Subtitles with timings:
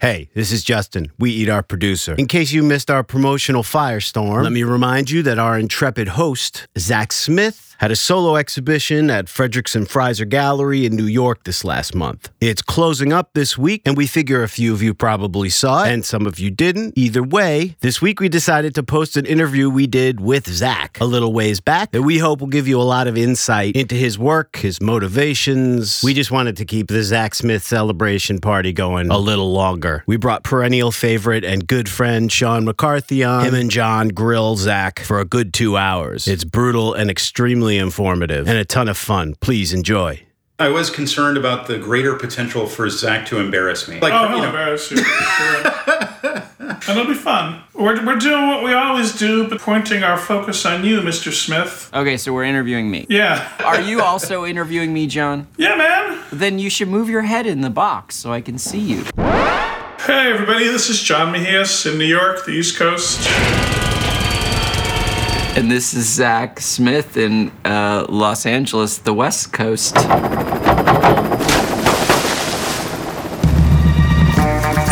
[0.00, 1.12] Hey, this is Justin.
[1.18, 2.14] We Eat Art producer.
[2.16, 6.66] In case you missed our promotional firestorm, let me remind you that our intrepid host,
[6.78, 11.64] Zach Smith, had a solo exhibition at Fredericks and Freiser Gallery in New York this
[11.64, 12.28] last month.
[12.38, 15.92] It's closing up this week, and we figure a few of you probably saw it,
[15.92, 16.92] and some of you didn't.
[16.96, 21.06] Either way, this week we decided to post an interview we did with Zach a
[21.06, 24.18] little ways back that we hope will give you a lot of insight into his
[24.18, 26.02] work, his motivations.
[26.04, 29.89] We just wanted to keep the Zach Smith celebration party going a little longer.
[30.06, 33.44] We brought perennial favorite and good friend Sean McCarthy on.
[33.44, 36.26] Him and John grill Zach for a good two hours.
[36.26, 39.34] It's brutal and extremely informative and a ton of fun.
[39.40, 40.24] Please enjoy.
[40.60, 43.98] I was concerned about the greater potential for Zach to embarrass me.
[43.98, 44.48] Like, oh, he'll you know.
[44.48, 44.98] embarrass you.
[44.98, 45.66] Sure.
[46.68, 47.62] and it'll be fun.
[47.72, 51.32] We're, we're doing what we always do, but pointing our focus on you, Mr.
[51.32, 51.90] Smith.
[51.94, 53.06] Okay, so we're interviewing me.
[53.08, 53.50] Yeah.
[53.64, 55.46] Are you also interviewing me, John?
[55.56, 56.22] Yeah, man.
[56.30, 59.04] Then you should move your head in the box so I can see you.
[60.06, 63.20] Hey, everybody, this is John Mejias in New York, the East Coast.
[65.58, 69.94] And this is Zach Smith in uh, Los Angeles, the West Coast.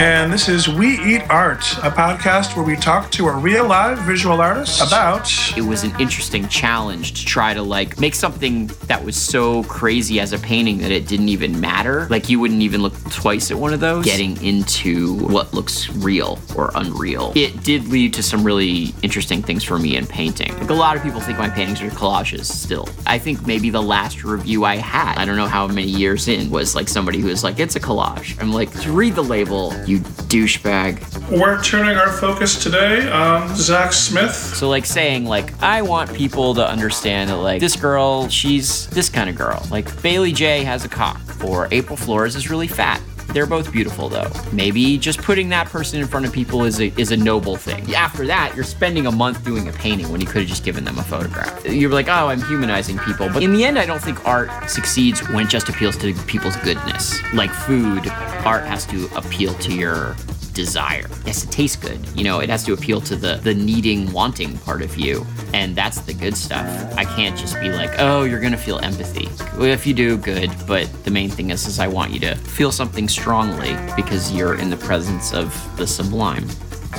[0.01, 3.99] And this is We Eat Art, a podcast where we talk to a real live
[3.99, 5.29] visual artist about.
[5.59, 10.21] It was an interesting challenge to try to like make something that was so crazy
[10.21, 12.07] as a painting that it didn't even matter.
[12.11, 14.05] Like you wouldn't even look twice at one of those.
[14.05, 17.33] Getting into what looks real or unreal.
[17.35, 20.57] It did lead to some really interesting things for me in painting.
[20.61, 22.89] Like a lot of people think my paintings are collages still.
[23.05, 26.51] I think maybe the last review I had, I don't know how many years in,
[26.51, 28.41] was like somebody who was like, it's a collage.
[28.41, 31.31] I'm like, read the label, you douchebag.
[31.31, 34.35] We're turning our focus today on Zach Smith.
[34.35, 39.09] So, like, saying, like, I want people to understand that, like, this girl, she's this
[39.09, 39.67] kind of girl.
[39.71, 43.01] Like, Bailey Jay has a cock, or April Flores is really fat.
[43.33, 44.31] They're both beautiful though.
[44.53, 47.95] Maybe just putting that person in front of people is a is a noble thing.
[47.95, 50.85] After that, you're spending a month doing a painting when you could have just given
[50.85, 51.65] them a photograph.
[51.67, 53.29] You're like, oh, I'm humanizing people.
[53.29, 56.57] But in the end, I don't think art succeeds when it just appeals to people's
[56.57, 57.21] goodness.
[57.35, 58.09] Like food,
[58.45, 60.17] art has to appeal to your
[60.59, 61.07] desire.
[61.07, 62.01] It has to taste good.
[62.19, 65.25] You know, it has to appeal to the the needing, wanting part of you.
[65.55, 66.67] And that's the good stuff.
[66.97, 69.29] I can't just be like, oh, you're gonna feel empathy.
[69.57, 70.51] Well, if you do, good.
[70.67, 74.59] But the main thing is, is I want you to feel something strongly because you're
[74.59, 76.49] in the presence of the sublime.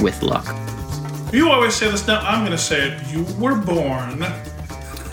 [0.02, 0.48] With luck.
[1.34, 2.08] You always say this.
[2.08, 2.94] Now I'm gonna say it.
[3.12, 4.20] You were born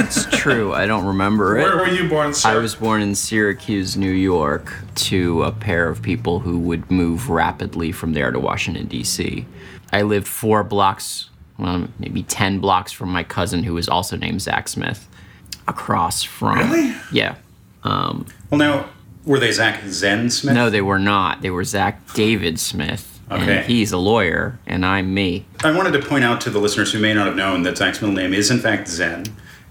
[0.00, 0.72] it's true.
[0.72, 1.62] I don't remember it.
[1.62, 2.50] Where were you born, sir?
[2.50, 7.28] I was born in Syracuse, New York, to a pair of people who would move
[7.28, 9.46] rapidly from there to Washington, D.C.
[9.92, 14.42] I lived four blocks, well, maybe 10 blocks from my cousin, who was also named
[14.42, 15.08] Zach Smith,
[15.68, 16.58] across from.
[16.58, 16.94] Really?
[17.12, 17.36] Yeah.
[17.84, 18.88] Um, well, now,
[19.24, 20.54] were they Zach Zen Smith?
[20.54, 21.42] No, they were not.
[21.42, 23.12] They were Zach David Smith.
[23.30, 23.58] Okay.
[23.58, 25.46] And he's a lawyer, and I'm me.
[25.64, 28.00] I wanted to point out to the listeners who may not have known that Zach's
[28.00, 29.24] middle name is, in fact, Zen.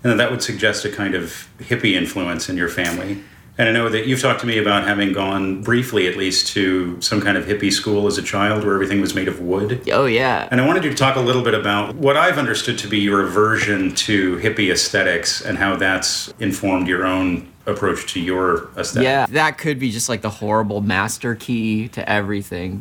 [0.05, 3.23] And that would suggest a kind of hippie influence in your family.
[3.57, 6.99] And I know that you've talked to me about having gone briefly, at least, to
[7.01, 9.89] some kind of hippie school as a child where everything was made of wood.
[9.91, 10.49] Oh, yeah.
[10.51, 12.99] And I wanted you to talk a little bit about what I've understood to be
[12.99, 19.05] your aversion to hippie aesthetics and how that's informed your own approach to your aesthetic.
[19.05, 22.79] Yeah, that could be just like the horrible master key to everything.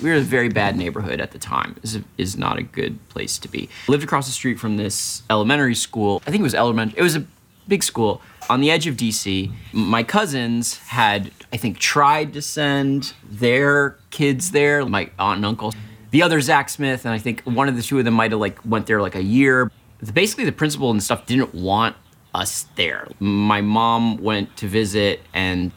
[0.00, 1.76] we were in a very bad neighborhood at the time.
[1.82, 3.68] Is is not a good place to be.
[3.86, 6.22] Lived across the street from this elementary school.
[6.26, 6.98] I think it was elementary.
[6.98, 7.26] It was a
[7.68, 9.52] big school on the edge of DC.
[9.72, 14.84] My cousins had, I think, tried to send their kids there.
[14.86, 15.74] My aunt and uncle.
[16.10, 18.40] The other Zach Smith, and I think one of the two of them might have
[18.40, 19.70] like went there like a year.
[20.14, 21.96] Basically, the principal and stuff didn't want
[22.34, 23.08] us there.
[23.20, 25.72] My mom went to visit and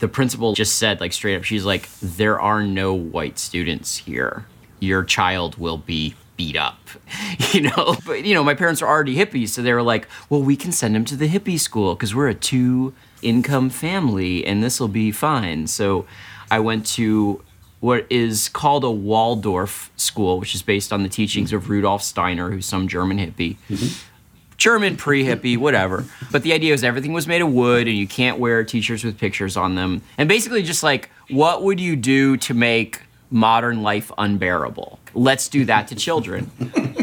[0.00, 4.46] the principal just said like straight up she's like there are no white students here.
[4.80, 6.78] Your child will be beat up.
[7.52, 10.42] you know, but you know, my parents are already hippies so they were like, "Well,
[10.42, 14.62] we can send him to the hippie school cuz we're a two income family and
[14.62, 16.06] this will be fine." So
[16.50, 17.42] I went to
[17.80, 22.50] what is called a Waldorf school, which is based on the teachings of Rudolf Steiner,
[22.50, 23.56] who's some German hippie.
[23.68, 24.10] Mm-hmm
[24.56, 26.04] German pre hippie, whatever.
[26.30, 29.04] But the idea is everything was made of wood and you can't wear t shirts
[29.04, 30.02] with pictures on them.
[30.18, 34.98] And basically, just like, what would you do to make modern life unbearable?
[35.14, 36.50] Let's do that to children.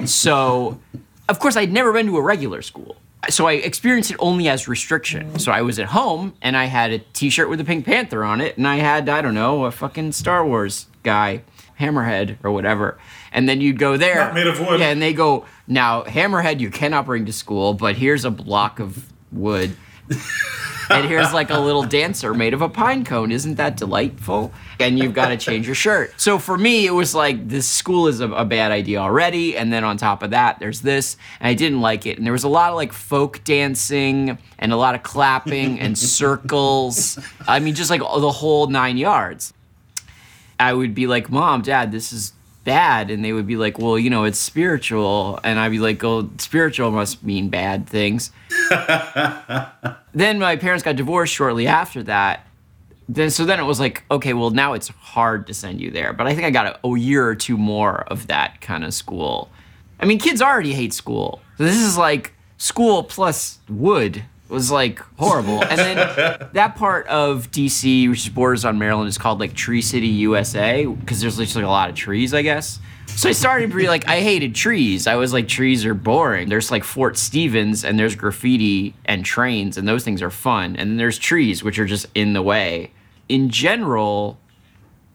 [0.08, 0.80] so,
[1.30, 2.96] of course, I'd never been to a regular school.
[3.30, 5.38] So I experienced it only as restriction.
[5.38, 8.24] So I was at home and I had a t shirt with a Pink Panther
[8.24, 11.44] on it, and I had, I don't know, a fucking Star Wars guy,
[11.80, 12.98] Hammerhead or whatever
[13.32, 14.16] and then you'd go there.
[14.16, 14.80] Not made of wood.
[14.80, 18.80] Yeah, and they go now hammerhead you cannot bring to school, but here's a block
[18.80, 19.76] of wood.
[20.90, 23.32] and here's like a little dancer made of a pine cone.
[23.32, 24.52] Isn't that delightful?
[24.82, 26.14] And you've got to change your shirt.
[26.20, 29.56] So for me, it was like this school is a, a bad idea already.
[29.56, 31.18] And then on top of that, there's this.
[31.40, 32.18] And I didn't like it.
[32.18, 35.98] And there was a lot of like folk dancing and a lot of clapping and
[35.98, 37.20] circles.
[37.48, 39.54] I mean, just like the whole nine yards.
[40.60, 42.34] I would be like, Mom, Dad, this is
[42.64, 43.10] bad.
[43.10, 45.40] And they would be like, Well, you know, it's spiritual.
[45.44, 48.32] And I'd be like, Oh, spiritual must mean bad things.
[50.14, 52.48] then my parents got divorced shortly after that.
[53.14, 56.14] Then, so then it was like, okay, well, now it's hard to send you there.
[56.14, 58.94] But I think I got a, a year or two more of that kind of
[58.94, 59.50] school.
[60.00, 61.42] I mean, kids already hate school.
[61.58, 65.62] So this is like school plus wood was like horrible.
[65.64, 65.96] And then
[66.54, 71.20] that part of DC, which borders on Maryland, is called like Tree City, USA, because
[71.20, 72.80] there's just like a lot of trees, I guess.
[73.08, 75.06] So I started to be like, I hated trees.
[75.06, 76.48] I was like, trees are boring.
[76.48, 80.78] There's like Fort Stevens and there's graffiti and trains, and those things are fun.
[80.78, 82.92] And then there's trees, which are just in the way.
[83.32, 84.38] In general,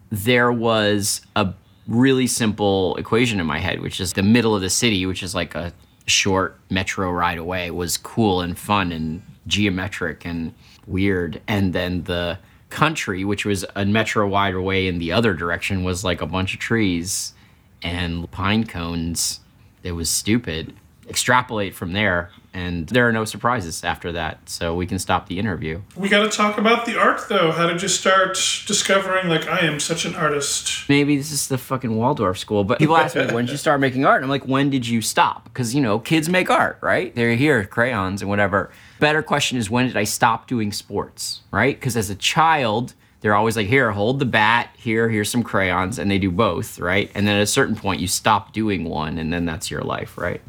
[0.09, 1.53] there was a
[1.87, 5.35] really simple equation in my head, which is the middle of the city, which is
[5.35, 5.75] like a
[6.07, 10.55] short metro ride away, was cool and fun and geometric and
[10.87, 11.43] weird.
[11.47, 12.39] And then the
[12.71, 16.55] country, which was a metro wide away in the other direction, was like a bunch
[16.55, 17.35] of trees
[17.83, 19.41] and pine cones.
[19.83, 20.75] It was stupid.
[21.07, 24.49] Extrapolate from there, and there are no surprises after that.
[24.49, 25.83] So we can stop the interview.
[25.95, 27.53] We got to talk about the art, though.
[27.53, 28.33] How did you start
[28.67, 30.89] discovering, like, I am such an artist?
[30.89, 33.79] Maybe this is the fucking Waldorf school, but people ask me, when did you start
[33.79, 34.23] making art?
[34.23, 35.45] And I'm like, when did you stop?
[35.45, 37.15] Because, you know, kids make art, right?
[37.15, 38.71] They're here, crayons and whatever.
[39.01, 41.79] Better question is, when did I stop doing sports, right?
[41.79, 45.99] Because as a child, they're always like, here, hold the bat, here, here's some crayons,
[45.99, 47.11] and they do both, right?
[47.15, 50.17] And then at a certain point, you stop doing one, and then that's your life,
[50.17, 50.41] right?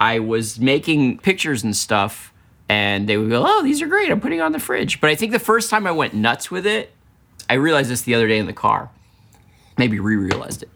[0.00, 2.32] I was making pictures and stuff,
[2.68, 5.00] and they would go, oh, these are great, I'm putting on the fridge.
[5.00, 6.92] But I think the first time I went nuts with it,
[7.48, 8.90] I realized this the other day in the car.
[9.78, 10.70] Maybe re realized it.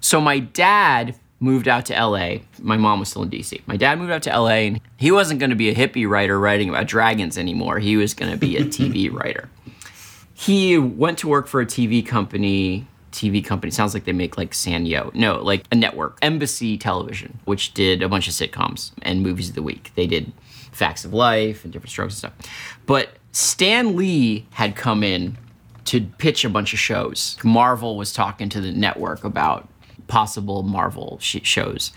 [0.00, 2.38] So my dad moved out to LA.
[2.58, 3.60] My mom was still in DC.
[3.66, 6.38] My dad moved out to LA, and he wasn't going to be a hippie writer
[6.38, 7.78] writing about dragons anymore.
[7.78, 9.48] He was going to be a TV writer
[10.40, 12.86] he went to work for a TV company.
[13.12, 15.12] TV company sounds like they make like Sanyo.
[15.14, 19.54] No, like a network, Embassy Television, which did a bunch of sitcoms and movies of
[19.54, 19.92] the week.
[19.94, 20.32] They did
[20.72, 22.52] Facts of Life and different strokes and stuff.
[22.86, 25.36] But Stan Lee had come in
[25.86, 27.36] to pitch a bunch of shows.
[27.42, 29.68] Marvel was talking to the network about
[30.06, 31.92] possible Marvel sh- shows.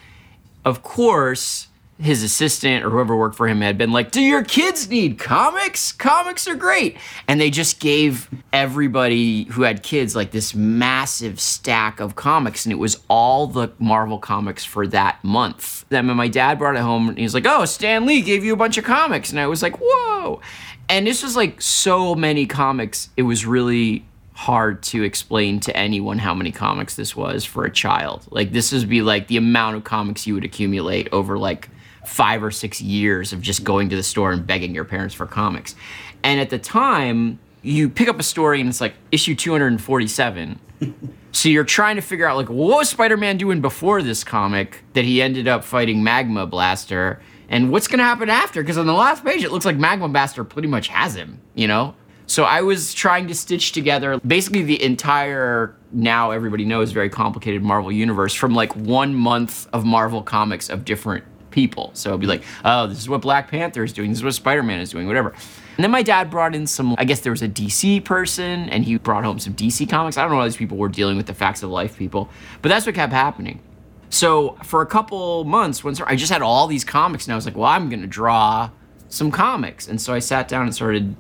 [0.66, 1.68] Of course,
[2.00, 5.92] his assistant or whoever worked for him had been like, Do your kids need comics?
[5.92, 6.98] Comics are great.
[7.28, 12.66] And they just gave everybody who had kids like this massive stack of comics.
[12.66, 15.86] And it was all the Marvel comics for that month.
[15.90, 18.54] Then my dad brought it home and he was like, Oh, Stan Lee gave you
[18.54, 19.30] a bunch of comics.
[19.30, 20.42] And I was like, Whoa.
[20.90, 23.10] And this was like so many comics.
[23.16, 24.04] It was really
[24.34, 28.28] hard to explain to anyone how many comics this was for a child.
[28.32, 31.70] Like this would be like the amount of comics you would accumulate over like
[32.06, 35.26] five or six years of just going to the store and begging your parents for
[35.26, 35.76] comics.
[36.24, 40.60] And at the time, you pick up a story and it's like issue 247.
[41.32, 45.06] so you're trying to figure out like what was Spider-Man doing before this comic that
[45.06, 48.94] he ended up fighting Magma Blaster and what's going to happen after because on the
[48.94, 51.96] last page it looks like Magma Blaster pretty much has him, you know?
[52.26, 57.62] So I was trying to stitch together basically the entire now everybody knows very complicated
[57.62, 61.24] Marvel universe from like 1 month of Marvel comics of different
[61.54, 61.92] people.
[61.94, 64.34] So it'd be like, oh, this is what Black Panther is doing, this is what
[64.34, 65.30] Spider Man is doing, whatever.
[65.30, 68.84] And then my dad brought in some, I guess there was a DC person, and
[68.84, 70.18] he brought home some DC comics.
[70.18, 72.30] I don't know why these people were dealing with the facts of life people,
[72.62, 73.62] but that's what kept happening.
[74.10, 77.46] So for a couple months, once I just had all these comics, and I was
[77.46, 78.70] like, well, I'm gonna draw
[79.10, 79.88] some comics.
[79.88, 81.16] And so I sat down and started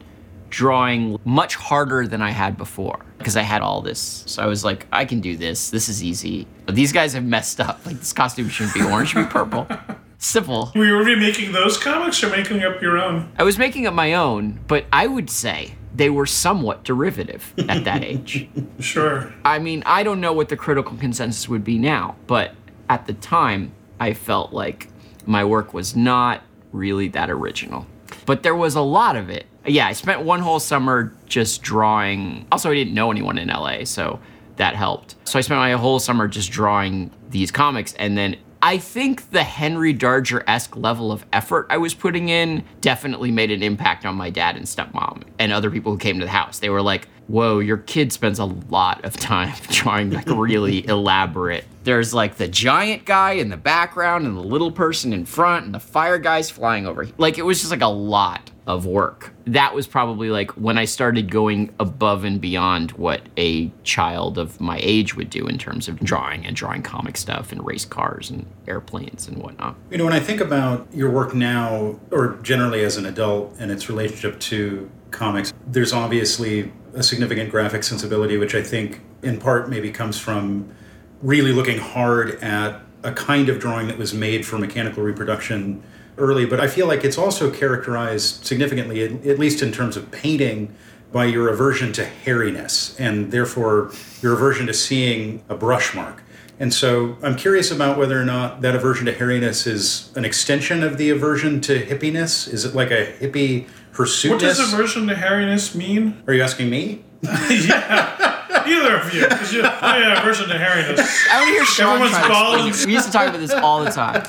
[0.51, 4.23] drawing much harder than I had before because I had all this.
[4.27, 5.71] So I was like, I can do this.
[5.71, 6.45] This is easy.
[6.67, 7.83] But these guys have messed up.
[7.85, 9.67] Like this costume shouldn't be orange, should be purple.
[10.23, 10.71] Simple.
[10.73, 13.29] Were you already making those comics or making up your own?
[13.37, 17.83] I was making up my own, but I would say they were somewhat derivative at
[17.83, 18.47] that age.
[18.79, 19.33] Sure.
[19.43, 22.53] I mean, I don't know what the critical consensus would be now, but
[22.89, 24.87] at the time, I felt like
[25.25, 27.85] my work was not really that original.
[28.25, 29.45] But there was a lot of it.
[29.65, 32.47] Yeah, I spent one whole summer just drawing.
[32.49, 34.21] Also, I didn't know anyone in LA, so
[34.55, 35.15] that helped.
[35.25, 39.43] So I spent my whole summer just drawing these comics, and then I think the
[39.43, 44.15] Henry Darger esque level of effort I was putting in definitely made an impact on
[44.15, 46.59] my dad and stepmom and other people who came to the house.
[46.59, 51.65] They were like, whoa, your kid spends a lot of time drawing like really elaborate.
[51.83, 55.73] There's like the giant guy in the background and the little person in front and
[55.73, 57.07] the fire guys flying over.
[57.17, 58.49] Like it was just like a lot.
[58.65, 59.33] of work.
[59.45, 64.61] That was probably like when I started going above and beyond what a child of
[64.61, 68.29] my age would do in terms of drawing and drawing comic stuff and race cars
[68.29, 69.75] and airplanes and whatnot.
[69.91, 73.69] You know, when I think about your work now, or generally as an adult and
[73.69, 79.69] its relationship to comics, there's obviously a significant graphic sensibility, which I think in part
[79.69, 80.73] maybe comes from
[81.21, 85.83] really looking hard at a kind of drawing that was made for mechanical reproduction
[86.17, 90.75] early, but I feel like it's also characterized significantly, at least in terms of painting,
[91.11, 96.23] by your aversion to hairiness and therefore your aversion to seeing a brush mark.
[96.59, 100.83] And so I'm curious about whether or not that aversion to hairiness is an extension
[100.83, 102.51] of the aversion to hippiness.
[102.51, 104.31] Is it like a hippie pursuit?
[104.31, 106.21] What does aversion to hairiness mean?
[106.27, 107.03] Are you asking me?
[107.49, 108.29] yeah.
[108.65, 110.99] Either of you, because you oh yeah, aversion to hairiness.
[111.29, 112.85] I want to hear Sean Everyone's to bald explain and- it.
[112.87, 114.23] We used to talk about this all the time.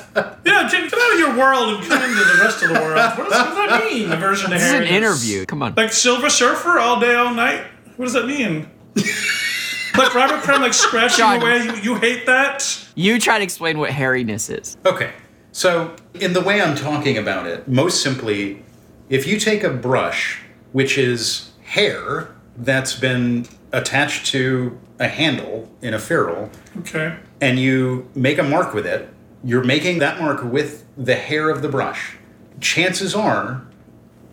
[0.45, 2.95] Yeah, Jim, get out of your world and come into the rest of the world.
[2.95, 4.11] What does, what does that mean?
[4.11, 5.45] Aversion to This is an interview.
[5.45, 5.73] Come on.
[5.75, 7.65] Like Silver Surfer all day, all night.
[7.97, 8.69] What does that mean?
[9.97, 11.41] like Robert Crumb, like scratching Sean.
[11.41, 11.63] away.
[11.63, 12.85] You, you hate that?
[12.95, 14.77] You try to explain what hairiness is.
[14.85, 15.11] Okay.
[15.51, 18.61] So, in the way I'm talking about it, most simply,
[19.09, 25.93] if you take a brush, which is hair that's been attached to a handle in
[25.93, 27.15] a ferrule, Okay.
[27.41, 29.09] and you make a mark with it,
[29.43, 32.15] you're making that mark with the hair of the brush.
[32.61, 33.65] Chances are,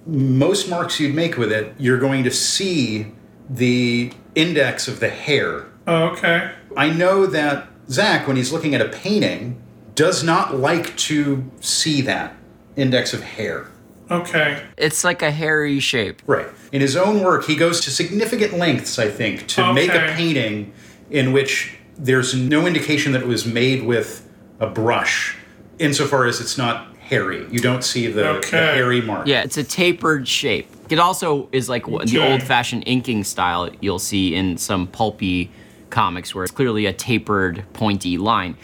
[0.07, 3.12] most marks you'd make with it, you're going to see
[3.50, 6.52] the index of the hair Oh, okay.
[6.76, 9.61] I know that Zach, when he's looking at a painting,
[9.97, 12.37] does not like to see that
[12.76, 13.67] index of hair.
[14.12, 14.62] Okay.
[14.76, 16.23] It's like a hairy shape.
[16.26, 16.47] Right.
[16.71, 20.73] In his own work, he goes to significant lengths, I think, to make a painting
[21.11, 24.28] in which there's no indication that it was made with
[24.61, 25.37] a brush,
[25.78, 27.47] insofar as it's not hairy.
[27.50, 29.26] You don't see the, the hairy mark.
[29.26, 30.69] Yeah, it's a tapered shape.
[30.88, 35.50] It also is like what the old fashioned inking style you'll see in some pulpy
[35.90, 38.57] comics where it's clearly a tapered, pointy line.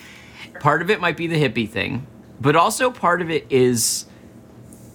[0.61, 2.07] Part of it might be the hippie thing,
[2.41, 4.07] but also part of it is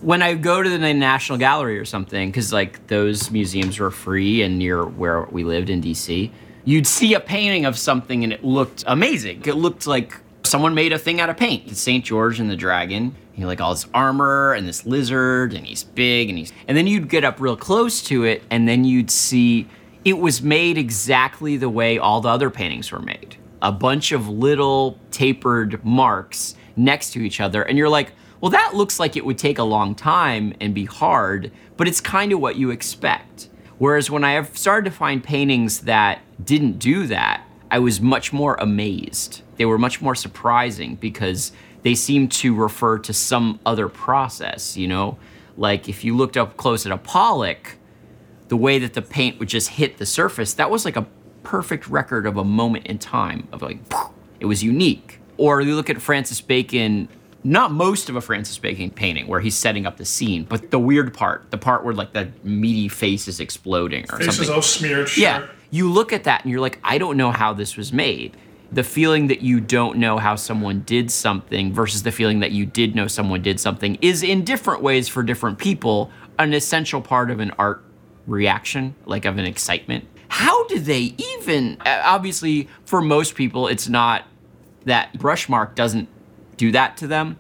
[0.04, 4.42] when I go to the National Gallery or something, because like those museums were free
[4.42, 6.30] and near where we lived in DC,
[6.66, 9.44] you'd see a painting of something and it looked amazing.
[9.46, 11.72] It looked like someone made a thing out of paint.
[11.72, 12.04] It's St.
[12.04, 13.16] George and the Dragon.
[13.32, 16.86] He like all this armor and this lizard and he's big and he's and then
[16.86, 19.68] you'd get up real close to it and then you'd see
[20.04, 23.38] it was made exactly the way all the other paintings were made.
[23.62, 28.12] A bunch of little tapered marks next to each other and you're like,
[28.44, 32.02] well, that looks like it would take a long time and be hard, but it's
[32.02, 33.48] kind of what you expect.
[33.78, 38.34] Whereas when I have started to find paintings that didn't do that, I was much
[38.34, 39.44] more amazed.
[39.56, 44.90] They were much more surprising because they seemed to refer to some other process, you
[44.90, 45.18] know?
[45.56, 47.78] Like if you looked up close at a Pollock,
[48.50, 51.08] the way that the paint would just hit the surface, that was like a
[51.44, 53.80] perfect record of a moment in time of like,
[54.42, 55.22] it was unique.
[55.38, 57.08] Or you look at Francis Bacon,
[57.44, 60.80] not most of a Francis Bacon painting where he's setting up the scene, but the
[60.80, 64.56] weird part, the part where like the meaty face is exploding or Face is something.
[64.56, 65.10] all smeared.
[65.10, 65.24] Sure.
[65.24, 65.48] Yeah.
[65.70, 68.38] You look at that and you're like, I don't know how this was made.
[68.72, 72.66] The feeling that you don't know how someone did something versus the feeling that you
[72.66, 77.30] did know someone did something is in different ways for different people an essential part
[77.30, 77.84] of an art
[78.26, 80.08] reaction, like of an excitement.
[80.30, 84.24] How do they even, obviously, for most people, it's not
[84.86, 86.10] that brush mark doesn't
[86.58, 87.38] do that to them.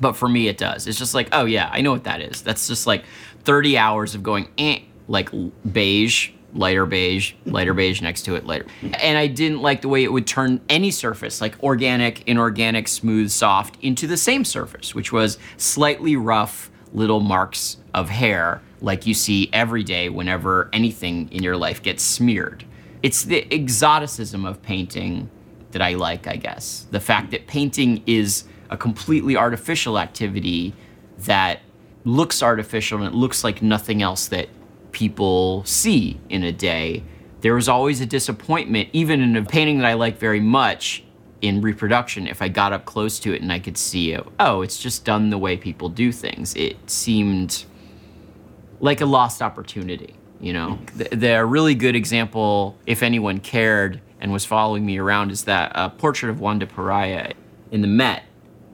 [0.00, 0.86] But for me, it does.
[0.86, 2.42] It's just like, oh yeah, I know what that is.
[2.42, 3.04] That's just like
[3.44, 5.30] 30 hours of going, eh, like
[5.70, 8.66] beige, lighter beige, lighter beige next to it, lighter.
[9.00, 13.30] And I didn't like the way it would turn any surface, like organic, inorganic, smooth,
[13.30, 19.14] soft, into the same surface, which was slightly rough little marks of hair, like you
[19.14, 22.64] see every day whenever anything in your life gets smeared.
[23.02, 25.30] It's the exoticism of painting
[25.76, 26.86] that I like, I guess.
[26.90, 30.72] The fact that painting is a completely artificial activity
[31.18, 31.60] that
[32.04, 34.48] looks artificial and it looks like nothing else that
[34.92, 37.02] people see in a day.
[37.42, 41.04] There was always a disappointment, even in a painting that I like very much
[41.42, 44.62] in reproduction, if I got up close to it and I could see it, oh,
[44.62, 46.54] it's just done the way people do things.
[46.54, 47.66] It seemed
[48.80, 50.14] like a lost opportunity.
[50.40, 50.98] You know, mm-hmm.
[50.98, 55.74] the, the really good example, if anyone cared and was following me around, is that
[55.74, 57.32] uh, portrait of Juan de Pareja
[57.70, 58.24] in the Met,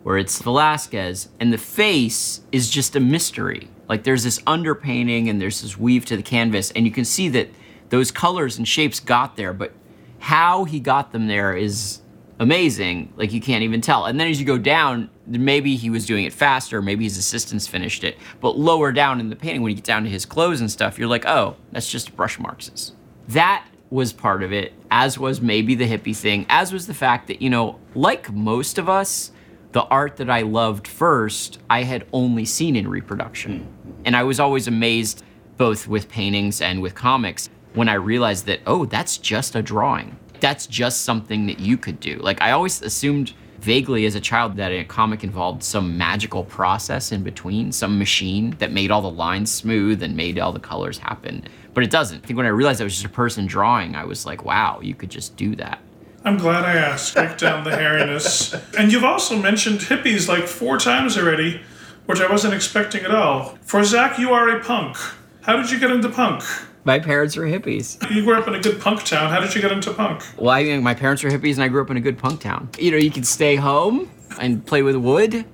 [0.03, 3.69] where it's Velasquez, and the face is just a mystery.
[3.89, 7.29] Like there's this underpainting and there's this weave to the canvas, and you can see
[7.31, 7.51] that
[7.91, 9.73] those colors and shapes got there, but
[10.19, 12.01] how he got them there is
[12.39, 13.13] amazing.
[13.17, 14.07] Like you can't even tell.
[14.07, 17.67] And then as you go down, maybe he was doing it faster, maybe his assistants
[17.67, 18.17] finished it.
[18.41, 20.99] But lower down in the painting, when you get down to his clothes and stuff,
[20.99, 22.93] you're like, oh, that's just brush marks.
[23.29, 27.27] That was part of it, as was maybe the hippie thing, as was the fact
[27.27, 29.33] that, you know, like most of us,
[29.73, 33.61] the art that I loved first, I had only seen in reproduction.
[33.61, 34.03] Mm-hmm.
[34.07, 35.23] And I was always amazed,
[35.59, 40.19] both with paintings and with comics, when I realized that, oh, that's just a drawing.
[40.41, 42.17] That's just something that you could do.
[42.17, 47.13] Like, I always assumed vaguely as a child that a comic involved some magical process
[47.13, 50.99] in between, some machine that made all the lines smooth and made all the colors
[50.99, 51.45] happen.
[51.75, 52.25] But it doesn't.
[52.25, 54.81] I think when I realized I was just a person drawing, I was like, wow,
[54.83, 55.81] you could just do that.
[56.25, 57.15] I'm glad I asked.
[57.15, 58.55] Break down the hairiness.
[58.79, 61.61] And you've also mentioned hippies like four times already,
[62.07, 63.59] which I wasn't expecting at all.
[63.63, 64.97] For Zach, you are a punk.
[65.43, 66.45] How did you get into punk?
[66.85, 67.99] My parents were hippies.
[68.11, 69.31] You grew up in a good punk town.
[69.31, 70.23] How did you get into punk?
[70.37, 72.41] Well, I think my parents were hippies and I grew up in a good punk
[72.41, 72.71] town.
[72.79, 74.11] You know, you could stay home
[74.41, 75.45] and play with wood,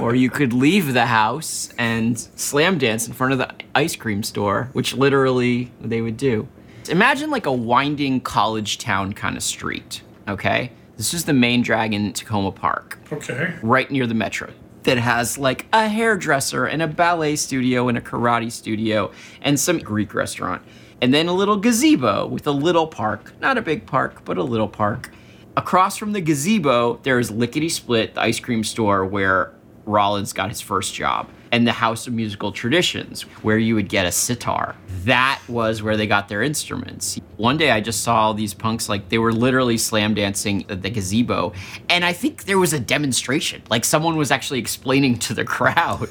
[0.00, 4.22] or you could leave the house and slam dance in front of the ice cream
[4.22, 6.48] store, which literally they would do.
[6.88, 10.70] Imagine like a winding college town kind of street, okay?
[10.96, 13.54] This is the main drag in Takoma Park, Okay.
[13.62, 14.52] right near the metro,
[14.84, 19.10] that has like a hairdresser and a ballet studio and a karate studio
[19.42, 20.62] and some Greek restaurant.
[21.00, 24.42] And then a little gazebo with a little park, not a big park, but a
[24.44, 25.10] little park.
[25.56, 29.52] Across from the gazebo, there is Lickety Split, the ice cream store where
[29.86, 34.04] Rollins got his first job, and the House of Musical Traditions, where you would get
[34.04, 34.74] a sitar.
[35.04, 37.20] That was where they got their instruments.
[37.36, 40.90] One day I just saw these punks, like they were literally slam dancing at the
[40.90, 41.52] gazebo,
[41.88, 43.62] and I think there was a demonstration.
[43.70, 46.08] Like someone was actually explaining to the crowd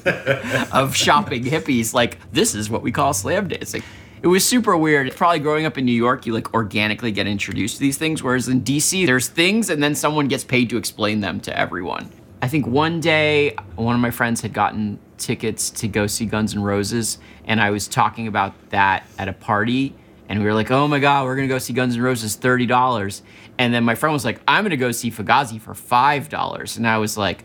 [0.72, 3.82] of shopping hippies, like, this is what we call slam dancing.
[4.24, 5.14] It was super weird.
[5.14, 8.48] Probably growing up in New York, you like organically get introduced to these things, whereas
[8.48, 12.10] in DC, there's things and then someone gets paid to explain them to everyone.
[12.40, 16.54] I think one day, one of my friends had gotten tickets to go see Guns
[16.54, 19.94] N' Roses, and I was talking about that at a party,
[20.30, 23.20] and we were like, oh my God, we're gonna go see Guns N' Roses, $30.
[23.58, 26.76] And then my friend was like, I'm gonna go see Fugazi for $5.
[26.78, 27.44] And I was like,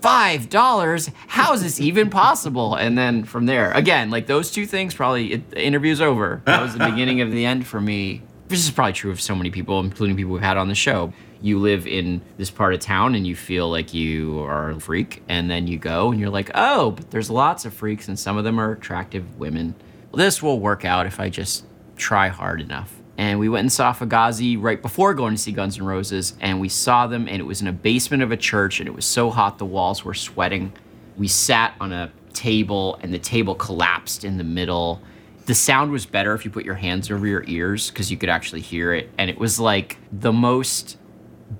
[0.00, 1.10] five dollars.
[1.28, 2.74] How is this even possible?
[2.74, 6.42] And then from there again like those two things probably it, the interview's over.
[6.44, 8.22] That was the beginning of the end for me.
[8.48, 11.12] This is probably true of so many people including people we've had on the show.
[11.42, 15.22] You live in this part of town and you feel like you are a freak
[15.28, 18.36] and then you go and you're like oh but there's lots of freaks and some
[18.36, 19.74] of them are attractive women.
[20.12, 21.64] This will work out if i just
[21.96, 25.76] try hard enough and we went and saw Fugazi right before going to see Guns
[25.76, 28.80] N' Roses, and we saw them, and it was in a basement of a church,
[28.80, 30.72] and it was so hot the walls were sweating.
[31.18, 35.02] We sat on a table, and the table collapsed in the middle.
[35.44, 38.30] The sound was better if you put your hands over your ears because you could
[38.30, 40.96] actually hear it, and it was like the most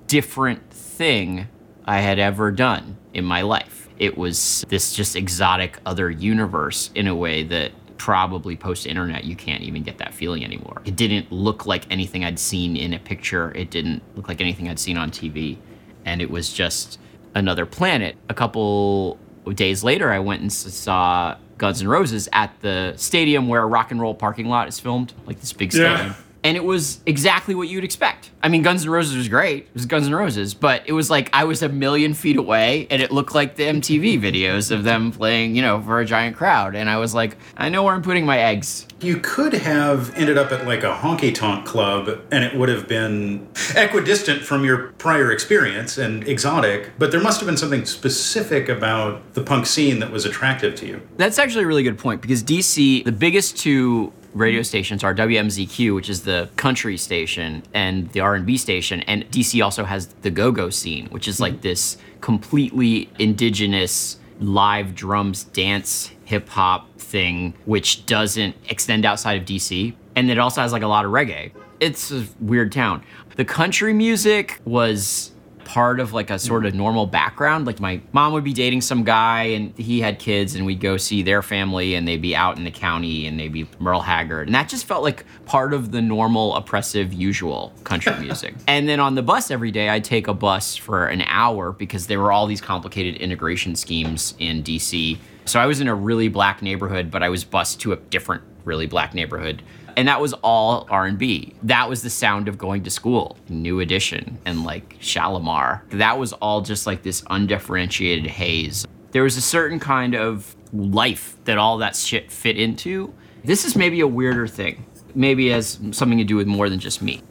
[0.07, 1.47] different thing
[1.85, 3.87] I had ever done in my life.
[3.99, 9.35] It was this just exotic other universe in a way that probably post internet you
[9.35, 10.81] can't even get that feeling anymore.
[10.85, 13.51] It didn't look like anything I'd seen in a picture.
[13.51, 15.59] It didn't look like anything I'd seen on TV.
[16.03, 16.97] And it was just
[17.35, 18.15] another planet.
[18.27, 19.19] A couple
[19.53, 24.01] days later I went and saw Guns N' Roses at the stadium where Rock and
[24.01, 26.15] Roll Parking Lot is filmed, like this big Yeah.
[26.43, 28.31] And it was exactly what you'd expect.
[28.41, 29.63] I mean, Guns N' Roses was great.
[29.65, 32.87] It was Guns N' Roses, but it was like I was a million feet away
[32.89, 36.35] and it looked like the MTV videos of them playing, you know, for a giant
[36.35, 36.75] crowd.
[36.75, 38.87] And I was like, I know where I'm putting my eggs.
[39.01, 42.87] You could have ended up at like a honky tonk club and it would have
[42.87, 48.69] been equidistant from your prior experience and exotic, but there must have been something specific
[48.69, 51.01] about the punk scene that was attractive to you.
[51.17, 55.95] That's actually a really good point because DC, the biggest two radio stations are WMZQ,
[55.95, 60.69] which is the country station, and the R&B station, and DC also has the go-go
[60.69, 61.61] scene, which is like hmm.
[61.61, 69.93] this completely indigenous live drums dance hip hop thing which doesn't extend outside of DC
[70.15, 71.51] and it also has like a lot of reggae.
[71.81, 73.03] It's a weird town.
[73.35, 75.31] The country music was
[75.65, 77.65] part of like a sort of normal background.
[77.65, 80.97] Like my mom would be dating some guy and he had kids and we'd go
[80.97, 84.47] see their family and they'd be out in the county and they'd be Merle Haggard.
[84.47, 88.53] And that just felt like part of the normal, oppressive, usual country music.
[88.67, 92.07] and then on the bus every day, I'd take a bus for an hour because
[92.07, 95.17] there were all these complicated integration schemes in DC.
[95.45, 98.43] So I was in a really black neighborhood, but I was bused to a different
[98.63, 99.61] really black neighborhood.
[99.97, 103.37] And that was all r&b that was the sound of going to school.
[103.49, 105.81] New edition and like Shalamar.
[105.89, 108.87] That was all just like this undifferentiated haze.
[109.11, 113.13] There was a certain kind of life that all that shit fit into.
[113.43, 114.85] This is maybe a weirder thing.
[115.13, 117.21] Maybe has something to do with more than just me.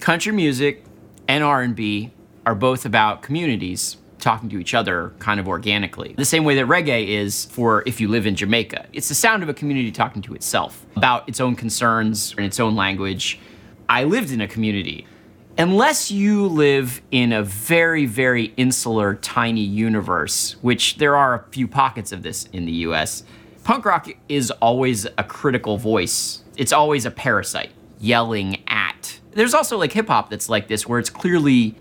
[0.00, 0.84] Country music
[1.28, 2.12] and r&b
[2.44, 6.14] are both about communities talking to each other kind of organically.
[6.16, 8.86] The same way that reggae is for if you live in Jamaica.
[8.92, 12.60] It's the sound of a community talking to itself about its own concerns and its
[12.60, 13.40] own language.
[13.88, 15.06] I lived in a community.
[15.58, 21.68] Unless you live in a very, very insular, tiny universe, which there are a few
[21.68, 23.24] pockets of this in the US,
[23.64, 26.42] punk rock is always a critical voice.
[26.56, 29.20] It's always a parasite yelling at.
[29.32, 31.74] There's also like hip hop that's like this, where it's clearly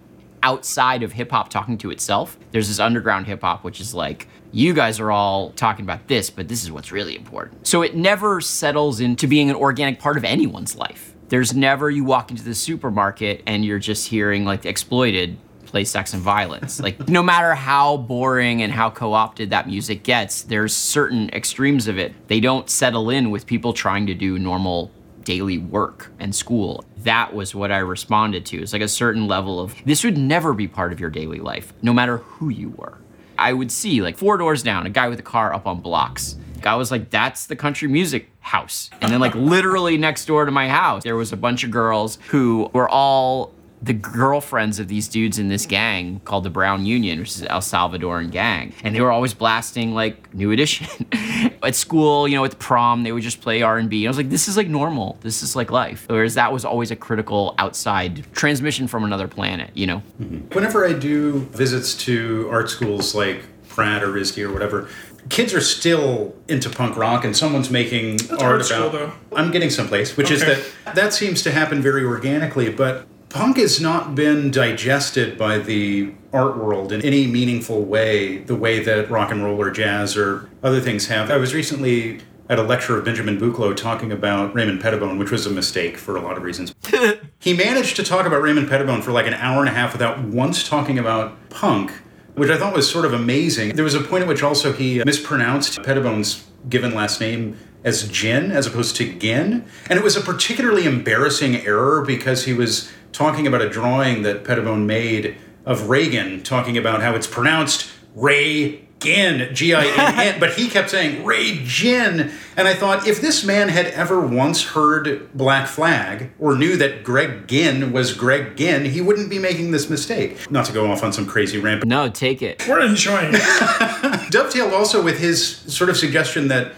[0.44, 2.38] outside of hip hop talking to itself.
[2.52, 6.30] There's this underground hip hop, which is like, you guys are all talking about this,
[6.30, 7.66] but this is what's really important.
[7.66, 11.14] So it never settles into being an organic part of anyone's life.
[11.30, 15.38] There's never you walk into the supermarket and you're just hearing like exploited
[15.72, 16.82] play sex and violence.
[16.82, 21.98] like no matter how boring and how co-opted that music gets, there's certain extremes of
[21.98, 22.14] it.
[22.28, 24.92] They don't settle in with people trying to do normal
[25.24, 26.84] daily work and school.
[27.04, 28.62] That was what I responded to.
[28.62, 31.74] It's like a certain level of this would never be part of your daily life,
[31.82, 32.98] no matter who you were.
[33.38, 36.36] I would see like four doors down, a guy with a car up on blocks.
[36.64, 38.92] I was like, that's the country music house.
[39.02, 42.20] And then, like, literally next door to my house, there was a bunch of girls
[42.28, 43.52] who were all
[43.84, 47.62] the girlfriends of these dudes in this gang called the Brown Union, which is El
[47.62, 50.88] Salvadoran gang, and they were always blasting like New Edition
[51.64, 52.28] at school.
[52.28, 54.06] You know, at the prom, they would just play R and B.
[54.06, 55.18] I was like, this is like normal.
[55.22, 56.06] This is like life.
[56.08, 59.72] Whereas that was always a critical outside transmission from another planet.
[59.74, 60.04] You know.
[60.22, 60.54] Mm-hmm.
[60.54, 64.90] Whenever I do visits to art schools like Pratt or RISD or whatever,
[65.30, 69.14] kids are still into punk rock and someone's making That's art art about school, though.
[69.36, 70.64] I'm getting someplace, which is that
[70.94, 76.58] that seems to happen very organically, but punk has not been digested by the art
[76.58, 80.80] world in any meaningful way, the way that rock and roll or jazz or other
[80.80, 81.32] things have.
[81.32, 85.46] I was recently at a lecture of Benjamin Buchloh talking about Raymond Pettibon, which was
[85.46, 86.76] a mistake for a lot of reasons.
[87.40, 90.20] he managed to talk about Raymond Pettibon for like an hour and a half without
[90.20, 91.92] once talking about punk,
[92.36, 93.76] which I thought was sort of amazing.
[93.76, 98.52] There was a point at which also he mispronounced Pettibon's given last name as Gin
[98.52, 99.66] as opposed to Gin.
[99.90, 104.44] And it was a particularly embarrassing error because he was talking about a drawing that
[104.44, 110.40] Pettibon made of Reagan, talking about how it's pronounced Ray Gin, G I N N,
[110.40, 112.32] but he kept saying Ray Gin.
[112.56, 117.04] And I thought if this man had ever once heard Black Flag or knew that
[117.04, 120.50] Greg Ginn was Greg Ginn, he wouldn't be making this mistake.
[120.52, 122.64] Not to go off on some crazy rant, No, take it.
[122.68, 123.42] We're enjoying it.
[124.32, 126.74] dovetailed also with his sort of suggestion that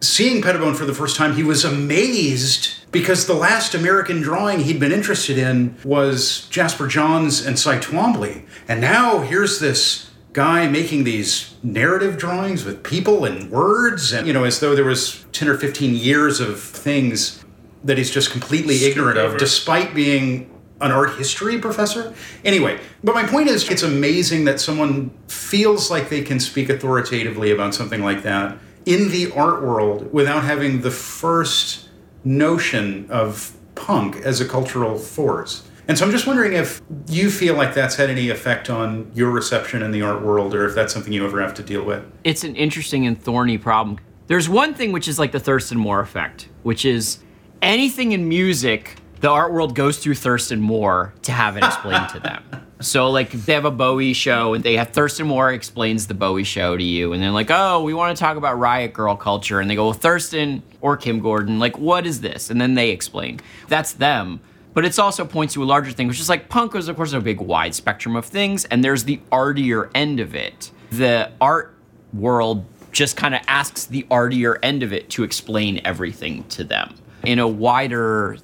[0.00, 4.80] seeing Pettibon for the first time, he was amazed because the last American drawing he'd
[4.80, 8.46] been interested in was Jasper Johns and Cy Twombly.
[8.66, 14.32] And now here's this guy making these narrative drawings with people and words, and you
[14.32, 17.44] know, as though there was 10 or 15 years of things
[17.84, 22.14] that he's just completely ignorant of, despite being an art history professor.
[22.44, 27.50] Anyway, but my point is, it's amazing that someone feels like they can speak authoritatively
[27.50, 28.56] about something like that
[28.88, 31.90] in the art world without having the first
[32.24, 35.68] notion of punk as a cultural force.
[35.86, 39.30] And so I'm just wondering if you feel like that's had any effect on your
[39.30, 42.02] reception in the art world or if that's something you ever have to deal with.
[42.24, 43.98] it's an interesting and thorny problem.
[44.26, 47.18] There's one thing which is like the Thurston Moore effect, which is
[47.60, 52.20] anything in music, the art world goes through Thurston Moore to have it explained to
[52.20, 52.42] them.
[52.80, 56.44] So like they have a Bowie show and they have Thurston Moore explains the Bowie
[56.44, 59.58] show to you and they're like, oh, we want to talk about riot girl culture.
[59.58, 62.50] And they go, well, Thurston or Kim Gordon, like, what is this?
[62.50, 63.40] And then they explain.
[63.66, 64.38] That's them.
[64.74, 67.12] But it's also points to a larger thing, which is like punk is of course
[67.12, 70.70] a big wide spectrum of things, and there's the artier end of it.
[70.90, 71.74] The art
[72.12, 76.94] world just kind of asks the artier end of it to explain everything to them
[77.24, 78.38] in a wider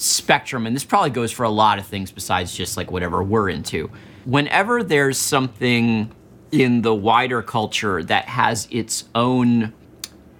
[0.00, 0.66] spectrum.
[0.66, 3.90] And this probably goes for a lot of things besides just like whatever we're into.
[4.24, 6.10] Whenever there's something
[6.52, 9.72] in the wider culture that has its own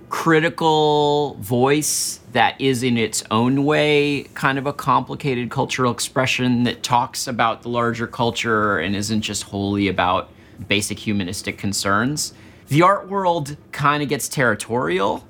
[0.08, 6.82] critical voice that is in its own way kind of a complicated cultural expression that
[6.82, 10.30] talks about the larger culture and isn't just wholly about
[10.66, 12.34] basic humanistic concerns.
[12.68, 15.24] The art world kind of gets territorial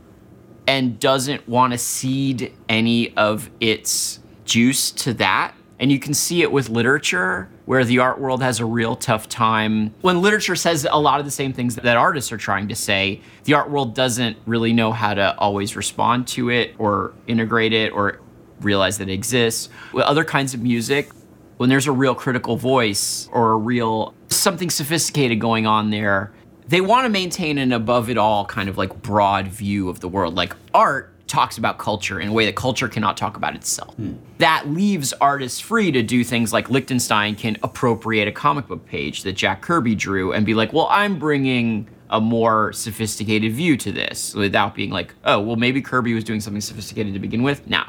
[0.71, 5.53] and doesn't want to cede any of its juice to that.
[5.81, 9.29] And you can see it with literature, where the art world has a real tough
[9.29, 9.93] time.
[10.03, 13.21] When literature says a lot of the same things that artists are trying to say,
[13.45, 17.93] the art world doesn't really know how to always respond to it or integrate it
[17.93, 18.21] or
[18.61, 19.71] realize that it exists.
[19.93, 21.11] With other kinds of music,
[21.57, 26.33] when there's a real critical voice or a real something sophisticated going on there,
[26.71, 30.09] they want to maintain an above it all kind of like broad view of the
[30.09, 30.37] world.
[30.37, 33.95] Like art talks about culture in a way that culture cannot talk about itself.
[33.97, 34.15] Hmm.
[34.39, 39.25] That leaves artists free to do things like Lichtenstein can appropriate a comic book page
[39.25, 43.93] that Jack Kirby drew and be like, well, I'm bringing a more sophisticated view to
[43.93, 47.67] this without being like, oh, well, maybe Kirby was doing something sophisticated to begin with.
[47.69, 47.89] Now,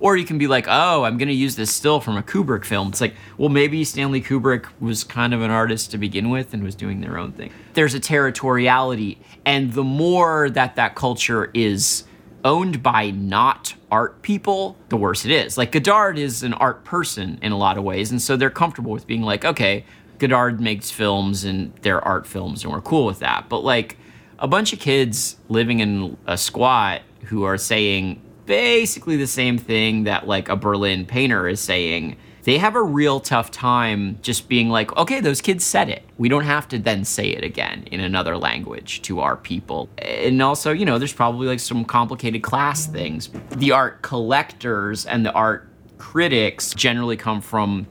[0.00, 2.64] or you can be like, oh, I'm going to use this still from a Kubrick
[2.64, 2.88] film.
[2.88, 6.62] It's like, well, maybe Stanley Kubrick was kind of an artist to begin with and
[6.62, 7.52] was doing their own thing.
[7.74, 9.18] There's a territoriality.
[9.44, 12.04] And the more that that culture is
[12.42, 15.58] owned by not art people, the worse it is.
[15.58, 18.10] Like Godard is an art person in a lot of ways.
[18.10, 19.84] And so they're comfortable with being like, okay,
[20.18, 23.50] Godard makes films and they're art films and we're cool with that.
[23.50, 23.98] But like
[24.38, 30.02] a bunch of kids living in a squat who are saying, basically the same thing
[30.02, 32.16] that like a Berlin painter is saying.
[32.42, 36.02] They have a real tough time just being like, okay, those kids said it.
[36.18, 39.88] We don't have to then say it again in another language to our people.
[39.98, 43.30] And also, you know, there's probably like some complicated class things.
[43.50, 47.86] The art collectors and the art critics generally come from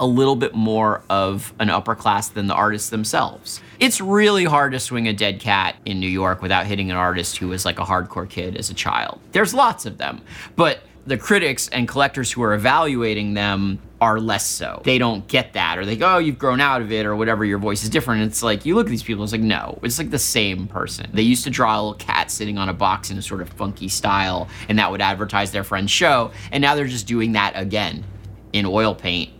[0.00, 3.60] a little bit more of an upper class than the artists themselves.
[3.78, 7.36] It's really hard to swing a dead cat in New York without hitting an artist
[7.38, 9.20] who was like a hardcore kid as a child.
[9.32, 10.22] There's lots of them,
[10.56, 14.82] but the critics and collectors who are evaluating them are less so.
[14.84, 17.44] They don't get that, or they go, oh, you've grown out of it, or whatever,
[17.44, 18.22] your voice is different.
[18.22, 21.08] It's like, you look at these people, it's like, no, it's like the same person.
[21.12, 23.48] They used to draw a little cat sitting on a box in a sort of
[23.50, 27.52] funky style, and that would advertise their friend's show, and now they're just doing that
[27.54, 28.04] again
[28.52, 29.30] in oil paint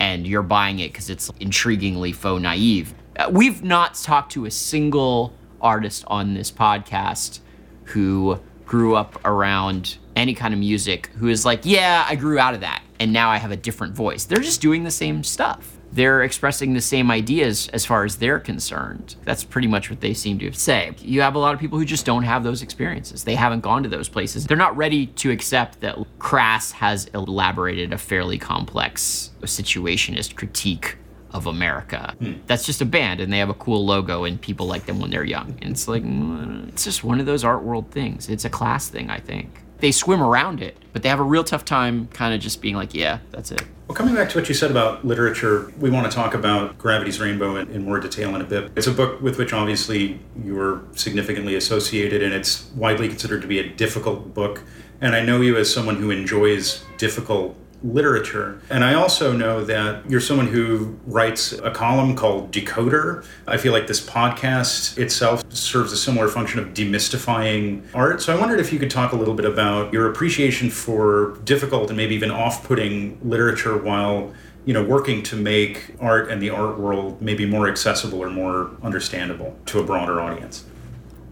[0.00, 2.94] and you're buying it because it's intriguingly faux naive.
[3.16, 7.40] Uh, we've not talked to a single artist on this podcast
[7.84, 12.54] who grew up around any kind of music who is like, yeah, I grew out
[12.54, 14.24] of that and now I have a different voice.
[14.24, 15.76] They're just doing the same stuff.
[15.92, 19.16] They're expressing the same ideas as far as they're concerned.
[19.24, 20.92] That's pretty much what they seem to say.
[20.98, 23.24] You have a lot of people who just don't have those experiences.
[23.24, 24.46] They haven't gone to those places.
[24.46, 30.96] They're not ready to accept that Crass has elaborated a fairly complex situationist critique
[31.32, 32.14] of America.
[32.46, 35.10] That's just a band and they have a cool logo and people like them when
[35.10, 35.58] they're young.
[35.62, 38.28] And it's like, mm, it's just one of those art world things.
[38.28, 39.59] It's a class thing, I think.
[39.80, 42.76] They swim around it, but they have a real tough time kind of just being
[42.76, 43.62] like, yeah, that's it.
[43.88, 47.18] Well, coming back to what you said about literature, we want to talk about Gravity's
[47.18, 48.70] Rainbow in, in more detail in a bit.
[48.76, 53.48] It's a book with which obviously you were significantly associated, and it's widely considered to
[53.48, 54.62] be a difficult book.
[55.00, 58.60] And I know you as someone who enjoys difficult literature.
[58.68, 63.24] And I also know that you're someone who writes a column called Decoder.
[63.46, 68.20] I feel like this podcast itself serves a similar function of demystifying art.
[68.20, 71.88] So I wondered if you could talk a little bit about your appreciation for difficult
[71.88, 74.32] and maybe even off-putting literature while
[74.66, 78.70] you know working to make art and the art world maybe more accessible or more
[78.82, 80.64] understandable to a broader audience.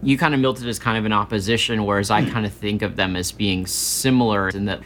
[0.01, 2.31] you kind of built it as kind of an opposition, whereas I hmm.
[2.31, 4.81] kind of think of them as being similar in that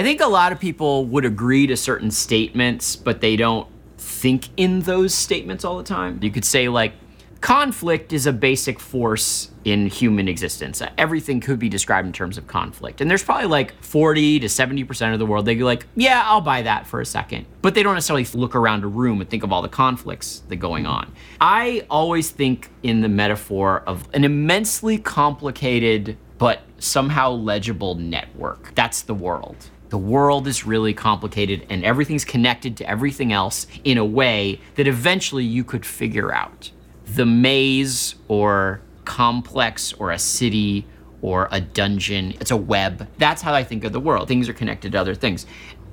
[0.00, 4.48] I think a lot of people would agree to certain statements, but they don't think
[4.56, 6.18] in those statements all the time.
[6.22, 6.94] You could say, like,
[7.42, 10.80] conflict is a basic force in human existence.
[10.96, 13.02] Everything could be described in terms of conflict.
[13.02, 16.40] And there's probably like 40 to 70% of the world, they'd be like, yeah, I'll
[16.40, 17.44] buy that for a second.
[17.60, 20.54] But they don't necessarily look around a room and think of all the conflicts that
[20.54, 21.12] are going on.
[21.42, 28.74] I always think in the metaphor of an immensely complicated but somehow legible network.
[28.74, 29.68] That's the world.
[29.90, 34.86] The world is really complicated and everything's connected to everything else in a way that
[34.86, 36.70] eventually you could figure out.
[37.04, 40.86] The maze or complex or a city
[41.22, 43.08] or a dungeon, it's a web.
[43.18, 44.28] That's how I think of the world.
[44.28, 45.44] Things are connected to other things.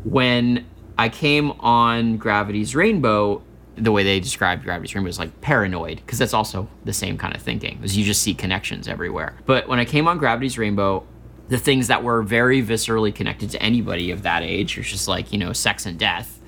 [0.04, 0.66] When
[0.98, 3.42] I came on Gravity's Rainbow,
[3.76, 7.36] the way they described Gravity's Rainbow is like paranoid, because that's also the same kind
[7.36, 9.36] of thinking, is you just see connections everywhere.
[9.46, 11.06] But when I came on Gravity's Rainbow,
[11.50, 15.32] the things that were very viscerally connected to anybody of that age, it's just like,
[15.32, 16.40] you know, sex and death.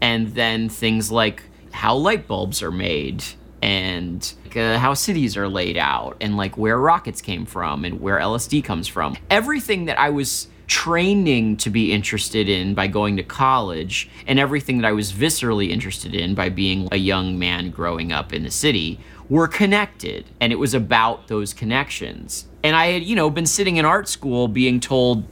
[0.00, 3.22] And then things like how light bulbs are made
[3.62, 8.18] and uh, how cities are laid out and like where rockets came from and where
[8.18, 9.16] LSD comes from.
[9.28, 14.78] Everything that I was training to be interested in by going to college and everything
[14.78, 18.50] that I was viscerally interested in by being a young man growing up in the
[18.50, 22.46] city were connected and it was about those connections.
[22.62, 25.24] And I had, you know, been sitting in art school being told,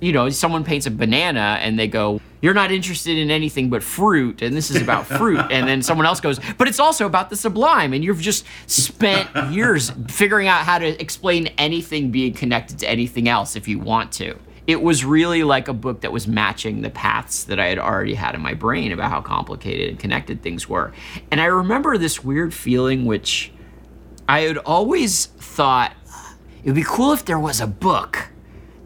[0.00, 3.82] you know, someone paints a banana and they go, you're not interested in anything but
[3.82, 7.28] fruit and this is about fruit and then someone else goes but it's also about
[7.28, 12.78] the sublime and you've just spent years figuring out how to explain anything being connected
[12.78, 16.26] to anything else if you want to it was really like a book that was
[16.26, 19.98] matching the paths that I had already had in my brain about how complicated and
[19.98, 20.92] connected things were.
[21.30, 23.52] And I remember this weird feeling, which
[24.28, 25.92] I had always thought
[26.66, 28.26] it would be cool if there was a book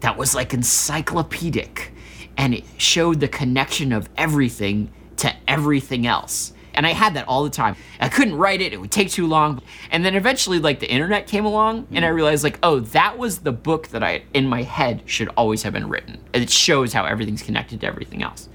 [0.01, 1.91] that was like encyclopedic
[2.37, 6.53] and it showed the connection of everything to everything else.
[6.75, 7.75] And I had that all the time.
[7.99, 9.63] I couldn't write it, it would take too long.
[9.89, 13.39] And then eventually, like, the internet came along, and I realized, like, oh, that was
[13.39, 16.23] the book that I, in my head, should always have been written.
[16.33, 18.47] It shows how everything's connected to everything else.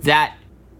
[0.00, 0.36] That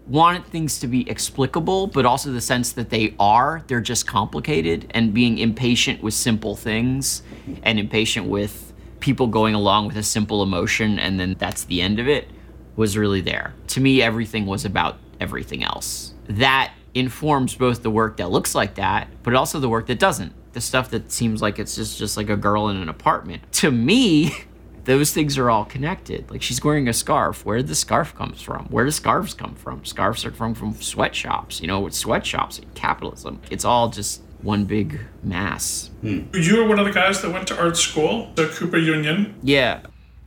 [0.07, 4.91] wanted things to be explicable, but also the sense that they are, they're just complicated,
[4.91, 7.23] and being impatient with simple things
[7.63, 11.99] and impatient with people going along with a simple emotion, and then that's the end
[11.99, 12.27] of it,
[12.75, 13.53] was really there.
[13.67, 16.13] To me, everything was about everything else.
[16.27, 20.33] That informs both the work that looks like that, but also the work that doesn't.
[20.53, 23.51] The stuff that seems like it's just, just like a girl in an apartment.
[23.53, 24.35] To me,
[24.85, 26.29] those things are all connected.
[26.31, 27.45] Like she's wearing a scarf.
[27.45, 28.65] Where did the scarf comes from?
[28.67, 29.83] Where do scarves come from?
[29.83, 31.59] Scarves are from from sweatshops.
[31.59, 33.41] You know, with sweatshops, and capitalism.
[33.51, 35.89] It's all just one big mass.
[36.03, 39.35] You were one of the guys that went to art school, the Cooper Union.
[39.41, 39.81] Yeah.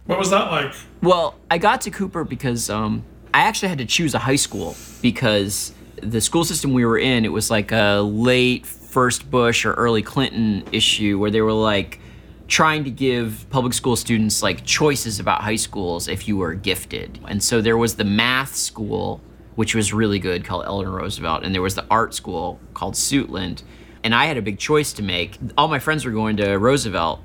[0.07, 0.75] What was that like?
[1.03, 4.75] Well, I got to Cooper because um, I actually had to choose a high school
[5.03, 9.75] because the school system we were in, it was like a late first Bush or
[9.75, 12.01] early Clinton issue where they were like
[12.49, 17.21] trying to give public school students like choices about high schools if you were gifted.
[17.29, 19.21] And so there was the math school,
[19.55, 23.63] which was really good, called Eleanor Roosevelt, and there was the art school called Suitland.
[24.03, 25.39] And I had a big choice to make.
[25.59, 27.21] All my friends were going to Roosevelt,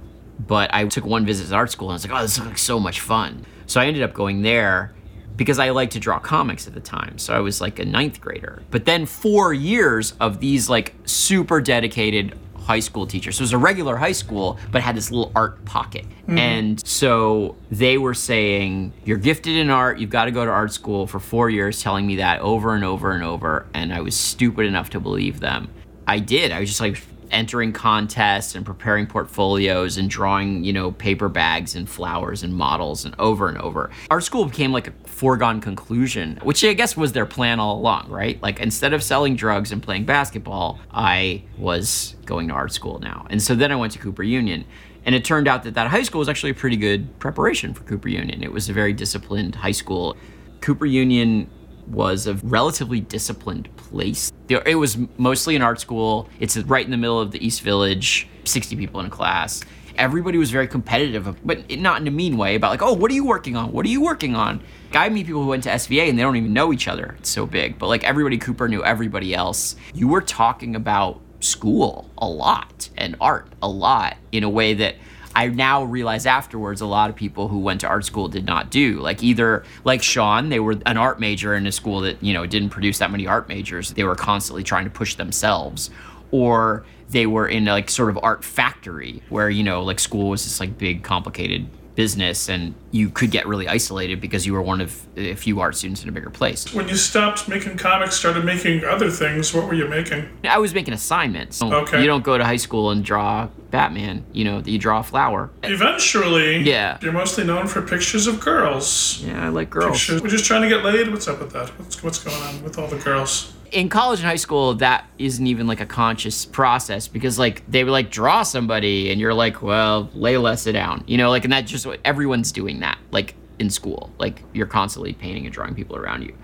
[0.45, 2.49] but I took one visit to art school and I was like, oh, this looks
[2.49, 3.45] like so much fun.
[3.65, 4.93] So I ended up going there
[5.37, 7.17] because I liked to draw comics at the time.
[7.17, 8.61] So I was like a ninth grader.
[8.71, 13.31] But then four years of these like super dedicated high school teacher.
[13.31, 16.05] So it was a regular high school, but had this little art pocket.
[16.05, 16.37] Mm-hmm.
[16.37, 20.71] And so they were saying, You're gifted in art, you've got to go to art
[20.71, 23.65] school for four years, telling me that over and over and over.
[23.73, 25.69] And I was stupid enough to believe them.
[26.07, 26.51] I did.
[26.51, 27.01] I was just like
[27.33, 33.03] entering contests and preparing portfolios and drawing, you know, paper bags and flowers and models
[33.03, 33.89] and over and over.
[34.09, 38.09] Art school became like a foregone conclusion, which I guess was their plan all along,
[38.09, 38.41] right?
[38.41, 43.27] Like instead of selling drugs and playing basketball, I was going to art school now.
[43.29, 44.65] And so then I went to Cooper Union.
[45.05, 47.83] And it turned out that that high school was actually a pretty good preparation for
[47.83, 48.41] Cooper Union.
[48.41, 50.15] It was a very disciplined high school.
[50.61, 51.49] Cooper Union
[51.93, 54.31] was a relatively disciplined place.
[54.49, 56.29] It was mostly an art school.
[56.39, 59.63] It's right in the middle of the East Village, 60 people in a class.
[59.95, 63.13] Everybody was very competitive, but not in a mean way about like, oh, what are
[63.13, 63.71] you working on?
[63.71, 64.61] What are you working on?
[64.91, 67.15] I meet people who went to SVA and they don't even know each other.
[67.19, 67.77] It's so big.
[67.77, 69.75] But like everybody Cooper knew everybody else.
[69.93, 74.95] You were talking about school a lot and art a lot in a way that
[75.35, 78.69] I now realize afterwards a lot of people who went to art school did not
[78.69, 78.99] do.
[78.99, 82.45] Like either like Sean, they were an art major in a school that, you know,
[82.45, 83.93] didn't produce that many art majors.
[83.93, 85.89] They were constantly trying to push themselves.
[86.31, 90.43] Or they were in like sort of art factory where, you know, like school was
[90.43, 94.81] this like big complicated business and you could get really isolated because you were one
[94.81, 96.73] of a few art students in a bigger place.
[96.73, 100.27] When you stopped making comics, started making other things, what were you making?
[100.43, 101.61] I was making assignments.
[101.61, 102.01] Okay.
[102.01, 105.49] You don't go to high school and draw Batman, you know, you draw a flower.
[105.63, 106.97] Eventually, Yeah.
[107.01, 109.21] you're mostly known for pictures of girls.
[109.25, 109.97] Yeah, I like girls.
[109.97, 110.21] Pictures.
[110.21, 111.09] We're just trying to get laid.
[111.11, 111.69] What's up with that?
[111.79, 113.53] What's, what's going on with all the girls?
[113.73, 117.83] In college and high school that isn't even like a conscious process because like they
[117.83, 121.51] would like draw somebody and you're like well Layla sit down you know like and
[121.51, 125.75] that's just what everyone's doing that like in school like you're constantly painting and drawing
[125.75, 126.35] people around you.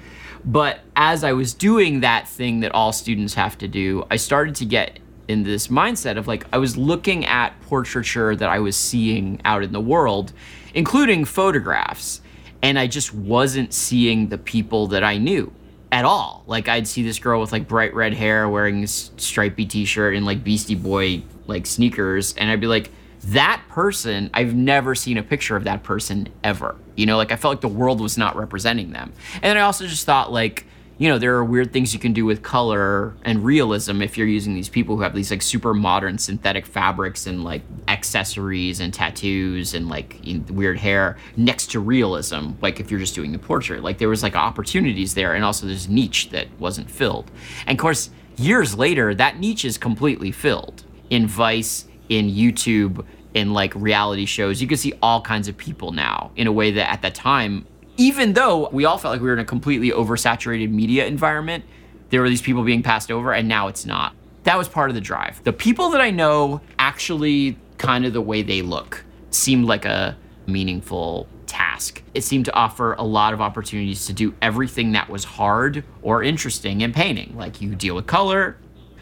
[0.43, 4.55] But as I was doing that thing that all students have to do I started
[4.55, 8.75] to get in this mindset of like I was looking at portraiture that I was
[8.75, 10.33] seeing out in the world
[10.73, 12.21] including photographs
[12.61, 15.53] and I just wasn't seeing the people that I knew
[15.91, 16.43] at all.
[16.47, 20.25] Like I'd see this girl with like bright red hair wearing this stripy t-shirt and
[20.25, 22.91] like Beastie Boy like sneakers and I'd be like
[23.25, 26.75] that person, I've never seen a picture of that person ever.
[26.95, 29.11] You know, like I felt like the world was not representing them.
[29.41, 30.65] And I also just thought like
[30.99, 34.27] you know, there are weird things you can do with color and realism if you're
[34.27, 38.93] using these people who have these like super modern synthetic fabrics and like accessories and
[38.93, 42.51] tattoos and like weird hair next to realism.
[42.61, 45.65] Like if you're just doing the portrait, like there was like opportunities there, and also
[45.67, 47.31] this niche that wasn't filled.
[47.65, 53.53] And of course, years later, that niche is completely filled in Vice, in YouTube, in
[53.53, 54.61] like reality shows.
[54.61, 57.65] You can see all kinds of people now in a way that at that time
[57.99, 61.65] even though we all felt like we were in a completely oversaturated media environment,
[62.09, 64.15] there were these people being passed over, and now it's not.
[64.43, 65.43] That was part of the drive.
[65.43, 70.17] The people that I know, actually, kind of the way they look, seemed like a
[70.47, 72.01] meaningful task.
[72.13, 76.23] It seemed to offer a lot of opportunities to do everything that was hard or
[76.23, 77.35] interesting in painting.
[77.35, 78.55] Like you deal with color,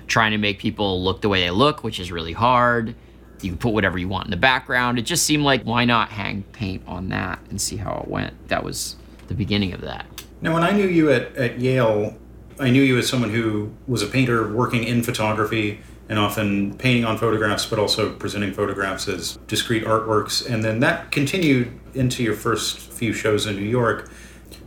[0.07, 2.95] trying to make people look the way they look, which is really hard.
[3.41, 4.99] You can put whatever you want in the background.
[4.99, 8.47] It just seemed like why not hang paint on that and see how it went.
[8.47, 8.95] That was
[9.27, 10.05] the beginning of that.
[10.41, 12.15] Now, when I knew you at, at Yale,
[12.59, 15.79] I knew you as someone who was a painter working in photography
[16.09, 20.49] and often painting on photographs, but also presenting photographs as discrete artworks.
[20.49, 24.09] And then that continued into your first few shows in New York.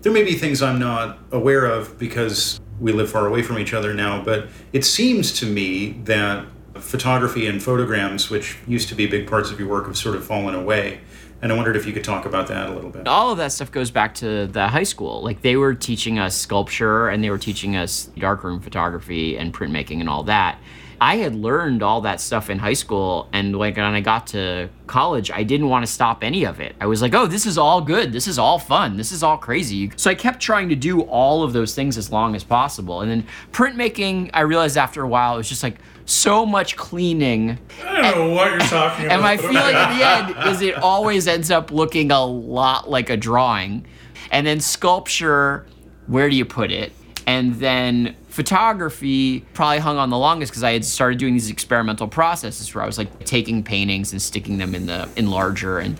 [0.02, 3.74] There may be things I'm not aware of because we live far away from each
[3.74, 9.06] other now, but it seems to me that photography and photograms, which used to be
[9.06, 11.00] big parts of your work, have sort of fallen away.
[11.42, 13.08] And I wondered if you could talk about that a little bit.
[13.08, 15.22] All of that stuff goes back to the high school.
[15.22, 20.00] Like they were teaching us sculpture and they were teaching us darkroom photography and printmaking
[20.00, 20.58] and all that.
[21.02, 24.68] I had learned all that stuff in high school, and like when I got to
[24.86, 26.76] college, I didn't want to stop any of it.
[26.78, 28.12] I was like, oh, this is all good.
[28.12, 28.98] This is all fun.
[28.98, 29.90] This is all crazy.
[29.96, 33.00] So I kept trying to do all of those things as long as possible.
[33.00, 35.76] And then printmaking, I realized after a while, it was just like
[36.10, 37.58] so much cleaning.
[37.84, 39.14] I don't know what you're talking about.
[39.14, 43.10] And my feeling at the end is it always ends up looking a lot like
[43.10, 43.86] a drawing.
[44.30, 45.66] And then sculpture,
[46.06, 46.92] where do you put it?
[47.26, 52.08] And then photography probably hung on the longest because I had started doing these experimental
[52.08, 55.84] processes where I was like taking paintings and sticking them in the enlarger.
[55.84, 55.98] And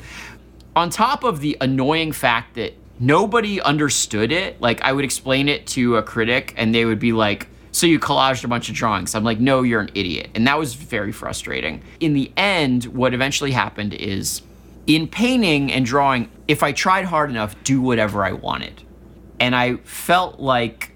[0.74, 5.66] on top of the annoying fact that nobody understood it, like I would explain it
[5.68, 9.14] to a critic and they would be like, so you collaged a bunch of drawings.
[9.14, 10.30] I'm like, no, you're an idiot.
[10.34, 11.82] And that was very frustrating.
[12.00, 14.42] In the end, what eventually happened is
[14.86, 18.82] in painting and drawing, if I tried hard enough, do whatever I wanted.
[19.38, 20.92] And I felt like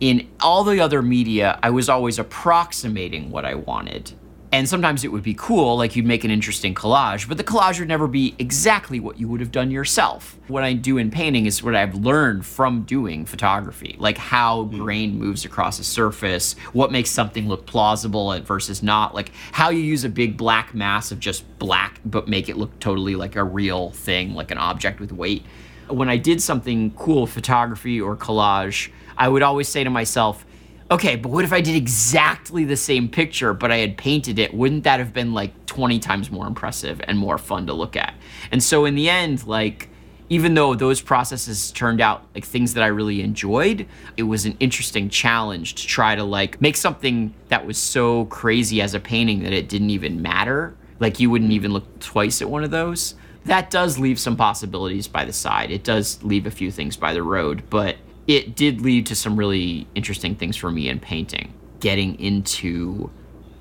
[0.00, 4.12] in all the other media, I was always approximating what I wanted.
[4.54, 7.80] And sometimes it would be cool, like you'd make an interesting collage, but the collage
[7.80, 10.38] would never be exactly what you would have done yourself.
[10.46, 14.78] What I do in painting is what I've learned from doing photography, like how hmm.
[14.78, 19.80] grain moves across a surface, what makes something look plausible versus not, like how you
[19.80, 23.42] use a big black mass of just black, but make it look totally like a
[23.42, 25.44] real thing, like an object with weight.
[25.88, 30.46] When I did something cool photography or collage, I would always say to myself,
[30.90, 34.54] okay, but what if I did exactly the same picture, but I had painted it?
[34.54, 38.14] Wouldn't that have been like 20 times more impressive and more fun to look at?
[38.52, 39.88] And so in the end, like,
[40.30, 44.56] even though those processes turned out like things that I really enjoyed, it was an
[44.58, 49.42] interesting challenge to try to like make something that was so crazy as a painting
[49.42, 50.74] that it didn't even matter.
[50.98, 53.14] Like you wouldn't even look twice at one of those.
[53.44, 55.70] That does leave some possibilities by the side.
[55.70, 59.36] It does leave a few things by the road, but it did lead to some
[59.36, 63.10] really interesting things for me in painting, getting into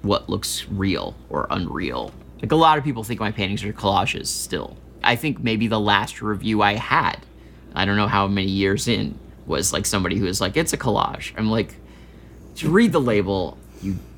[0.02, 2.12] what looks real or unreal.
[2.42, 4.78] Like a lot of people think my paintings are collages still.
[5.04, 7.18] I think maybe the last review I had,
[7.76, 10.78] I don't know how many years in, was like somebody who was like, it's a
[10.78, 11.34] collage.
[11.38, 11.76] I'm like,
[12.54, 13.58] just read the label,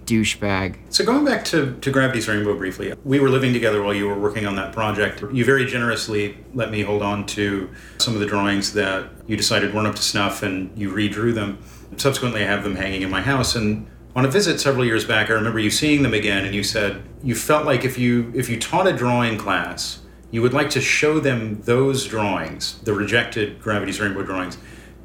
[0.05, 0.77] douchebag.
[0.89, 4.19] So going back to, to Gravity's Rainbow briefly, we were living together while you were
[4.19, 5.23] working on that project.
[5.33, 9.73] You very generously let me hold on to some of the drawings that you decided
[9.73, 11.59] weren't up to snuff and you redrew them.
[11.97, 15.29] Subsequently, I have them hanging in my house and on a visit several years back,
[15.29, 18.47] I remember you seeing them again and you said you felt like if you if
[18.47, 19.99] you taught a drawing class,
[20.31, 24.57] you would like to show them those drawings, the rejected Gravity's Rainbow drawings,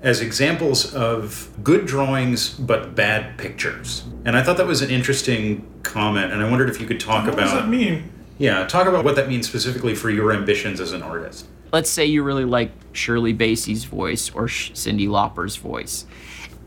[0.02, 4.04] as examples of good drawings but bad pictures.
[4.24, 7.24] And I thought that was an interesting comment, and I wondered if you could talk
[7.24, 8.10] What about does that mean?
[8.38, 11.46] yeah, talk about what that means specifically for your ambitions as an artist.
[11.72, 16.06] let's say you really like Shirley Bassey's voice or Sh- Cyndi Lauper's voice.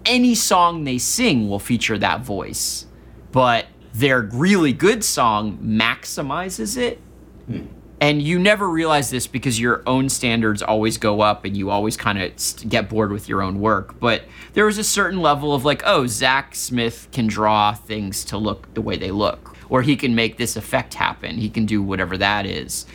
[0.05, 2.85] Any song they sing will feature that voice,
[3.31, 6.99] but their really good song maximizes it.
[7.47, 7.65] Hmm.
[8.03, 11.95] And you never realize this because your own standards always go up and you always
[11.95, 12.33] kind of
[12.67, 13.97] get bored with your own work.
[13.99, 14.23] But
[14.53, 18.73] there was a certain level of like, oh, Zak Smith can draw things to look
[18.73, 21.37] the way they look, or he can make this effect happen.
[21.37, 22.85] He can do whatever that is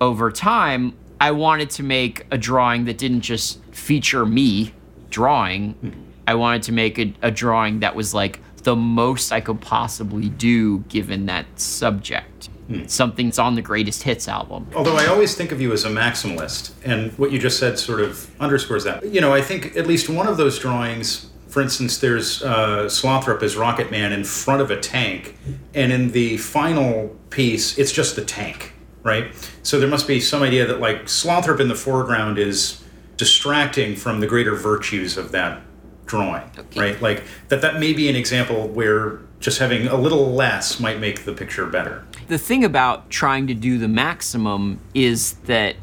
[0.00, 4.72] over time, I wanted to make a drawing that didn't just feature me
[5.10, 5.72] drawing.
[5.74, 5.90] Hmm.
[6.26, 10.28] I wanted to make a, a drawing that was like the most I could possibly
[10.28, 12.48] do given that subject.
[12.86, 14.66] Something that's on the greatest hits album.
[14.74, 18.00] Although I always think of you as a maximalist, and what you just said sort
[18.00, 19.04] of underscores that.
[19.04, 23.42] You know, I think at least one of those drawings, for instance, there's uh, Slothrop
[23.42, 25.36] as Rocket Man in front of a tank,
[25.74, 29.26] and in the final piece, it's just the tank, right?
[29.62, 32.82] So there must be some idea that like Slothrop in the foreground is
[33.16, 35.60] distracting from the greater virtues of that
[36.06, 36.42] drawing,
[36.76, 37.00] right?
[37.00, 41.26] Like that that may be an example where just having a little less might make
[41.26, 42.02] the picture better.
[42.28, 45.76] The thing about trying to do the maximum is that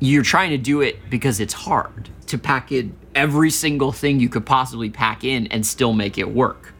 [0.00, 4.28] you're trying to do it because it's hard to pack in every single thing you
[4.28, 6.74] could possibly pack in and still make it work.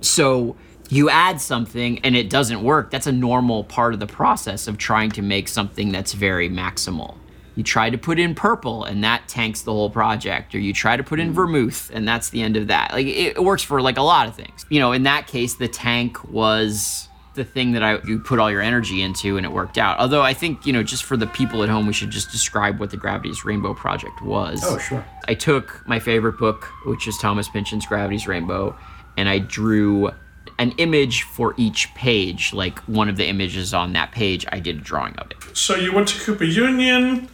[0.00, 0.54] So
[0.90, 4.78] you add something and it doesn't work, that's a normal part of the process of
[4.78, 7.16] trying to make something that's very maximal.
[7.58, 10.96] You try to put in purple and that tanks the whole project, or you try
[10.96, 11.34] to put in mm.
[11.34, 12.92] vermouth and that's the end of that.
[12.92, 14.64] Like it, it works for like a lot of things.
[14.68, 18.48] You know, in that case, the tank was the thing that I you put all
[18.48, 19.98] your energy into and it worked out.
[19.98, 22.78] Although I think, you know, just for the people at home, we should just describe
[22.78, 24.62] what the Gravity's Rainbow project was.
[24.64, 25.04] Oh, sure.
[25.26, 28.76] I took my favorite book, which is Thomas Pynchon's Gravity's Rainbow,
[29.16, 30.12] and I drew
[30.60, 32.52] an image for each page.
[32.52, 35.56] Like one of the images on that page, I did a drawing of it.
[35.56, 37.28] So you went to Cooper Union.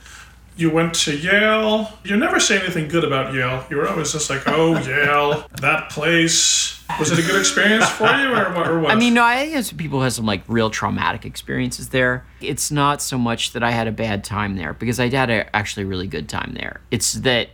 [0.57, 1.93] You went to Yale.
[2.05, 3.67] You never say anything good about Yale.
[3.71, 8.07] You were always just like, "Oh, Yale, that place." Was it a good experience for
[8.07, 8.69] you, or what?
[8.69, 8.93] Or what?
[8.93, 12.27] I mean, no, I think some people have some like real traumatic experiences there.
[12.41, 15.57] It's not so much that I had a bad time there because I had a
[15.57, 16.83] actually really good time there.
[16.91, 17.49] It's that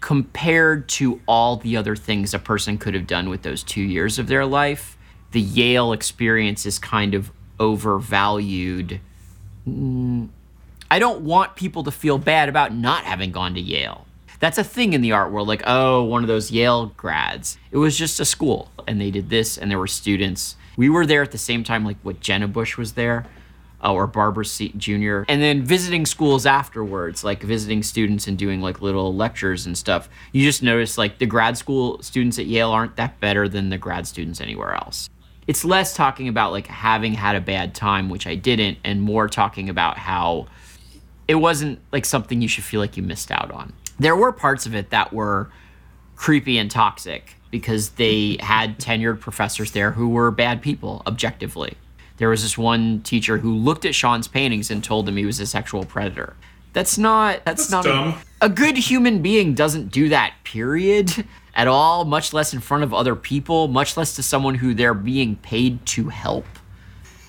[0.00, 4.18] compared to all the other things a person could have done with those two years
[4.18, 4.96] of their life,
[5.32, 7.30] the Yale experience is kind of
[7.60, 9.00] overvalued.
[9.68, 10.30] Mm,
[10.92, 14.06] I don't want people to feel bad about not having gone to Yale.
[14.40, 17.58] That's a thing in the art world, like, oh, one of those Yale grads.
[17.70, 20.56] It was just a school, and they did this, and there were students.
[20.76, 23.26] We were there at the same time, like, what Jenna Bush was there,
[23.84, 28.60] uh, or Barbara C- Jr., and then visiting schools afterwards, like visiting students and doing
[28.60, 30.08] like little lectures and stuff.
[30.32, 33.78] You just notice, like, the grad school students at Yale aren't that better than the
[33.78, 35.08] grad students anywhere else.
[35.46, 39.28] It's less talking about like having had a bad time, which I didn't, and more
[39.28, 40.46] talking about how
[41.30, 43.72] it wasn't like something you should feel like you missed out on.
[44.00, 45.48] There were parts of it that were
[46.16, 51.74] creepy and toxic because they had tenured professors there who were bad people objectively.
[52.16, 55.38] There was this one teacher who looked at Sean's paintings and told him he was
[55.38, 56.34] a sexual predator.
[56.72, 58.20] That's not that's, That's not dumb.
[58.40, 61.24] A, a good human being doesn't do that period
[61.54, 64.94] at all, much less in front of other people, much less to someone who they're
[64.94, 66.46] being paid to help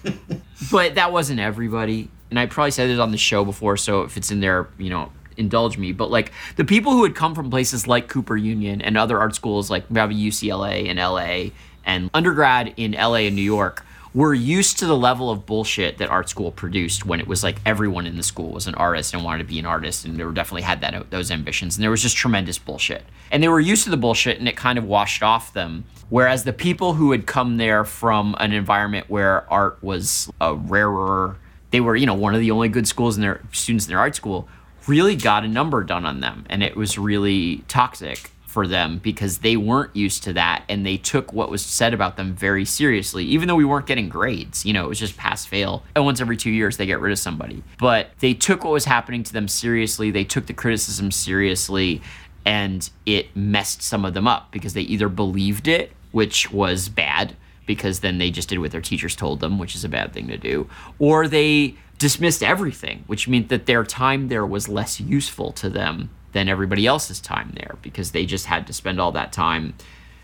[0.71, 2.09] but that wasn't everybody.
[2.31, 4.89] And I probably said it on the show before, so if it's in there, you
[4.89, 5.91] know, indulge me.
[5.91, 9.35] But like the people who had come from places like Cooper Union and other art
[9.35, 11.51] schools, like maybe UCLA and LA
[11.85, 16.09] and undergrad in LA and New York, were used to the level of bullshit that
[16.09, 19.23] art school produced when it was like everyone in the school was an artist and
[19.23, 21.91] wanted to be an artist and they were definitely had that those ambitions and there
[21.91, 24.83] was just tremendous bullshit and they were used to the bullshit and it kind of
[24.83, 29.81] washed off them whereas the people who had come there from an environment where art
[29.81, 31.37] was a rarer
[31.71, 33.99] they were you know one of the only good schools in their students in their
[33.99, 34.47] art school
[34.87, 36.45] really got a number done on them.
[36.49, 40.63] And it was really toxic for them because they weren't used to that.
[40.67, 44.09] And they took what was said about them very seriously even though we weren't getting
[44.09, 44.65] grades.
[44.65, 45.83] You know it was just pass fail.
[45.95, 47.63] And once every 2 years they get rid of somebody.
[47.79, 50.11] But they took what was happening to them seriously.
[50.11, 52.01] They took the criticism seriously.
[52.43, 57.35] And it messed some of them up because they either believed it which was bad
[57.65, 60.27] because then they just did what their teachers told them which is a bad thing
[60.27, 65.51] to do or they dismissed everything which meant that their time there was less useful
[65.51, 69.31] to them than everybody else's time there because they just had to spend all that
[69.31, 69.73] time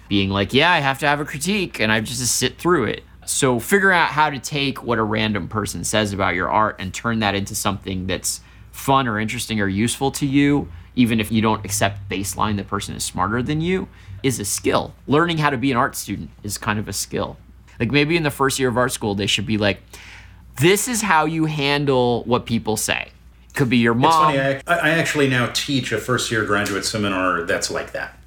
[0.07, 3.03] being like, yeah, I have to have a critique and I just sit through it.
[3.25, 6.93] So figure out how to take what a random person says about your art and
[6.93, 11.41] turn that into something that's fun or interesting or useful to you, even if you
[11.41, 13.88] don't accept baseline the person is smarter than you,
[14.24, 14.93] is a skill.
[15.07, 17.38] Learning how to be an art student is kind of a skill.
[17.80, 19.82] Like maybe in the first year of art school, they should be like,
[20.59, 23.09] this is how you handle what people say.
[23.53, 24.34] Could be your It's mom.
[24.36, 24.39] funny.
[24.39, 28.18] I, I actually now teach a first year graduate seminar that's like that.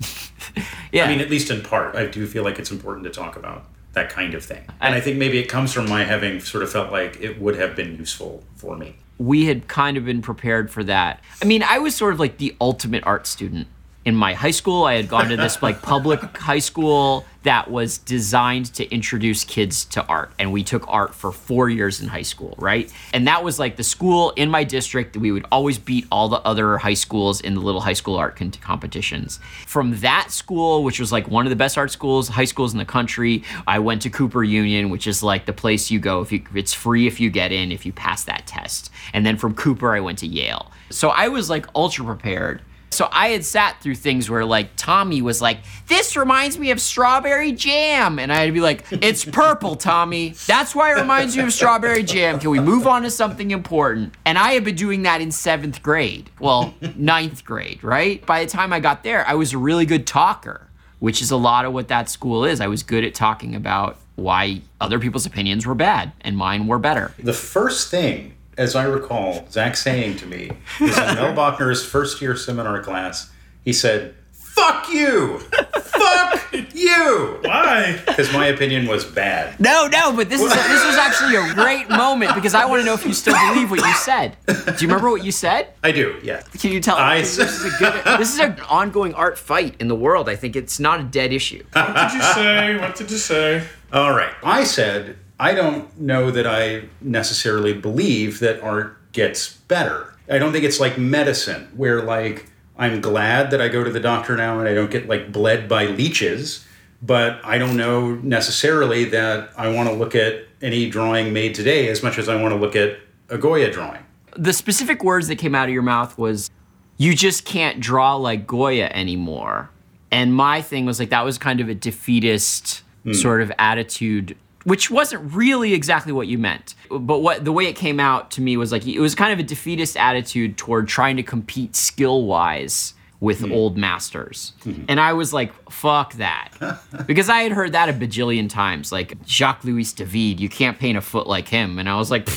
[0.93, 1.05] yeah.
[1.05, 3.65] I mean, at least in part, I do feel like it's important to talk about
[3.93, 4.63] that kind of thing.
[4.81, 7.57] And I think maybe it comes from my having sort of felt like it would
[7.57, 8.95] have been useful for me.
[9.19, 11.21] we had kind of been prepared for that.
[11.43, 13.67] I mean, I was sort of like the ultimate art student
[14.05, 14.85] in my high school.
[14.85, 19.87] I had gone to this like public high school that was designed to introduce kids
[19.87, 22.93] to art, and we took art for four years in high school, right?
[23.15, 25.15] And that was like the school in my district.
[25.15, 28.17] That we would always beat all the other high schools in the little high school
[28.17, 29.39] art con- competitions.
[29.67, 32.79] From that school, which was like one of the best art schools, high schools in
[32.79, 36.33] the country, I went to Cooper Union, which is like the place you go if
[36.33, 38.91] you it's free if you get in if you pass that test.
[39.13, 40.71] And then from Cooper, I went to Yale.
[40.91, 42.63] So I was like ultra prepared.
[42.93, 46.81] So I had sat through things where like Tommy was like, "This reminds me of
[46.81, 50.35] strawberry jam," and I'd be like, "It's purple, Tommy.
[50.47, 52.41] That's why it reminds you of strawberry jam.
[52.41, 55.83] Can we move on to something important?" And I had been doing that in seventh
[55.83, 58.25] grade, well, ninth grade, right?
[58.27, 60.69] By the time I got there, I was a really good talker,
[60.99, 62.61] which is a lot of what that school is.
[62.61, 66.79] I was good at talking about why other people's opinions were bad and mine were
[66.79, 67.15] better.
[67.19, 70.51] The first thing, as I recall, Zach saying to me
[70.81, 73.31] is in Mel Bochner's first year seminar class,
[73.65, 75.39] he said, Fuck you!
[75.39, 77.39] Fuck you!
[77.43, 77.99] Why?
[78.07, 79.59] Because my opinion was bad.
[79.59, 82.85] No, no, but this is this was actually a great moment because I want to
[82.87, 84.37] know if you still believe what you said.
[84.47, 85.69] Do you remember what you said?
[85.83, 86.43] I do, yeah.
[86.59, 86.97] Can you tell?
[86.99, 88.19] I- this is a good.
[88.19, 90.29] This is an ongoing art fight in the world.
[90.29, 91.65] I think it's not a dead issue.
[91.73, 92.77] What did you say?
[92.79, 93.65] What did you say?
[93.93, 94.35] All right.
[94.45, 100.15] I said, I don't know that I necessarily believe that art gets better.
[100.29, 104.01] I don't think it's like medicine, where like I'm glad that I go to the
[104.01, 106.67] doctor now and I don't get like bled by leeches,
[107.01, 111.89] but I don't know necessarily that I want to look at any drawing made today
[111.89, 112.99] as much as I want to look at
[113.31, 114.05] a Goya drawing.
[114.37, 116.51] The specific words that came out of your mouth was,
[116.99, 119.71] "You just can't draw like Goya anymore."
[120.11, 123.15] And my thing was like that was kind of a defeatist hmm.
[123.15, 124.37] sort of attitude
[124.71, 126.77] which wasn't really exactly what you meant.
[126.89, 129.41] But what the way it came out to me was like it was kind of
[129.41, 133.51] a defeatist attitude toward trying to compete skill wise with hmm.
[133.51, 134.53] old masters.
[134.63, 134.85] Hmm.
[134.89, 136.51] And I was like, fuck that.
[137.07, 138.93] because I had heard that a bajillion times.
[138.93, 141.81] Like Jacques Louis David, you can't paint a foot like him.
[141.81, 142.29] And I was like,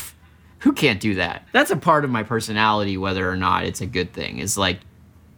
[0.57, 1.47] who can't do that?
[1.51, 4.39] That's a part of my personality, whether or not it's a good thing.
[4.39, 4.79] Is like,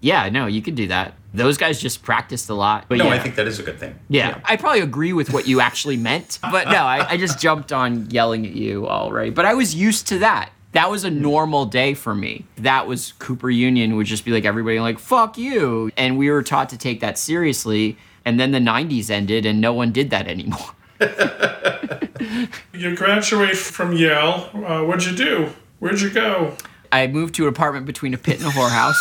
[0.06, 1.16] yeah, no, you can do that.
[1.34, 2.86] Those guys just practiced a lot.
[2.88, 3.14] But No, yeah.
[3.14, 3.98] I think that is a good thing.
[4.08, 7.74] Yeah, I probably agree with what you actually meant, but no, I, I just jumped
[7.74, 9.34] on yelling at you all right.
[9.34, 10.52] But I was used to that.
[10.74, 12.46] That was a normal day for me.
[12.58, 16.44] That was Cooper Union would just be like everybody like fuck you, and we were
[16.44, 17.98] taught to take that seriously.
[18.26, 20.70] And then the '90s ended, and no one did that anymore.
[22.74, 24.50] You graduate from Yale.
[24.54, 25.50] Uh, what'd you do?
[25.80, 26.56] Where'd you go?
[26.96, 28.96] I moved to an apartment between a pit and a whorehouse,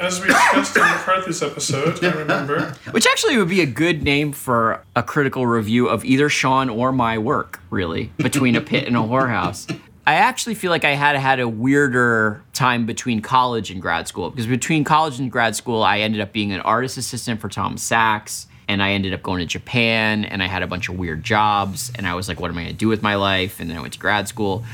[0.00, 2.74] As we discussed in McCarthy's episode, I remember.
[2.90, 6.90] which actually would be a good name for a critical review of either Sean or
[6.90, 7.60] my work.
[7.70, 9.72] Really, between a pit and a whorehouse.
[10.04, 14.30] I actually feel like I had had a weirder time between college and grad school
[14.30, 17.76] because between college and grad school, I ended up being an artist assistant for Tom
[17.76, 21.22] Sachs and I ended up going to Japan and I had a bunch of weird
[21.22, 23.60] jobs and I was like, what am I gonna do with my life?
[23.60, 24.64] And then I went to grad school.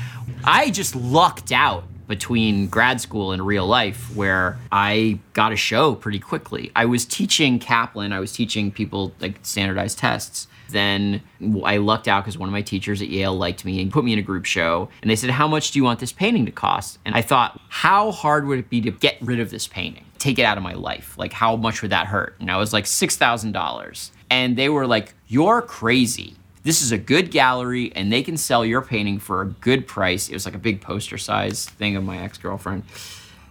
[0.43, 5.95] I just lucked out between grad school and real life where I got a show
[5.95, 6.71] pretty quickly.
[6.75, 10.47] I was teaching Kaplan, I was teaching people like standardized tests.
[10.69, 11.21] Then
[11.63, 14.13] I lucked out because one of my teachers at Yale liked me and put me
[14.13, 14.89] in a group show.
[15.01, 16.99] And they said, How much do you want this painting to cost?
[17.05, 20.05] And I thought, How hard would it be to get rid of this painting?
[20.17, 21.17] Take it out of my life?
[21.17, 22.35] Like, how much would that hurt?
[22.39, 24.11] And I was like, $6,000.
[24.31, 26.35] And they were like, You're crazy.
[26.65, 30.29] This is a good gallery and they can sell your painting for a good price.
[30.29, 32.83] It was like a big poster size thing of my ex girlfriend.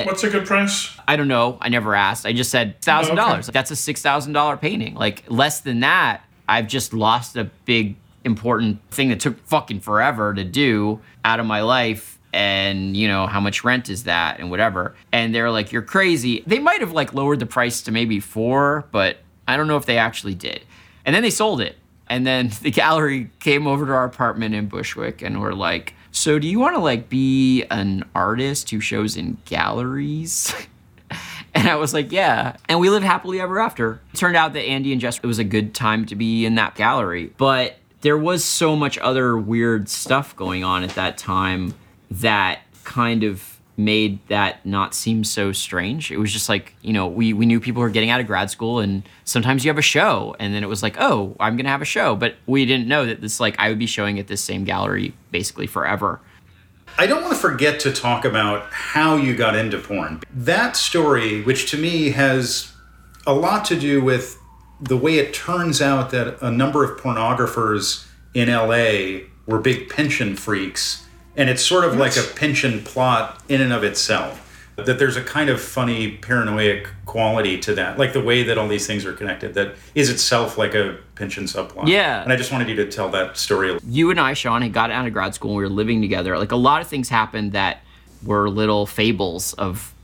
[0.02, 0.90] What's a good price?
[1.06, 1.56] I don't know.
[1.60, 2.26] I never asked.
[2.26, 3.48] I just said thousand dollars.
[3.48, 4.94] Oh, That's a six thousand dollar painting.
[4.96, 7.94] Like less than that, I've just lost a big
[8.24, 12.18] important thing that took fucking forever to do out of my life.
[12.32, 14.96] And you know how much rent is that and whatever.
[15.12, 18.86] And they're like, "You're crazy." They might have like lowered the price to maybe four,
[18.90, 20.62] but I don't know if they actually did.
[21.06, 21.76] And then they sold it.
[22.08, 26.38] And then the gallery came over to our apartment in Bushwick and were like, "So
[26.38, 30.54] do you want to like be an artist who shows in galleries?"
[31.54, 32.56] And I was like, yeah.
[32.68, 34.00] And we lived happily ever after.
[34.12, 36.56] It turned out that Andy and Jess, it was a good time to be in
[36.56, 37.32] that gallery.
[37.36, 41.72] But there was so much other weird stuff going on at that time
[42.10, 46.10] that kind of made that not seem so strange.
[46.10, 48.50] It was just like, you know, we, we knew people were getting out of grad
[48.50, 50.36] school and sometimes you have a show.
[50.38, 52.14] And then it was like, oh, I'm going to have a show.
[52.14, 55.14] But we didn't know that this, like, I would be showing at this same gallery
[55.30, 56.20] basically forever.
[56.96, 60.22] I don't want to forget to talk about how you got into porn.
[60.32, 62.72] That story, which to me has
[63.26, 64.38] a lot to do with
[64.80, 70.36] the way it turns out that a number of pornographers in LA were big Pynchon
[70.36, 71.03] freaks,
[71.36, 74.40] and it's sort of like a Pynchon plot in and of itself.
[74.76, 78.66] That there's a kind of funny paranoid quality to that, like the way that all
[78.66, 81.86] these things are connected, that is itself like a Pynchon subplot.
[81.86, 82.24] Yeah.
[82.24, 83.78] And I just wanted you to tell that story.
[83.86, 86.36] you and I, Sean, had got out of grad school and we were living together.
[86.36, 87.82] Like a lot of things happened that
[88.24, 89.94] were little fables of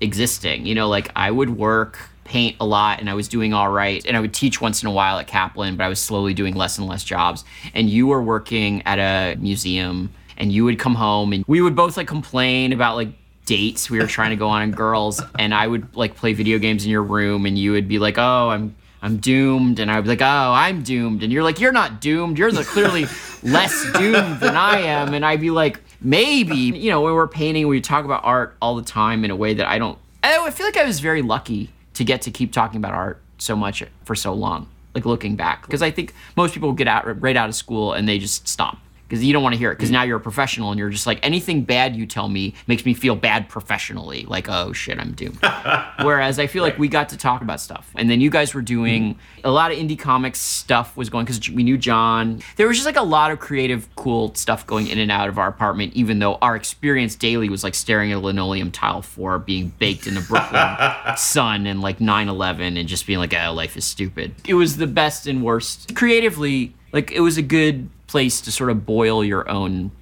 [0.00, 0.64] existing.
[0.64, 4.04] You know, like I would work, paint a lot, and I was doing all right.
[4.06, 6.54] And I would teach once in a while at Kaplan, but I was slowly doing
[6.54, 7.44] less and less jobs.
[7.74, 11.76] And you were working at a museum and you would come home and we would
[11.76, 13.10] both like complain about like
[13.46, 16.58] dates we were trying to go on and girls and I would like play video
[16.58, 19.96] games in your room and you would be like, "Oh, I'm I'm doomed," and I
[19.96, 22.38] would be like, "Oh, I'm doomed," and you're like, "You're not doomed.
[22.38, 23.06] You're the clearly
[23.42, 27.66] less doomed than I am," and I'd be like, "Maybe." You know, when we're painting,
[27.66, 29.98] we talk about art all the time in a way that I don't.
[30.22, 33.20] I I feel like I was very lucky to get to keep talking about art
[33.38, 34.68] so much for so long.
[34.94, 38.08] Like looking back, because I think most people get out right out of school and
[38.08, 38.78] they just stop
[39.10, 39.94] because you don't want to hear it because mm.
[39.94, 42.94] now you're a professional and you're just like anything bad you tell me makes me
[42.94, 44.24] feel bad professionally.
[44.26, 45.40] Like oh shit i'm doomed.
[46.02, 48.62] Whereas i feel like we got to talk about stuff and then you guys were
[48.62, 49.46] doing mm-hmm.
[49.46, 52.40] a lot of indie comics stuff was going because we knew john.
[52.56, 55.38] There was just like a lot of creative cool stuff going in and out of
[55.38, 59.38] our apartment even though our experience daily was like staring at a linoleum tile floor
[59.38, 60.62] being baked in the brooklyn
[61.16, 64.34] sun and like 9-11 and just being like oh life is stupid.
[64.46, 65.96] It was the best and worst.
[65.96, 69.92] Creatively like it was a good place to sort of boil your own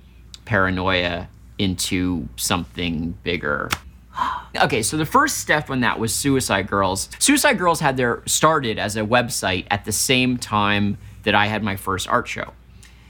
[0.46, 1.28] paranoia
[1.58, 3.68] into something bigger.
[4.60, 7.10] Okay, so the first step on that was Suicide Girls.
[7.20, 11.62] Suicide Girls had their started as a website at the same time that I had
[11.62, 12.54] my first art show.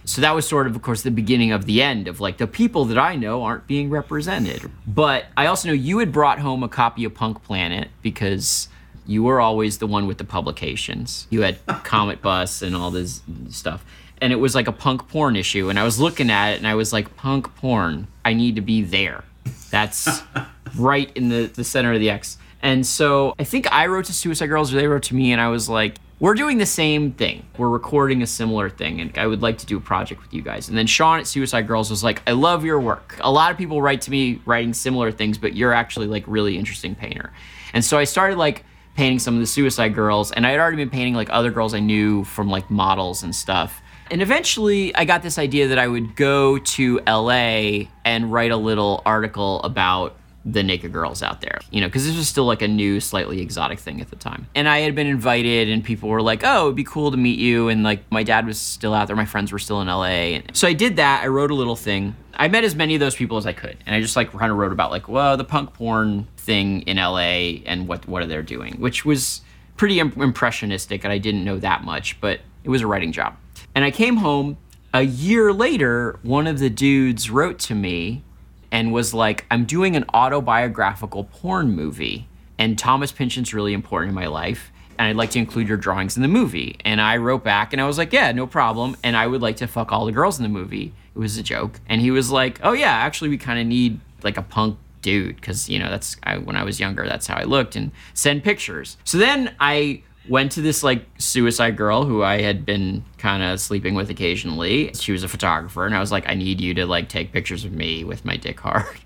[0.05, 2.47] So that was sort of, of course, the beginning of the end of like the
[2.47, 4.71] people that I know aren't being represented.
[4.87, 8.69] But I also know you had brought home a copy of Punk Planet because
[9.07, 11.27] you were always the one with the publications.
[11.31, 13.85] You had Comet Bus and all this stuff
[14.21, 16.67] and it was like a punk porn issue and i was looking at it and
[16.67, 19.25] i was like punk porn i need to be there.
[19.71, 20.23] That's
[20.77, 22.39] right in the, the center of the x.
[22.63, 25.41] And so i think i wrote to suicide girls or they wrote to me and
[25.41, 27.47] i was like we're doing the same thing.
[27.59, 30.43] We're recording a similar thing and i would like to do a project with you
[30.43, 30.69] guys.
[30.69, 33.17] And then sean at suicide girls was like i love your work.
[33.21, 36.59] A lot of people write to me writing similar things but you're actually like really
[36.59, 37.33] interesting painter.
[37.73, 38.65] And so i started like
[38.97, 41.73] painting some of the suicide girls and i had already been painting like other girls
[41.73, 45.89] i knew from like models and stuff and eventually, I got this idea that I
[45.89, 51.61] would go to LA and write a little article about the naked girls out there,
[51.71, 54.47] you know, because this was still like a new, slightly exotic thing at the time.
[54.55, 57.39] And I had been invited, and people were like, oh, it'd be cool to meet
[57.39, 57.69] you.
[57.69, 60.37] And like, my dad was still out there, my friends were still in LA.
[60.37, 61.23] And so I did that.
[61.23, 62.17] I wrote a little thing.
[62.35, 63.77] I met as many of those people as I could.
[63.85, 66.97] And I just like kind of wrote about, like, well, the punk porn thing in
[66.97, 69.43] LA and what, what are they doing, which was
[69.77, 71.05] pretty imp- impressionistic.
[71.05, 73.37] And I didn't know that much, but it was a writing job.
[73.79, 74.57] And I came home
[74.93, 78.25] a year later, one of the dudes wrote to me
[78.73, 82.27] and was like, I'm doing an autobiographical porn movie,
[82.59, 84.73] and Thomas Pynchon's really important in my life.
[84.99, 86.77] And I'd like to include your drawings in the movie.
[86.85, 88.97] And I wrote back and I was like, yeah, no problem.
[89.05, 90.93] And I would like to fuck all the girls in the movie.
[91.15, 91.79] It was a joke.
[91.89, 95.37] And he was like, oh, yeah, actually, we kind of need like a punk dude
[95.37, 98.43] because, you know, that's I, when I was younger, that's how I looked and send
[98.43, 98.97] pictures.
[99.05, 103.61] So then I went to this like suicide girl who I had been kind of
[103.61, 104.93] sleeping with occasionally.
[104.95, 107.65] She was a photographer, and I was like, I need you to like take pictures
[107.65, 108.99] of me with my dick hard.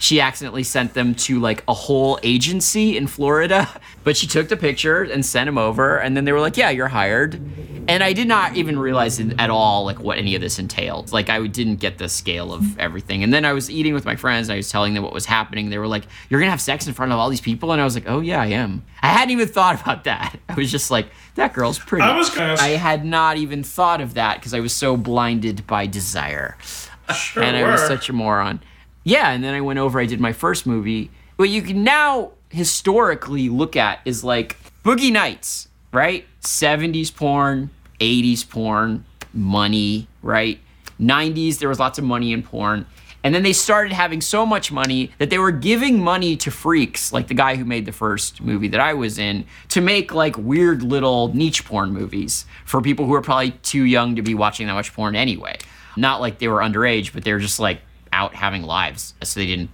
[0.00, 3.68] She accidentally sent them to like a whole agency in Florida,
[4.04, 6.70] but she took the picture and sent them over, and then they were like, Yeah,
[6.70, 7.40] you're hired.
[7.86, 11.12] And I did not even realize at all like what any of this entailed.
[11.12, 13.22] Like I didn't get the scale of everything.
[13.22, 15.26] And then I was eating with my friends, and I was telling them what was
[15.26, 15.70] happening.
[15.70, 17.84] They were like, You're gonna have sex in front of all these people, and I
[17.84, 18.84] was like, Oh yeah, I am.
[19.02, 20.38] I hadn't even thought about that.
[20.48, 22.04] I was just like, That girl's pretty.
[22.04, 25.66] I was gonna I had not even thought of that because I was so blinded
[25.66, 26.56] by desire.
[27.14, 28.60] Sure and I was such a moron.
[29.04, 31.10] Yeah, and then I went over, I did my first movie.
[31.36, 36.24] What you can now historically look at is like Boogie Nights, right?
[36.40, 40.58] 70s porn, 80s porn, money, right?
[41.00, 42.86] 90s, there was lots of money in porn.
[43.22, 47.12] And then they started having so much money that they were giving money to freaks,
[47.12, 50.36] like the guy who made the first movie that I was in, to make like
[50.36, 54.66] weird little niche porn movies for people who are probably too young to be watching
[54.66, 55.56] that much porn anyway.
[55.96, 57.80] Not like they were underage, but they were just like
[58.34, 59.70] having lives, so they didn't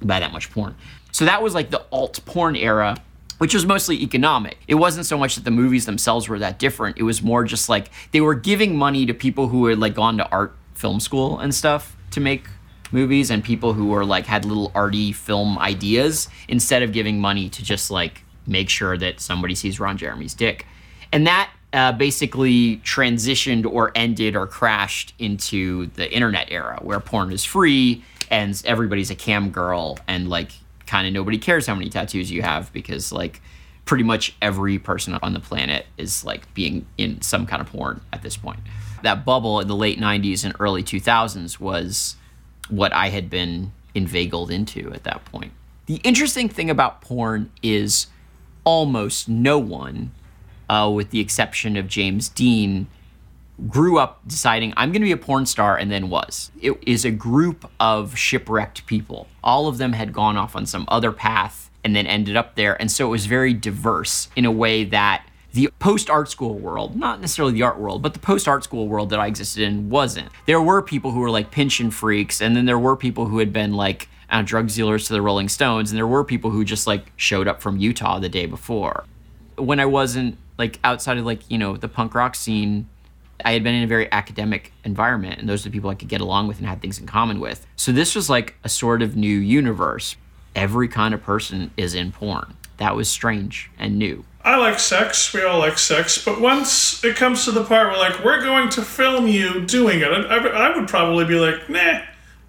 [0.00, 0.74] buy that much porn.
[1.12, 2.96] So that was like the alt porn era,
[3.38, 4.58] which was mostly economic.
[4.66, 6.98] It wasn't so much that the movies themselves were that different.
[6.98, 10.16] It was more just like they were giving money to people who had like gone
[10.18, 12.46] to art film school and stuff to make
[12.92, 17.48] movies and people who were like had little arty film ideas instead of giving money
[17.48, 20.66] to just like make sure that somebody sees Ron Jeremy's dick.
[21.12, 27.32] And that uh, basically transitioned or ended or crashed into the internet era where porn
[27.32, 30.50] is free and everybody's a cam girl and like
[30.86, 33.40] kind of nobody cares how many tattoos you have because like
[33.84, 38.00] pretty much every person on the planet is like being in some kind of porn
[38.12, 38.60] at this point.
[39.02, 42.16] That bubble in the late 90s and early 2000s was
[42.68, 45.52] what I had been inveigled into at that point.
[45.86, 48.06] The interesting thing about porn is
[48.64, 50.12] almost no one,
[50.72, 52.86] uh, with the exception of James Deen,
[53.68, 56.50] grew up deciding I'm going to be a porn star and then was.
[56.62, 59.28] It is a group of shipwrecked people.
[59.44, 62.80] All of them had gone off on some other path and then ended up there.
[62.80, 66.96] And so it was very diverse in a way that the post art school world,
[66.96, 69.90] not necessarily the art world, but the post art school world that I existed in
[69.90, 70.30] wasn't.
[70.46, 73.52] There were people who were like Pynchon freaks, and then there were people who had
[73.52, 76.86] been like uh, drug dealers to the Rolling Stones, and there were people who just
[76.86, 79.04] like showed up from Utah the day before.
[79.56, 82.88] When I wasn't like outside of like, you know, the punk rock scene,
[83.44, 86.08] I had been in a very academic environment, and those are the people I could
[86.08, 87.66] get along with and had things in common with.
[87.76, 90.16] So this was like a sort of new universe.
[90.54, 92.56] Every kind of person is in porn.
[92.76, 94.24] That was strange and new.
[94.44, 95.32] I like sex.
[95.32, 96.22] We all like sex.
[96.22, 100.00] But once it comes to the part where, like, we're going to film you doing
[100.00, 102.00] it, I, I would probably be like, nah,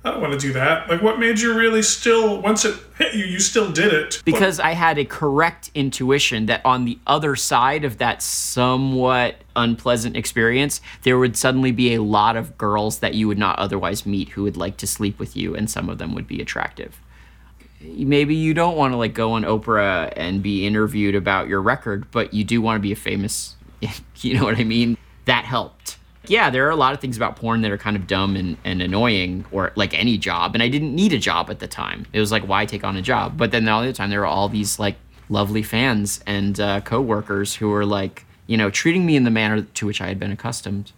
[0.06, 0.90] I don't want to do that.
[0.90, 4.22] Like, what made you really still, once it hit you, you still did it?
[4.26, 10.18] Because I had a correct intuition that on the other side of that somewhat unpleasant
[10.18, 14.30] experience, there would suddenly be a lot of girls that you would not otherwise meet
[14.30, 17.00] who would like to sleep with you, and some of them would be attractive.
[17.80, 22.12] Maybe you don't want to like go on Oprah and be interviewed about your record,
[22.12, 23.56] but you do want to be a famous,
[24.18, 24.98] you know what I mean?
[25.26, 25.98] That helped
[26.28, 28.58] yeah, there are a lot of things about porn that are kind of dumb and,
[28.64, 30.54] and annoying, or like any job.
[30.54, 32.06] And I didn't need a job at the time.
[32.14, 33.38] It was like, why take on a job?
[33.38, 34.96] But then all the time, there were all these like
[35.30, 39.62] lovely fans and uh, coworkers who were like, you know, treating me in the manner
[39.62, 40.92] to which I had been accustomed.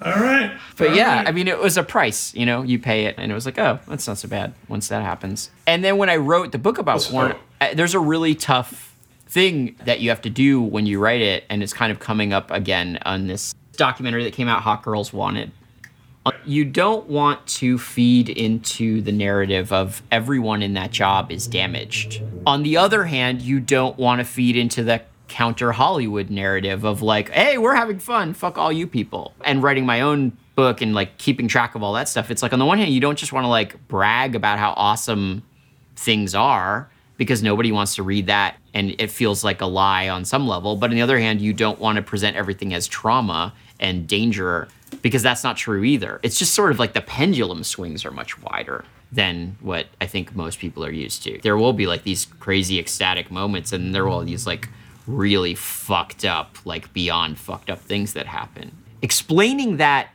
[0.00, 0.56] All right.
[0.76, 1.28] But all yeah, right.
[1.28, 3.16] I mean, it was a price, you know, you pay it.
[3.18, 5.50] And it was like, oh, that's not so bad once that happens.
[5.66, 8.94] And then when I wrote the book about porn, I, there's a really tough
[9.26, 11.44] thing that you have to do when you write it.
[11.50, 15.12] And it's kind of coming up again on this documentary that came out, Hot Girls
[15.12, 15.52] Wanted.
[16.26, 21.46] Uh, you don't want to feed into the narrative of everyone in that job is
[21.46, 22.22] damaged.
[22.46, 27.00] On the other hand, you don't want to feed into the counter Hollywood narrative of
[27.00, 29.32] like, hey, we're having fun, fuck all you people.
[29.42, 32.30] And writing my own book and like keeping track of all that stuff.
[32.30, 34.74] It's like, on the one hand, you don't just want to like brag about how
[34.76, 35.42] awesome
[35.96, 40.24] things are because nobody wants to read that and it feels like a lie on
[40.24, 40.76] some level.
[40.76, 44.68] But on the other hand, you don't want to present everything as trauma and danger
[45.02, 46.20] because that's not true either.
[46.22, 50.34] It's just sort of like the pendulum swings are much wider than what I think
[50.34, 51.38] most people are used to.
[51.42, 54.68] There will be like these crazy ecstatic moments and there will be these like
[55.06, 58.76] really fucked up, like beyond fucked up things that happen.
[59.00, 60.10] Explaining that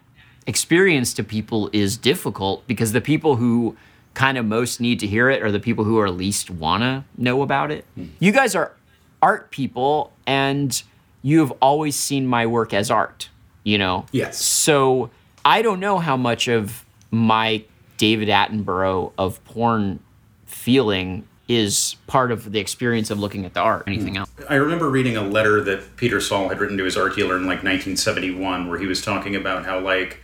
[0.45, 3.75] experience to people is difficult because the people who
[4.13, 7.41] kind of most need to hear it are the people who are least wanna know
[7.41, 7.85] about it.
[7.95, 8.05] Hmm.
[8.19, 8.73] You guys are
[9.21, 10.83] art people and
[11.23, 13.29] you have always seen my work as art
[13.63, 14.05] you know?
[14.11, 14.41] Yes.
[14.41, 15.09] So
[15.45, 17.63] I don't know how much of my
[17.97, 19.99] David Attenborough of porn
[20.45, 24.21] feeling is part of the experience of looking at the art, anything hmm.
[24.21, 24.31] else.
[24.49, 27.43] I remember reading a letter that Peter Saul had written to his art dealer in
[27.43, 30.19] like 1971 where he was talking about how like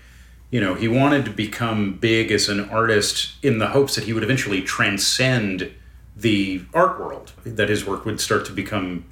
[0.52, 4.14] you know, he wanted to become big as an artist in the hopes that he
[4.14, 5.72] would eventually transcend
[6.16, 9.06] the art world, that his work would start to become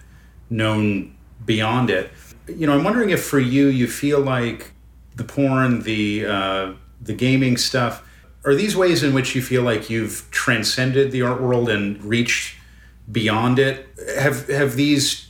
[0.50, 1.16] known
[1.46, 2.10] beyond it
[2.48, 4.72] you know, I'm wondering if for you, you feel like
[5.16, 8.04] the porn, the uh, the gaming stuff,
[8.46, 12.56] are these ways in which you feel like you've transcended the art world and reached
[13.12, 13.88] beyond it?
[14.18, 15.28] Have have these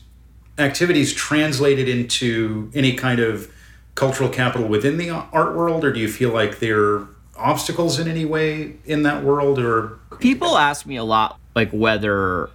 [0.58, 3.52] activities translated into any kind of
[3.96, 8.26] cultural capital within the art world, or do you feel like they're obstacles in any
[8.26, 9.60] way in that world?
[9.60, 12.50] Or people ask me a lot, like whether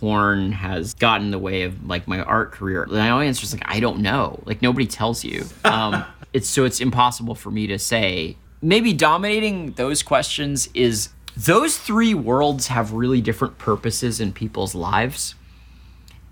[0.00, 2.86] porn has gotten in the way of like my art career?
[2.86, 4.40] My only answer is like I don't know.
[4.44, 5.44] Like nobody tells you.
[5.64, 8.36] Um, it's so it's impossible for me to say.
[8.60, 15.34] Maybe dominating those questions is those three worlds have really different purposes in people's lives.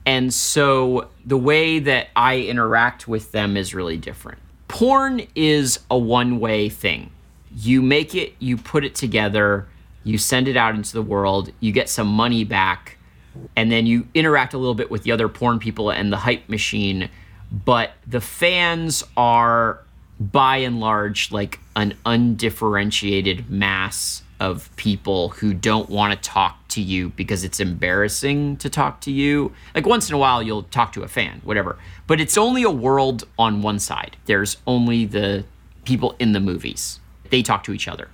[0.05, 4.39] And so the way that I interact with them is really different.
[4.69, 7.11] Porn is a one way thing.
[7.55, 9.67] You make it, you put it together,
[10.05, 12.97] you send it out into the world, you get some money back,
[13.57, 16.49] and then you interact a little bit with the other porn people and the hype
[16.49, 17.09] machine
[17.65, 19.81] but the fans are
[20.19, 26.81] by and large like an undifferentiated mass of people who don't want to talk to
[26.81, 29.53] you because it's embarrassing to talk to you.
[29.75, 31.79] Like once in a while you'll talk to a fan, whatever.
[32.07, 34.17] But it's only a world on one side.
[34.27, 35.45] There's only the
[35.85, 37.01] people in the movies.
[37.31, 38.09] They talk to each other.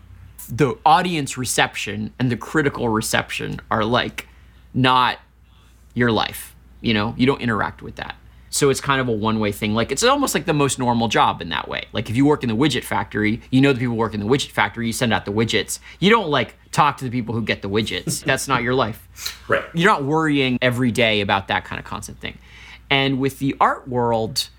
[0.48, 4.28] The audience reception and the critical reception are like
[4.74, 5.18] not
[5.94, 6.54] your life.
[6.80, 8.16] You know, you don't interact with that.
[8.52, 9.74] So it's kind of a one way thing.
[9.74, 11.86] Like it's almost like the most normal job in that way.
[11.92, 14.26] Like if you work in the widget factory, you know the people work in the
[14.26, 15.78] widget factory, you send out the widgets.
[16.00, 18.22] You don't like talk to the people who get the widgets.
[18.24, 19.42] That's not your life.
[19.48, 19.64] Right.
[19.72, 22.38] You're not worrying every day about that kind of constant thing.
[22.90, 24.50] And with the art world,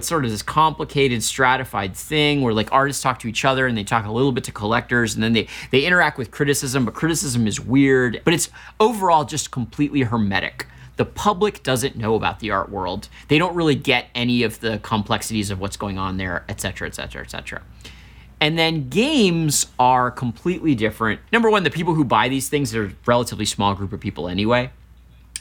[0.00, 3.76] it's sort of this complicated stratified thing where like artists talk to each other and
[3.76, 6.94] they talk a little bit to collectors and then they they interact with criticism but
[6.94, 8.48] criticism is weird but it's
[8.80, 10.66] overall just completely hermetic.
[10.96, 13.10] The public doesn't know about the art world.
[13.28, 16.88] They don't really get any of the complexities of what's going on there et cetera
[16.88, 17.60] et cetera et cetera.
[18.40, 21.20] And then games are completely different.
[21.30, 24.28] Number one the people who buy these things are a relatively small group of people
[24.28, 24.70] anyway.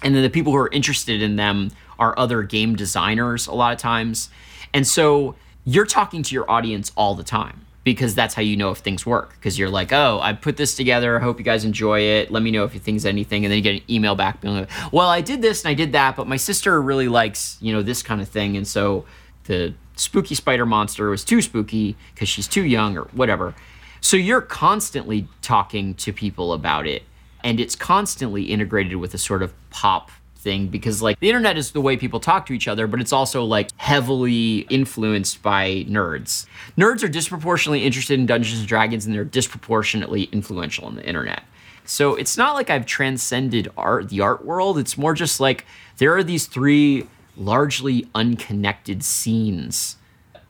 [0.04, 3.74] And then the people who are interested in them are other game designers a lot
[3.74, 4.30] of times
[4.74, 5.36] and so
[5.66, 9.06] you're talking to your audience all the time because that's how you know if things
[9.06, 9.34] work.
[9.36, 11.18] Because you're like, oh, I put this together.
[11.18, 12.32] I hope you guys enjoy it.
[12.32, 13.46] Let me know if you think anything.
[13.46, 15.74] And then you get an email back being like, well, I did this and I
[15.74, 18.58] did that, but my sister really likes, you know, this kind of thing.
[18.58, 19.06] And so
[19.46, 23.56] the spooky spider monster was too spooky because she's too young or whatever.
[24.02, 27.04] So you're constantly talking to people about it.
[27.44, 31.72] And it's constantly integrated with a sort of pop thing because like the internet is
[31.72, 36.46] the way people talk to each other but it's also like heavily influenced by nerds.
[36.78, 41.44] Nerds are disproportionately interested in dungeons and dragons and they're disproportionately influential on the internet.
[41.86, 44.78] So it's not like i've transcended art the art world.
[44.78, 45.66] It's more just like
[45.98, 49.98] there are these three largely unconnected scenes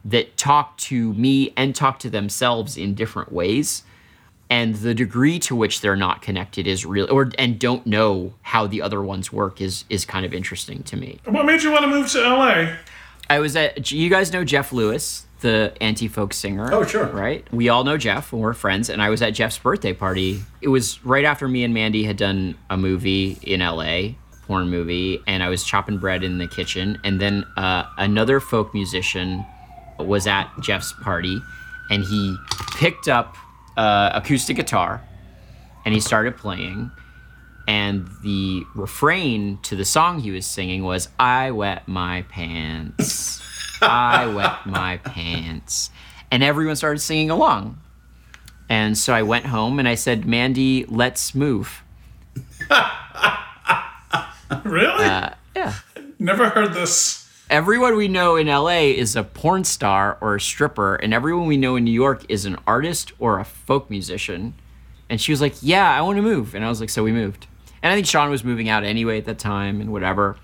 [0.06, 3.84] that talk to me and talk to themselves in different ways
[4.50, 8.66] and the degree to which they're not connected is real or and don't know how
[8.68, 11.84] the other ones work is is kind of interesting to me What made you want
[11.84, 12.76] to move to LA?
[13.30, 17.06] i was at you guys know jeff lewis the anti-folk singer Oh, sure.
[17.08, 20.42] right we all know jeff and we're friends and i was at jeff's birthday party
[20.62, 24.10] it was right after me and mandy had done a movie in la
[24.48, 28.74] porn movie and i was chopping bread in the kitchen and then uh, another folk
[28.74, 29.46] musician
[30.00, 31.40] was at jeff's party
[31.92, 32.36] and he
[32.78, 33.38] picked up
[33.80, 35.02] uh, acoustic guitar
[35.86, 36.92] and he started playing
[37.68, 43.42] and the refrain to the song he was singing was i wet my pants.
[43.82, 45.90] I wet my pants.
[46.32, 47.80] And everyone started singing along.
[48.68, 51.84] And so i went home and i said mandy let's move.
[54.64, 55.06] Really?
[55.06, 55.74] uh, yeah.
[56.18, 57.19] Never heard this.
[57.50, 61.58] Everyone we know in LA is a porn star or a stripper, and everyone we
[61.58, 64.54] know in New York is an artist or a folk musician.
[65.10, 66.56] And she was like, Yeah, I want to move.
[66.56, 67.48] And I was like, So we moved.
[67.82, 70.36] And I think Sean was moving out anyway at that time and whatever.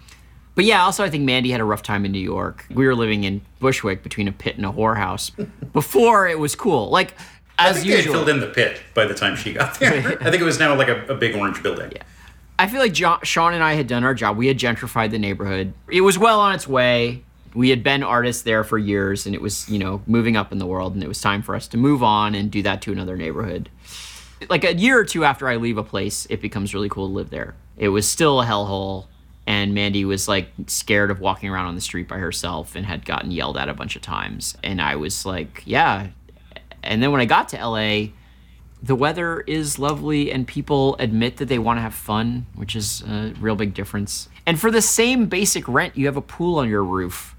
[0.55, 2.65] But yeah, also I think Mandy had a rough time in New York.
[2.73, 5.31] We were living in Bushwick between a pit and a whorehouse
[5.73, 6.89] before it was cool.
[6.89, 7.13] Like,
[7.59, 10.17] I as think they had filled in the pit by the time she got there.
[10.21, 11.91] I think it was now like a, a big orange building.
[11.93, 12.03] Yeah.
[12.57, 14.37] I feel like John, Sean and I had done our job.
[14.37, 15.73] We had gentrified the neighborhood.
[15.91, 17.23] It was well on its way.
[17.53, 20.57] We had been artists there for years, and it was, you know, moving up in
[20.57, 22.91] the world, and it was time for us to move on and do that to
[22.91, 23.69] another neighborhood.
[24.49, 27.13] Like a year or two after I leave a place, it becomes really cool to
[27.13, 27.55] live there.
[27.77, 29.05] It was still a hellhole,
[29.47, 33.05] and Mandy was like scared of walking around on the street by herself and had
[33.05, 34.57] gotten yelled at a bunch of times.
[34.63, 36.07] And I was like, yeah.
[36.83, 38.07] And then when I got to LA,
[38.82, 43.01] the weather is lovely and people admit that they want to have fun, which is
[43.03, 44.30] a real big difference.
[44.45, 47.36] And for the same basic rent, you have a pool on your roof,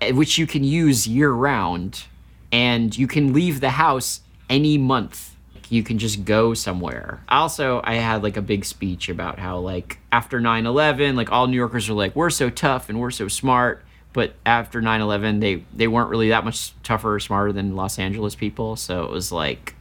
[0.00, 2.04] eh, which you can use year round,
[2.52, 5.36] and you can leave the house any month.
[5.70, 7.22] You can just go somewhere.
[7.28, 11.46] Also, I had like a big speech about how, like, after 9 11, like, all
[11.46, 13.84] New Yorkers are like, we're so tough and we're so smart.
[14.12, 17.98] But after 9 11, they, they weren't really that much tougher or smarter than Los
[18.00, 18.74] Angeles people.
[18.74, 19.76] So it was like,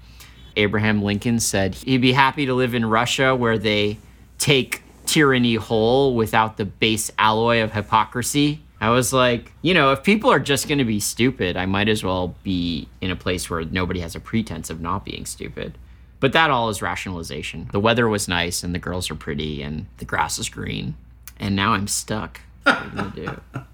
[0.59, 3.97] Abraham Lincoln said he'd be happy to live in Russia where they
[4.37, 8.61] take tyranny whole without the base alloy of hypocrisy.
[8.81, 11.89] I was like, you know, if people are just going to be stupid, I might
[11.89, 15.77] as well be in a place where nobody has a pretense of not being stupid.
[16.19, 17.69] But that all is rationalization.
[17.71, 20.95] The weather was nice and the girls are pretty and the grass is green.
[21.37, 22.41] And now I'm stuck.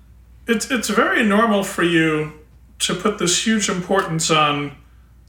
[0.47, 2.33] It's it's very normal for you
[2.79, 4.77] to put this huge importance on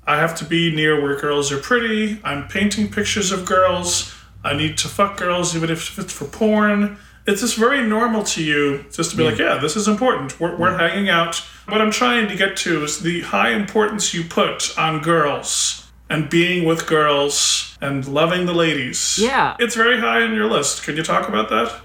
[0.06, 2.20] I have to be near where girls are pretty.
[2.22, 4.14] I'm painting pictures of girls.
[4.44, 6.98] I need to fuck girls even if it's for porn.
[7.26, 10.38] It's just very normal to you just to be like, yeah, this is important.
[10.38, 11.36] We're, we're hanging out.
[11.66, 16.30] What I'm trying to get to is the high importance you put on girls and
[16.30, 19.18] being with girls and loving the ladies.
[19.18, 19.56] Yeah.
[19.58, 20.84] It's very high on your list.
[20.84, 21.80] Can you talk about that?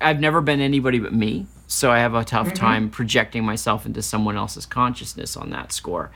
[0.00, 2.56] I've never been anybody but me, so I have a tough mm-hmm.
[2.56, 6.10] time projecting myself into someone else's consciousness on that score.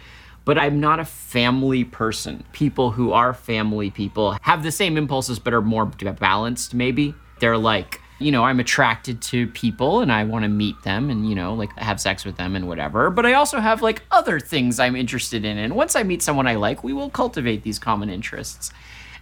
[0.44, 2.44] But I'm not a family person.
[2.52, 7.14] People who are family people have the same impulses but are more balanced, maybe.
[7.40, 11.28] They're like, you know, I'm attracted to people and I want to meet them and,
[11.28, 13.10] you know, like have sex with them and whatever.
[13.10, 15.58] But I also have like other things I'm interested in.
[15.58, 18.70] And once I meet someone I like, we will cultivate these common interests.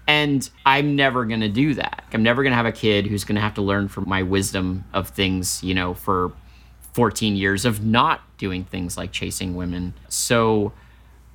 [0.06, 2.04] And I'm never going to do that.
[2.12, 4.22] I'm never going to have a kid who's going to have to learn from my
[4.22, 6.32] wisdom of things, you know, for
[6.92, 9.94] 14 years of not doing things like chasing women.
[10.08, 10.72] So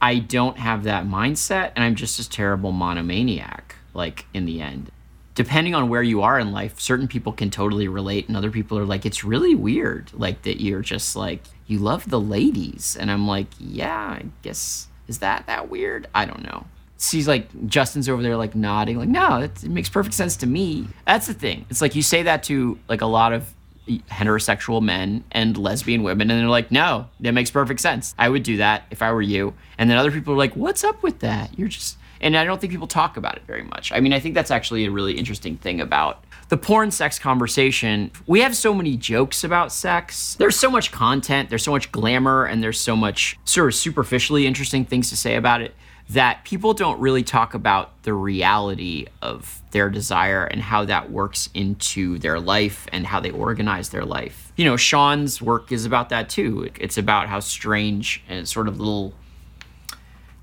[0.02, 4.92] I don't have that mindset and I'm just a terrible monomaniac, like in the end.
[5.34, 8.76] Depending on where you are in life, certain people can totally relate, and other people
[8.80, 12.98] are like, it's really weird, like that you're just like, you love the ladies.
[13.00, 16.08] And I'm like, yeah, I guess, is that that weird?
[16.16, 16.66] I don't know.
[17.00, 20.48] She's like, Justin's over there, like nodding, like, no, it, it makes perfect sense to
[20.48, 20.88] me.
[21.06, 21.68] That's the thing.
[21.70, 23.54] It's like you say that to like a lot of
[23.88, 28.14] heterosexual men and lesbian women and they're like no that makes perfect sense.
[28.18, 29.54] I would do that if i were you.
[29.78, 31.58] And then other people are like what's up with that?
[31.58, 33.92] You're just and i don't think people talk about it very much.
[33.92, 38.12] I mean i think that's actually a really interesting thing about the porn sex conversation.
[38.26, 40.36] We have so many jokes about sex.
[40.36, 44.46] There's so much content there's so much glamour and there's so much sort of superficially
[44.48, 45.76] interesting things to say about it
[46.10, 51.50] that people don't really talk about the reality of their desire and how that works
[51.54, 54.54] into their life and how they organize their life.
[54.56, 56.70] You know, Sean's work is about that too.
[56.80, 59.14] It's about how strange and sort of little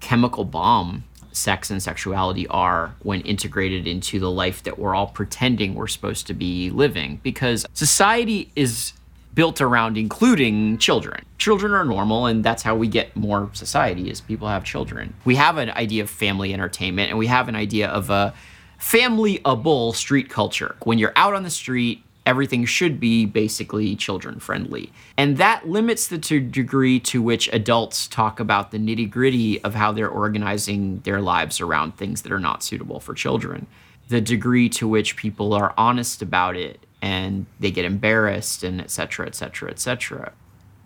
[0.01, 5.75] chemical bomb sex and sexuality are when integrated into the life that we're all pretending
[5.75, 8.93] we're supposed to be living because society is
[9.35, 11.24] built around including children.
[11.39, 15.14] Children are normal, and that's how we get more society is people have children.
[15.24, 18.35] We have an idea of family entertainment, and we have an idea of a
[18.78, 20.76] family-able street culture.
[20.85, 24.93] When you're out on the street, everything should be basically children friendly.
[25.16, 29.74] And that limits the to degree to which adults talk about the nitty gritty of
[29.74, 33.66] how they're organizing their lives around things that are not suitable for children.
[34.09, 38.91] The degree to which people are honest about it and they get embarrassed and et
[38.91, 40.33] cetera, et cetera, et cetera.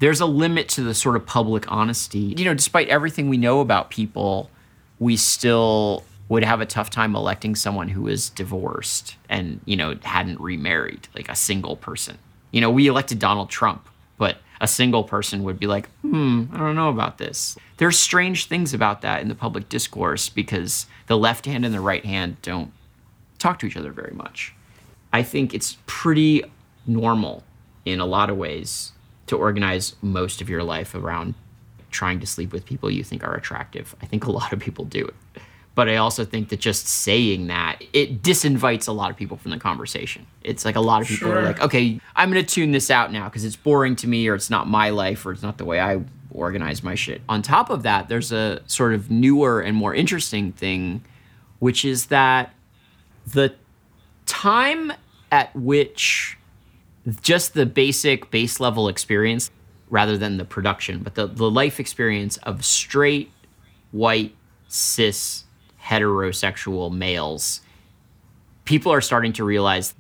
[0.00, 2.34] There's a limit to the sort of public honesty.
[2.36, 4.50] You know, despite everything we know about people,
[4.98, 9.96] we still would have a tough time electing someone who is divorced and, you know,
[10.02, 12.18] hadn't remarried, like a single person.
[12.50, 13.88] You know, we elected Donald Trump,
[14.18, 17.56] but a single person would be like, hmm, I don't know about this.
[17.76, 21.80] There's strange things about that in the public discourse because the left hand and the
[21.80, 22.72] right hand don't
[23.38, 24.52] talk to each other very much.
[25.12, 26.44] I think it's pretty
[26.86, 27.44] normal
[27.84, 28.92] in a lot of ways
[29.26, 31.34] to organize most of your life around
[31.90, 33.94] trying to sleep with people you think are attractive.
[34.02, 35.14] I think a lot of people do it.
[35.74, 39.52] But I also think that just saying that, it disinvites a lot of people from
[39.52, 40.26] the conversation.
[40.42, 41.38] It's like a lot of people Sure.
[41.38, 44.26] are like, okay, I'm going to tune this out now because it's boring to me
[44.26, 46.02] or it's not my life or it's not the way I
[46.32, 47.22] organize my shit.
[47.28, 51.04] On top of that, there's a sort of newer and more interesting thing,
[51.60, 52.52] which is that
[53.26, 53.54] the
[54.28, 54.92] time
[55.32, 56.38] at which
[57.22, 59.50] just the basic base level experience
[59.90, 63.32] rather than the production but the, the life experience of straight
[63.90, 64.34] white
[64.68, 65.44] cis
[65.82, 67.62] heterosexual males
[68.68, 69.94] people are starting to realize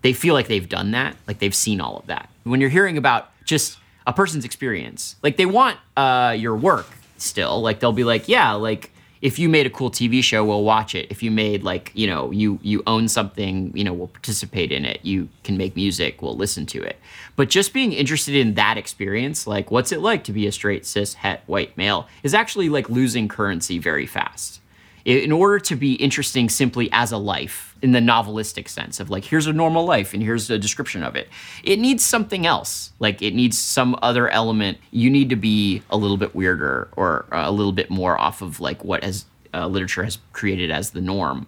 [0.00, 2.30] they feel like they've done that like they've seen all of that.
[2.44, 6.86] When you're hearing about just a person's experience like they want uh, your work
[7.18, 8.90] still like they'll be like yeah like
[9.24, 11.06] if you made a cool tv show we'll watch it.
[11.10, 14.84] If you made like you know you you own something you know we'll participate in
[14.84, 15.00] it.
[15.02, 17.00] You can make music we'll listen to it.
[17.34, 20.84] But just being interested in that experience like what's it like to be a straight
[20.84, 24.60] cis het white male is actually like losing currency very fast
[25.04, 29.24] in order to be interesting simply as a life in the novelistic sense of like
[29.24, 31.28] here's a normal life and here's a description of it
[31.62, 32.92] it needs something else.
[32.98, 34.78] Like it needs some other element.
[34.90, 38.40] You need to be a little bit weirder or uh, a little bit more off
[38.40, 41.46] of like what has uh, literature has created as the norm.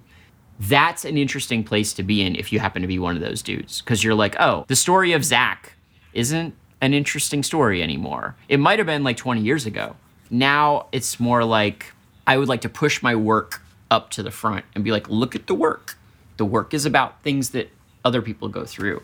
[0.61, 3.43] That's an interesting place to be in if you happen to be one of those
[3.43, 5.75] dudes because you're like oh the story of Zak
[6.13, 8.37] isn't an interesting story anymore.
[8.49, 9.97] It might have been like 20 years ago.
[10.29, 11.93] Now it's more like
[12.27, 15.35] I would like to push my work up to the front and be like, look
[15.35, 15.97] at the work.
[16.37, 17.71] The work is about things that
[18.05, 19.03] other people go through.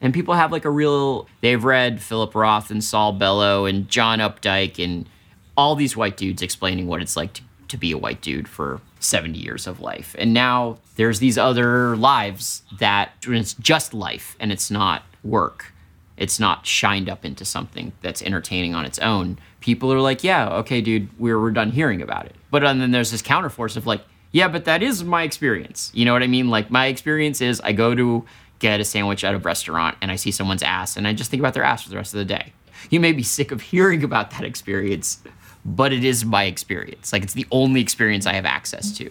[0.00, 4.18] And people have like a real, they've read Philip Roth and Saul Bellow and John
[4.18, 5.08] Updike and
[5.56, 8.80] all these white dudes explaining what it's like to, to be a white dude for
[9.00, 10.14] 70 years of life.
[10.18, 15.72] And now there's these other lives that it's just life and it's not work.
[16.16, 19.38] It's not shined up into something that's entertaining on its own.
[19.60, 22.36] People are like, yeah, okay, dude, we're, we're done hearing about it.
[22.54, 25.90] But uh, and then there's this counterforce of like, yeah, but that is my experience.
[25.92, 26.50] You know what I mean?
[26.50, 28.24] Like my experience is I go to
[28.60, 31.40] get a sandwich at a restaurant and I see someone's ass and I just think
[31.40, 32.52] about their ass for the rest of the day.
[32.90, 35.20] You may be sick of hearing about that experience,
[35.64, 37.12] but it is my experience.
[37.12, 39.10] Like it's the only experience I have access to.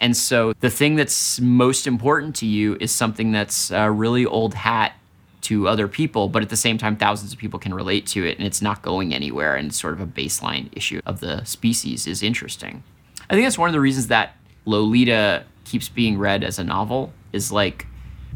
[0.00, 4.54] And so the thing that's most important to you is something that's a really old
[4.54, 4.94] hat
[5.42, 8.38] to other people, but at the same time, thousands of people can relate to it
[8.38, 9.56] and it's not going anywhere.
[9.56, 12.82] And sort of a baseline issue of the species is interesting.
[13.28, 17.12] I think that's one of the reasons that Lolita keeps being read as a novel
[17.32, 17.86] is like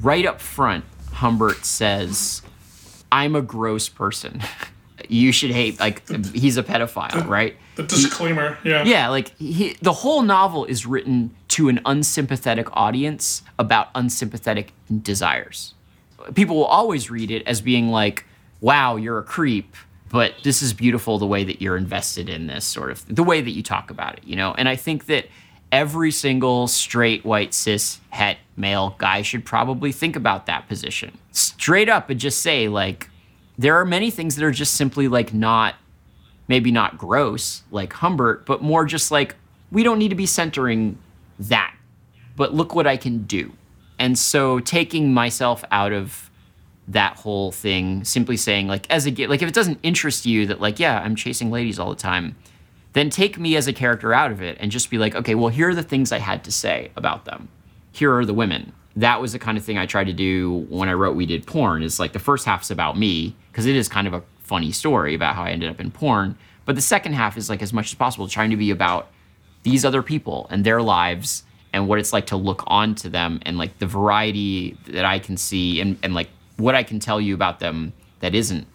[0.01, 2.43] right up front, Humbert says,
[3.11, 4.41] I'm a gross person.
[5.09, 7.57] you should hate, like, he's a pedophile, right?
[7.77, 8.85] The disclaimer, yeah.
[8.85, 14.73] Yeah, like he, the whole novel is written to an unsympathetic audience about unsympathetic
[15.03, 15.75] desires.
[16.35, 18.25] People will always read it as being like,
[18.61, 19.77] wow, you're a creep,
[20.11, 23.41] but this is beautiful the way that you're invested in this sort of the way
[23.41, 24.55] that you talk about it, you know?
[24.55, 25.27] And I think that
[25.75, 31.89] every single straight white cis het male guy should probably think about that position straight
[31.89, 33.11] up and just say like
[33.59, 35.75] there are many things that are just simply like not
[36.47, 39.35] maybe not gross like humbert but more just like
[39.73, 40.97] we don't need to be centering
[41.41, 41.75] that
[42.37, 43.53] but look what i can do
[43.99, 46.31] and so taking myself out of
[46.87, 50.61] that whole thing simply saying like as a like if it doesn't interest you that
[50.61, 52.37] like yeah i'm chasing ladies all the time
[52.95, 55.49] then take me as a character out of it and just be like, okay, well,
[55.49, 57.49] here are the things I had to say about them.
[57.93, 58.73] Here are the women.
[58.97, 61.45] That was the kind of thing I tried to do when I wrote We Did
[61.45, 61.83] Porn.
[61.83, 65.15] Is like the first half's about me, because it is kind of a funny story
[65.15, 66.39] about how I ended up in porn.
[66.65, 69.11] But the second half is like as much as possible trying to be about
[69.65, 71.43] these other people and their lives
[71.75, 75.37] and what it's like to look onto them and like the variety that I can
[75.37, 78.69] see and, and like what I can tell you about them that isn't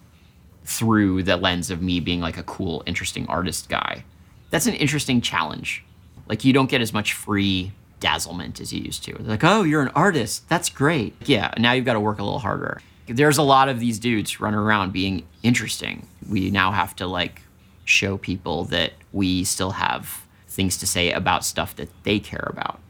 [0.65, 4.03] through the lens of me being like a cool, interesting artist guy.
[4.49, 5.85] That's an interesting challenge.
[6.27, 7.71] Like you don't get as much free
[8.01, 9.13] dazzlement as you used to.
[9.13, 10.49] They're like, oh, you're an artist.
[10.49, 11.15] That's great.
[11.25, 12.81] Yeah, now you've got to work a little harder.
[13.07, 16.05] There's a lot of these dudes running around being interesting.
[16.29, 17.43] We now have to like
[17.85, 22.81] show people that we still have things to say about stuff that they care about.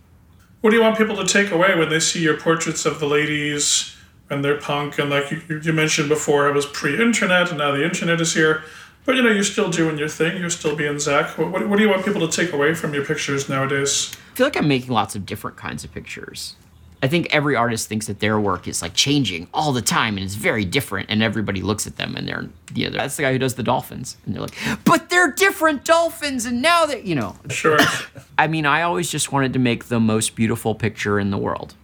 [0.62, 3.06] What do you want people to take away when they see your portraits of the
[3.06, 3.96] ladies
[4.30, 5.00] and their punk?
[5.00, 8.64] And like you, you mentioned before, it was pre-internet, and now the internet is here.
[9.06, 10.38] But you know, you're still doing your thing.
[10.38, 11.38] You're still being Zak.
[11.38, 14.12] What, what, what do you want people to take away from your pictures nowadays?
[14.34, 16.56] I feel like I'm making lots of different kinds of pictures.
[17.02, 20.26] I think every artist thinks that their work is like changing all the time and
[20.26, 23.32] it's very different, and everybody looks at them and they're, you know, that's the guy
[23.32, 27.16] who does the dolphins, and they're like, but they're different dolphins, and now that you
[27.16, 27.36] know.
[27.50, 27.80] Sure.
[28.38, 31.76] I mean, I always just wanted to make the most beautiful picture in the world,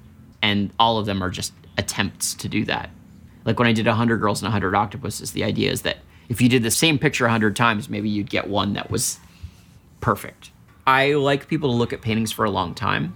[0.42, 2.90] and all of them are just attempts to do that.
[3.46, 5.98] Like when I did 100 Girls and 100 Octopuses, the idea is that
[6.28, 9.20] if you did the same picture 100 times, maybe you'd get one that was
[10.02, 10.52] perfect.
[10.88, 13.16] I like people to look at paintings for a long time.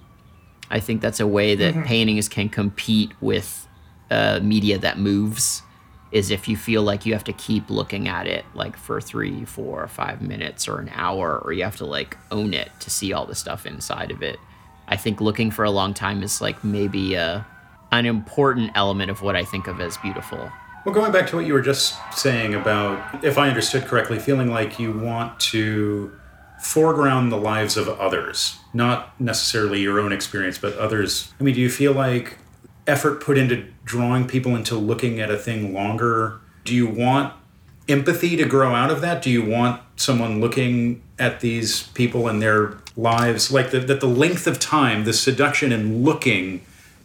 [0.70, 3.68] I think that's a way that paintings can compete with
[4.12, 5.64] uh, media that moves.
[6.12, 9.46] Is if you feel like you have to keep looking at it like for three,
[9.46, 13.14] four, five minutes or an hour, or you have to like own it to see
[13.14, 14.40] all the stuff inside of it.
[14.88, 17.46] I think looking for a long time is like maybe a,
[17.92, 20.52] an important element of what I think of as beautiful.
[20.84, 24.50] Well, going back to what you were just saying about, if I understood correctly, feeling
[24.50, 26.12] like you want to
[26.62, 31.34] foreground the lives of others, not necessarily your own experience, but others.
[31.40, 32.38] I mean, do you feel like
[32.86, 36.42] effort put into drawing people into looking at a thing longer?
[36.66, 37.34] Do you want
[37.88, 39.22] empathy to grow out of that?
[39.22, 44.08] Do you want someone looking at these people and their lives, like the, that the
[44.08, 46.62] length of time, the seduction and looking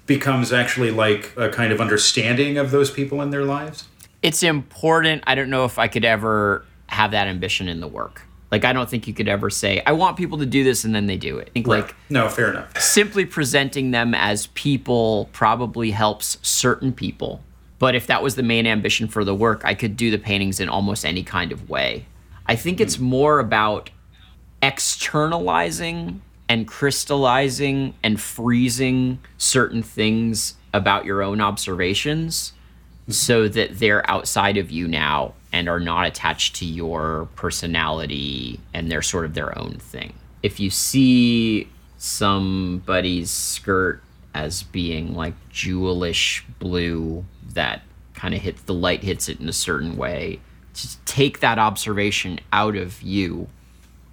[0.07, 3.89] becomes actually like a kind of understanding of those people and their lives?
[4.23, 5.23] It's important.
[5.27, 8.23] I don't know if I could ever have that ambition in the work.
[8.55, 10.95] Like, I don't think you could ever say, I want people to do this and
[10.95, 11.49] then they do it.
[11.49, 12.81] I think, like, no, fair enough.
[12.81, 17.43] simply presenting them as people probably helps certain people.
[17.81, 20.61] But if that was the main ambition for the work, I could do the paintings
[20.61, 22.07] in almost any kind of way.
[22.47, 23.07] I think it's hmm.
[23.07, 23.91] more about
[24.63, 32.53] externalizing and crystallizing and freezing certain things about your own observations
[33.07, 33.11] hmm.
[33.11, 38.91] so that they're outside of you now and are not attached to your personality and
[38.91, 40.13] they're sort of their own thing.
[40.43, 44.03] If you see somebody's skirt
[44.35, 47.83] as being like jewelish blue that
[48.15, 50.41] kind of hits the light hits it in a certain way,
[50.75, 53.47] just take that observation out of you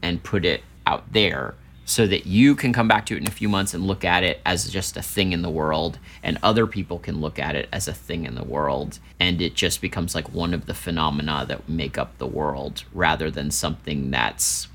[0.03, 1.55] and put it out there
[1.91, 4.23] so that you can come back to it in a few months and look at
[4.23, 7.67] it as just a thing in the world and other people can look at it
[7.73, 11.43] as a thing in the world and it just becomes like one of the phenomena
[11.45, 14.69] that make up the world rather than something that's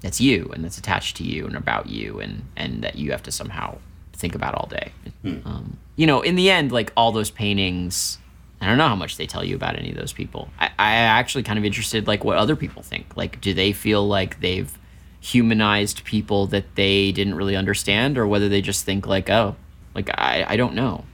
[0.00, 3.22] that's you and that's attached to you and about you and and that you have
[3.22, 3.78] to somehow
[4.12, 4.90] think about all day
[5.44, 8.18] um, you know in the end like all those paintings
[8.60, 10.48] I don't know how much they tell you about any of those people.
[10.58, 13.14] I, I actually kind of interested like what other people think.
[13.14, 14.72] Like, do they feel like they've
[15.26, 19.56] humanized people that they didn't really understand, or whether they just think like, oh,
[19.92, 21.04] like I, I don't know.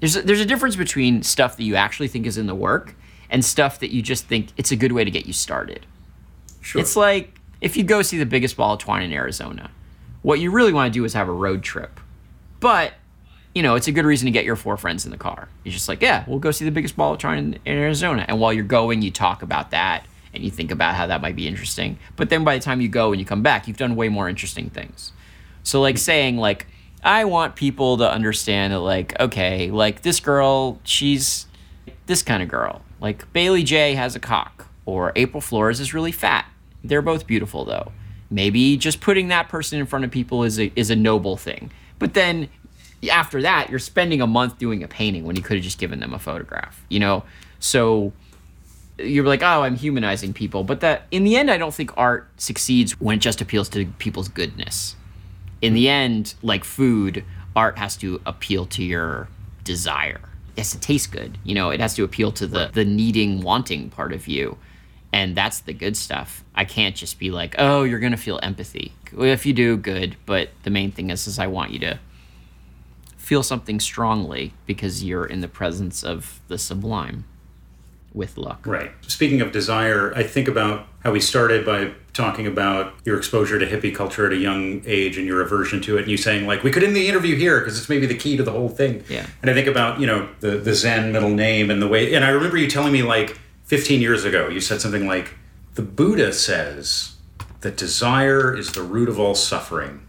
[0.00, 2.96] There's a, there's a difference between stuff that you actually think is in the work
[3.30, 5.86] and stuff that you just think it's a good way to get you started.
[6.60, 6.80] Sure.
[6.80, 9.70] It's like if you go see the biggest ball of twine in Arizona,
[10.22, 12.00] what you really want to do is have a road trip.
[12.58, 12.94] But,
[13.54, 15.48] you know, it's a good reason to get your four friends in the car.
[15.62, 18.24] You're just like, yeah, we'll go see the biggest ball of twine in, in Arizona.
[18.26, 20.04] And while you're going, you talk about that
[20.36, 21.98] and you think about how that might be interesting.
[22.14, 24.28] But then by the time you go and you come back, you've done way more
[24.28, 25.12] interesting things.
[25.62, 26.66] So, like saying, like,
[27.02, 31.46] I want people to understand that, like, okay, like this girl, she's
[32.06, 32.82] this kind of girl.
[33.00, 36.46] Like Bailey Jay has a cock, or April Flores is really fat.
[36.84, 37.92] They're both beautiful though.
[38.30, 41.70] maybe just putting that person in front of people is a is a noble thing.
[41.98, 42.48] But then
[43.10, 46.00] after that, you're spending a month doing a painting when you could have just given
[46.00, 46.84] them a photograph.
[46.88, 47.24] You know,
[47.58, 48.12] so
[48.98, 50.64] you're like, oh, I'm humanizing people.
[50.64, 53.86] But that in the end, I don't think art succeeds when it just appeals to
[53.98, 54.96] people's goodness.
[55.60, 57.24] In the end, like food,
[57.54, 59.28] art has to appeal to your
[59.64, 60.20] desire.
[60.56, 61.38] It has to taste good.
[61.44, 64.58] You know, it has to appeal to the the needing, wanting part of you.
[65.12, 66.44] And that's the good stuff.
[66.54, 68.92] I can't just be like, oh, you're gonna feel empathy.
[69.16, 70.16] If you do, good.
[70.26, 71.98] But the main thing is, is I want you to
[73.16, 77.24] feel something strongly because you're in the presence of the sublime
[78.16, 78.66] with luck.
[78.66, 78.90] Right.
[79.06, 83.66] Speaking of desire, I think about how we started by talking about your exposure to
[83.66, 86.64] hippie culture at a young age and your aversion to it, and you saying like
[86.64, 89.04] we could end the interview here because it's maybe the key to the whole thing.
[89.08, 89.26] Yeah.
[89.42, 92.24] And I think about you know the the Zen middle name and the way, and
[92.24, 95.34] I remember you telling me like 15 years ago, you said something like,
[95.74, 97.16] "The Buddha says
[97.60, 100.00] that desire is the root of all suffering."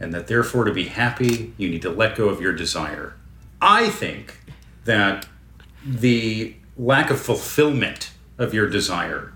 [0.00, 3.16] And that therefore, to be happy, you need to let go of your desire.
[3.60, 4.36] I think
[4.84, 5.26] that
[5.84, 9.32] the lack of fulfillment of your desire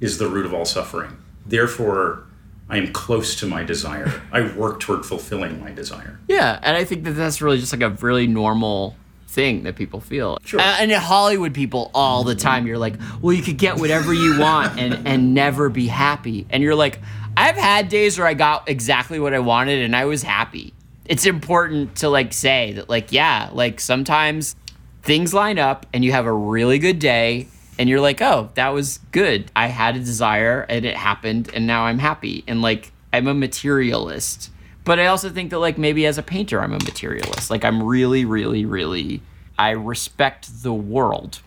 [0.00, 1.16] is the root of all suffering.
[1.44, 2.24] Therefore,
[2.68, 4.22] I am close to my desire.
[4.32, 6.18] I work toward fulfilling my desire.
[6.28, 8.96] Yeah, and I think that that's really just like a really normal
[9.26, 10.38] thing that people feel.
[10.44, 10.60] Sure.
[10.60, 14.38] Uh, and Hollywood people all the time, you're like, well, you could get whatever you
[14.38, 16.46] want and and never be happy.
[16.50, 17.00] And you're like,
[17.36, 20.72] I've had days where I got exactly what I wanted and I was happy.
[21.04, 24.56] It's important to like say that like yeah, like sometimes
[25.04, 27.46] things line up and you have a really good day
[27.78, 29.50] and you're like, "Oh, that was good.
[29.54, 33.34] I had a desire and it happened and now I'm happy." And like I'm a
[33.34, 34.50] materialist.
[34.84, 37.50] But I also think that like maybe as a painter I'm a materialist.
[37.50, 39.20] Like I'm really really really
[39.58, 41.40] I respect the world,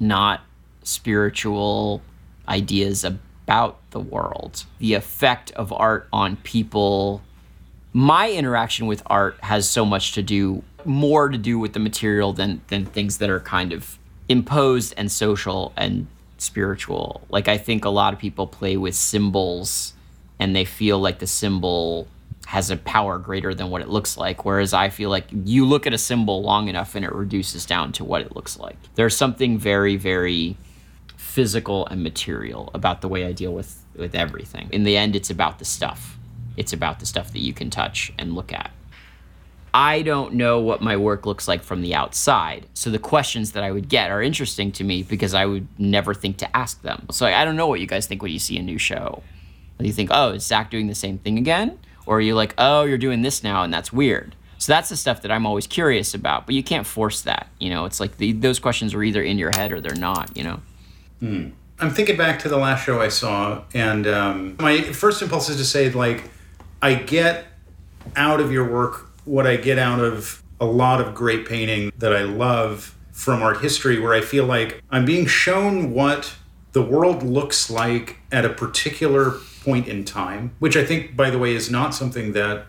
[0.00, 0.40] not
[0.82, 2.02] spiritual
[2.48, 4.64] ideas about the world.
[4.78, 7.22] The effect of art on people
[7.92, 12.32] my interaction with art has so much to do more to do with the material
[12.32, 13.98] than than things that are kind of
[14.28, 16.06] imposed and social and
[16.38, 17.22] spiritual.
[17.28, 19.94] Like I think a lot of people play with symbols
[20.38, 22.08] and they feel like the symbol
[22.46, 25.84] has a power greater than what it looks like whereas I feel like you look
[25.84, 28.76] at a symbol long enough and it reduces down to what it looks like.
[28.94, 30.56] There's something very very
[31.16, 34.68] physical and material about the way I deal with with everything.
[34.70, 36.18] In the end it's about the stuff.
[36.56, 38.70] It's about the stuff that you can touch and look at.
[39.76, 42.66] I don't know what my work looks like from the outside.
[42.72, 46.14] So the questions that I would get are interesting to me because I would never
[46.14, 47.04] think to ask them.
[47.10, 49.22] So I don't know what you guys think when you see a new show.
[49.78, 51.78] You think, oh, is Zak doing the same thing again?
[52.06, 54.34] Or are you like, oh, you're doing this now and that's weird?
[54.56, 57.48] So that's the stuff that I'm always curious about, but you can't force that.
[57.60, 60.34] You know, it's like the, those questions are either in your head or they're not,
[60.34, 60.60] you know?
[61.78, 65.58] I'm thinking back to the last show I saw, and um, my first impulse is
[65.58, 66.30] to say, like,
[66.80, 67.44] I get
[68.16, 72.16] out of your work what I get out of a lot of great painting that
[72.16, 76.34] I love from art history, where I feel like I'm being shown what
[76.72, 79.32] the world looks like at a particular
[79.62, 82.66] point in time, which I think, by the way, is not something that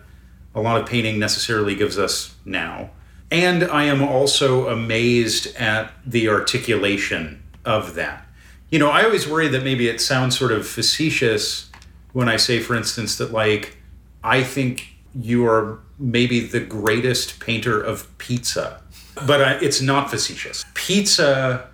[0.54, 2.90] a lot of painting necessarily gives us now.
[3.30, 8.26] And I am also amazed at the articulation of that.
[8.70, 11.70] You know, I always worry that maybe it sounds sort of facetious
[12.12, 13.76] when I say, for instance, that like,
[14.24, 18.82] I think you are maybe the greatest painter of pizza,
[19.26, 20.64] but I, it's not facetious.
[20.74, 21.68] Pizza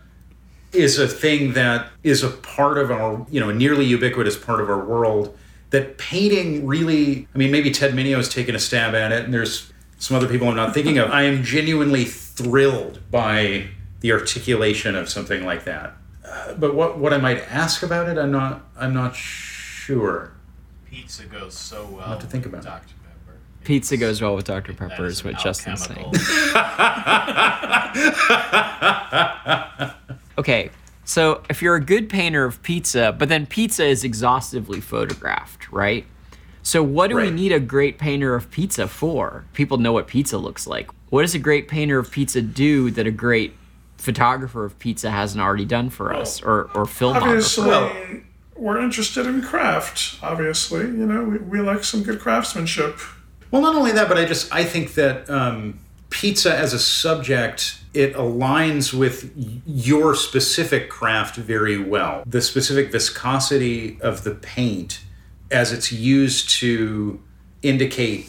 [0.73, 4.69] is a thing that is a part of our, you know, nearly ubiquitous part of
[4.69, 5.37] our world.
[5.71, 9.35] That painting really, I mean, maybe Ted Minio has taken a stab at it, and
[9.35, 11.11] there's some other people I'm not thinking of.
[11.11, 13.69] I am genuinely thrilled by
[14.01, 15.95] the articulation of something like that.
[16.25, 20.33] Uh, but what what I might ask about it, I'm not I'm not sure.
[20.91, 22.07] Pizza goes so well.
[22.07, 22.63] have to think about.
[22.63, 22.95] Dr.
[23.65, 23.67] Pepper.
[23.67, 24.75] Pizza goes well with Dr.
[24.75, 26.13] Pepper That is an what Justin's saying.
[30.37, 30.71] Okay,
[31.05, 36.05] so if you're a good painter of pizza, but then pizza is exhaustively photographed, right?
[36.65, 39.45] So what do we need a great painter of pizza for?
[39.53, 40.91] People know what pizza looks like.
[41.11, 43.55] What does a great painter of pizza do that a great
[43.97, 47.23] photographer of pizza hasn't already done for us, or or filmographer?
[47.23, 47.93] Obviously, Well-
[48.57, 50.17] we're interested in craft.
[50.23, 52.99] Obviously, you know, we, we like some good craftsmanship.
[53.55, 55.79] Well, not only that, but I just I think that um,
[56.11, 59.31] pizza as a subject it aligns with
[59.65, 62.25] your specific craft very well.
[62.27, 65.05] The specific viscosity of the paint
[65.53, 67.23] as it's used to
[67.63, 68.29] indicate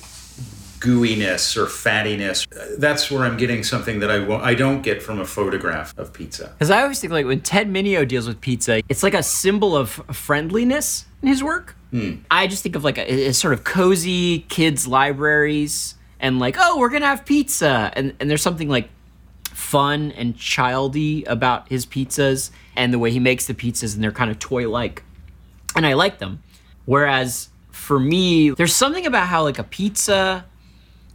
[0.79, 2.45] gooiness or fattiness.
[2.77, 6.49] That's where I'm getting something that I don't get from a photograph of pizza.
[6.49, 9.75] Because I always think like when Ted Minio deals with pizza, it's like a symbol
[9.75, 11.75] of friendliness in his work.
[12.31, 16.77] I just think of like a, a sort of cozy kids libraries and like, oh,
[16.77, 18.89] we're gonna have pizza, and and there's something like
[19.45, 24.11] fun and childy about his pizzas and the way he makes the pizzas, and they're
[24.11, 25.03] kind of toy like,
[25.75, 26.41] and I like them.
[26.85, 30.45] Whereas for me, there's something about how like a pizza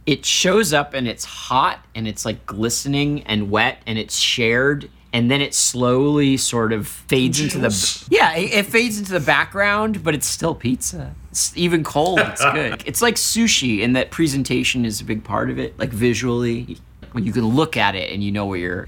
[0.05, 4.89] it shows up and it's hot and it's like glistening and wet and it's shared
[5.13, 9.19] and then it slowly sort of fades into the yeah it, it fades into the
[9.19, 11.13] background but it's still pizza.
[11.29, 12.19] It's even cold.
[12.19, 12.83] It's good.
[12.85, 16.77] It's like sushi and that presentation is a big part of it like visually.
[17.11, 18.87] When you can look at it and you know where you're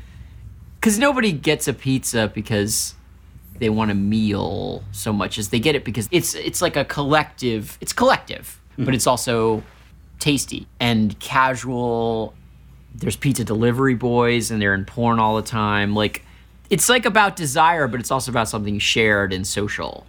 [0.80, 2.96] because nobody gets a pizza because
[3.60, 6.86] they want a meal so much as they get it because it's it's like a
[6.86, 8.94] collective it's collective but mm-hmm.
[8.94, 9.64] it's also
[10.20, 12.34] tasty and casual
[12.96, 15.96] there's pizza delivery boys and they're in porn all the time.
[15.96, 16.24] Like
[16.70, 20.06] it's like about desire but it's also about something shared and social.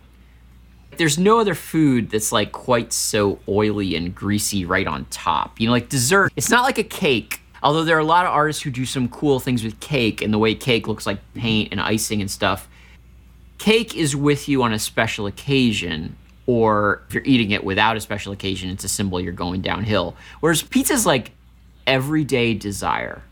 [0.96, 5.60] There's no other food that's like quite so oily and greasy right on top.
[5.60, 7.40] You know like dessert it's not like a cake.
[7.62, 10.34] Although there are a lot of artists who do some cool things with cake and
[10.34, 12.68] the way cake looks like paint and icing and stuff.
[13.56, 16.16] Cake is with you on a special occasion
[16.46, 20.14] or if you're eating it without a special occasion it's a symbol you're going downhill.
[20.40, 21.32] Whereas pizza's like
[21.86, 23.22] everyday desire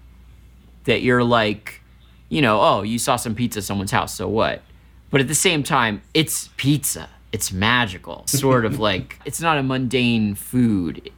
[0.85, 1.81] that you're like
[2.29, 4.63] you know oh you saw some pizza at someone's house so what?
[5.11, 7.09] But at the same time it's pizza.
[7.33, 8.25] It's magical.
[8.27, 11.11] Sort of like it's not a mundane food.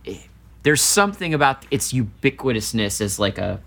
[0.62, 3.60] There's something about its ubiquitousness as like a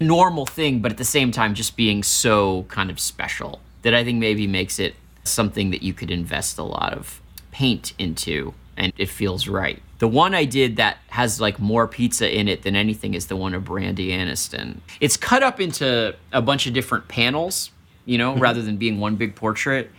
[0.00, 4.04] normal thing, but at the same time just being so kind of special that I
[4.04, 7.20] think maybe makes it something that you could invest a lot of
[7.50, 9.82] paint into and it feels right.
[9.98, 13.36] The one I did that has like more pizza in it than anything is the
[13.36, 14.78] one of Brandy Aniston.
[15.00, 17.70] It's cut up into a bunch of different panels,
[18.04, 18.40] you know, mm-hmm.
[18.40, 19.90] rather than being one big portrait.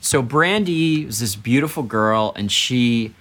[0.00, 3.14] So Brandy was this beautiful girl and she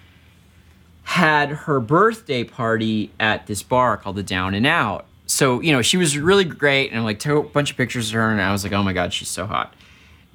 [1.04, 5.06] had her birthday party at this bar called the Down and Out.
[5.26, 8.10] So, you know, she was really great and I like took a bunch of pictures
[8.10, 9.74] of her and I was like, oh my God, she's so hot.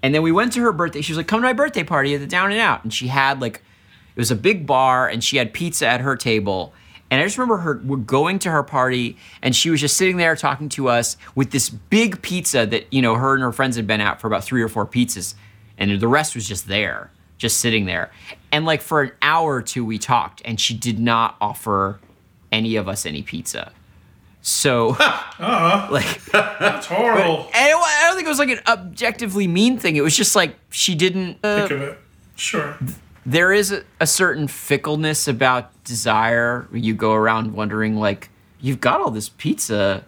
[0.02, 1.00] And then we went to her birthday.
[1.00, 2.84] She was like, come to my birthday party at the Down and Out.
[2.84, 3.62] And she had like,
[4.16, 6.72] it was a big bar and she had pizza at her table.
[7.10, 10.16] And I just remember her we're going to her party and she was just sitting
[10.16, 13.76] there talking to us with this big pizza that, you know, her and her friends
[13.76, 15.34] had been out for about three or four pizzas.
[15.78, 18.10] And the rest was just there, just sitting there.
[18.50, 22.00] And like for an hour or two, we talked and she did not offer
[22.50, 23.70] any of us any pizza.
[24.42, 24.88] So,
[25.38, 27.50] like, That's horrible.
[27.54, 29.96] and it I don't think it was like an objectively mean thing.
[29.96, 31.38] It was just like she didn't.
[31.44, 31.98] uh, Think of it.
[32.36, 32.78] Sure.
[33.26, 36.68] There is a, a certain fickleness about desire.
[36.72, 38.30] You go around wondering, like,
[38.60, 40.04] you've got all this pizza,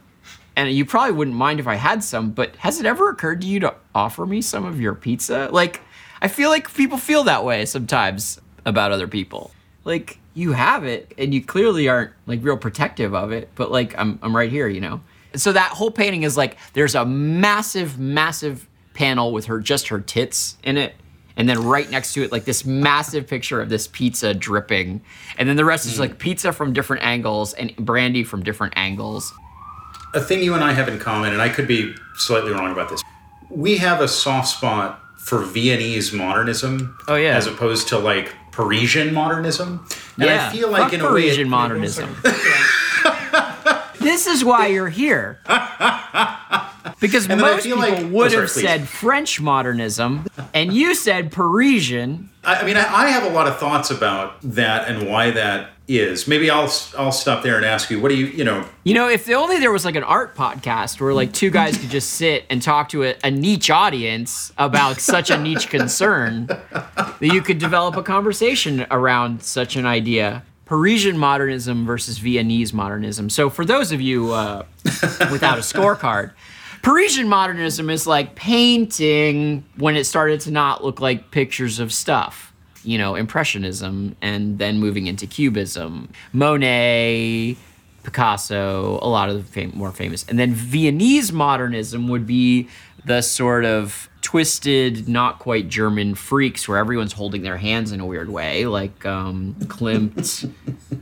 [0.57, 3.47] and you probably wouldn't mind if I had some, but has it ever occurred to
[3.47, 5.49] you to offer me some of your pizza?
[5.51, 5.81] Like,
[6.23, 9.51] I feel like people feel that way sometimes about other people.
[9.85, 13.99] Like, you have it, and you clearly aren't like real protective of it, but like,
[13.99, 15.01] I'm, I'm right here, you know?
[15.35, 20.01] So that whole painting is like, there's a massive, massive panel with her, just her
[20.01, 20.95] tits in it
[21.39, 25.01] and then right next to it like this massive picture of this pizza dripping
[25.39, 29.33] and then the rest is like pizza from different angles and brandy from different angles
[30.15, 32.89] a thing you and I have in common, and I could be slightly wrong about
[32.89, 33.03] this.
[33.51, 36.97] We have a soft spot for Viennese modernism.
[37.09, 37.37] Oh, yeah.
[37.37, 39.87] As opposed to like Parisian modernism.
[40.17, 41.11] And yeah I feel like fuck in a way.
[41.11, 42.17] Parisian it- modernism
[44.01, 45.39] this is why you're here
[47.01, 48.63] because And most people like- would oh, sorry, have please.
[48.63, 53.47] said french modernism and you said parisian I I mean, I, I have a lot
[53.47, 56.27] of thoughts about that and why that is.
[56.29, 58.01] Maybe I'll I'll stop there and ask you.
[58.01, 58.65] What do you you know?
[58.85, 61.91] You know, if only there was like an art podcast where like two guys could
[61.91, 67.19] just sit and talk to a, a niche audience about such a niche concern, that
[67.21, 70.43] you could develop a conversation around such an idea.
[70.65, 73.29] Parisian modernism versus Viennese modernism.
[73.31, 74.65] So, for those of you uh,
[75.31, 76.33] without a scorecard,
[76.89, 82.55] Parisian modernism is like painting when it started to not look like pictures of stuff.
[82.83, 86.09] You know, Impressionism and then moving into Cubism.
[86.33, 87.59] Monet,
[88.05, 90.25] Picasso, a lot of the fam- more famous.
[90.31, 92.69] And then Viennese modernism would be
[93.05, 98.07] the sort of twisted, not quite German freaks where everyone's holding their hands in a
[98.07, 100.51] weird way, like um, Klimt,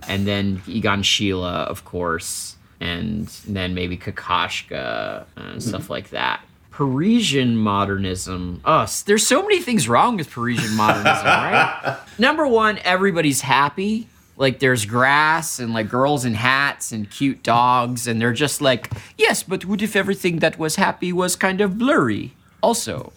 [0.08, 5.58] and then Egon Schiele, of course, and then maybe Kokoschka and mm-hmm.
[5.60, 6.40] stuff like that.
[6.70, 8.60] Parisian modernism.
[8.64, 11.98] Oh, there's so many things wrong with Parisian modernism, right?
[12.18, 14.08] Number one, everybody's happy.
[14.36, 18.90] Like there's grass and like girls in hats and cute dogs, and they're just like,
[19.16, 22.34] yes, but what if everything that was happy was kind of blurry?
[22.62, 23.10] Also,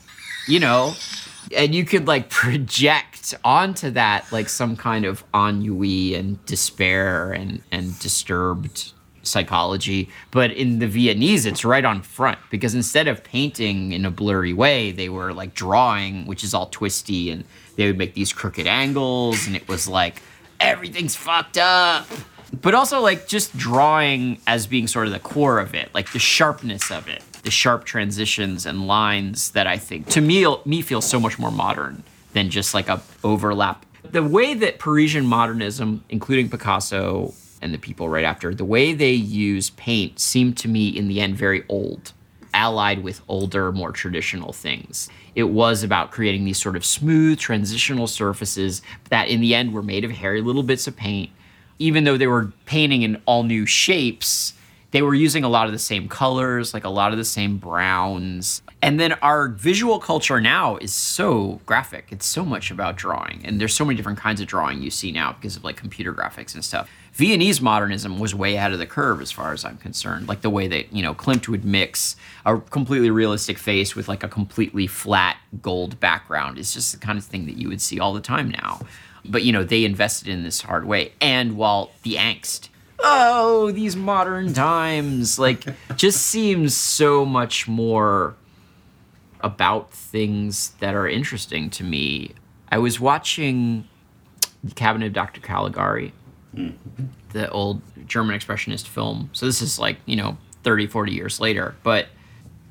[0.48, 0.94] you know,
[1.54, 7.62] and you could like project onto that like some kind of ennui and despair and
[7.72, 8.94] and disturbed
[9.30, 14.12] psychology but in the viennese it's right on front because instead of painting in a
[14.12, 17.44] blurry way they were like drawing which is all twisty and
[17.76, 20.22] they would make these crooked angles and it was like
[20.60, 22.06] everything's fucked up.
[22.62, 26.20] But also like just drawing as being sort of the core of it like the
[26.20, 31.00] sharpness of it the sharp transitions and lines that i think to me me feel
[31.00, 32.04] so much more modern
[32.34, 33.86] than just like a overlap.
[34.04, 39.12] The way that parisian modernism including picasso and the people right after the way they
[39.12, 42.14] use paint seemed to me in the end very old
[42.54, 48.08] allied with older more traditional things it was about creating these sort of smooth transitional
[48.08, 51.30] surfaces that in the end were made of hairy little bits of paint
[51.80, 54.54] even though they were painting in all new shapes,
[54.92, 57.58] they were using a lot of the same colors, like a lot of the same
[57.58, 58.62] browns.
[58.82, 62.08] And then our visual culture now is so graphic.
[62.12, 63.42] It's so much about drawing.
[63.46, 66.14] And there's so many different kinds of drawing you see now because of like computer
[66.14, 66.90] graphics and stuff.
[67.20, 70.30] Viennese modernism was way ahead of the curve as far as I'm concerned.
[70.30, 72.16] Like the way that, you know, Klimt would mix
[72.46, 77.18] a completely realistic face with like a completely flat gold background is just the kind
[77.18, 78.80] of thing that you would see all the time now.
[79.26, 81.12] But you know, they invested in this hard way.
[81.20, 82.70] And while the angst,
[83.00, 85.66] oh, these modern times, like
[85.98, 88.38] just seems so much more
[89.42, 92.32] about things that are interesting to me.
[92.72, 93.90] I was watching
[94.64, 95.42] The Cabinet of Dr.
[95.42, 96.14] Caligari,
[96.54, 99.30] the old German expressionist film.
[99.34, 101.76] So this is like, you know, 30, 40 years later.
[101.84, 102.08] But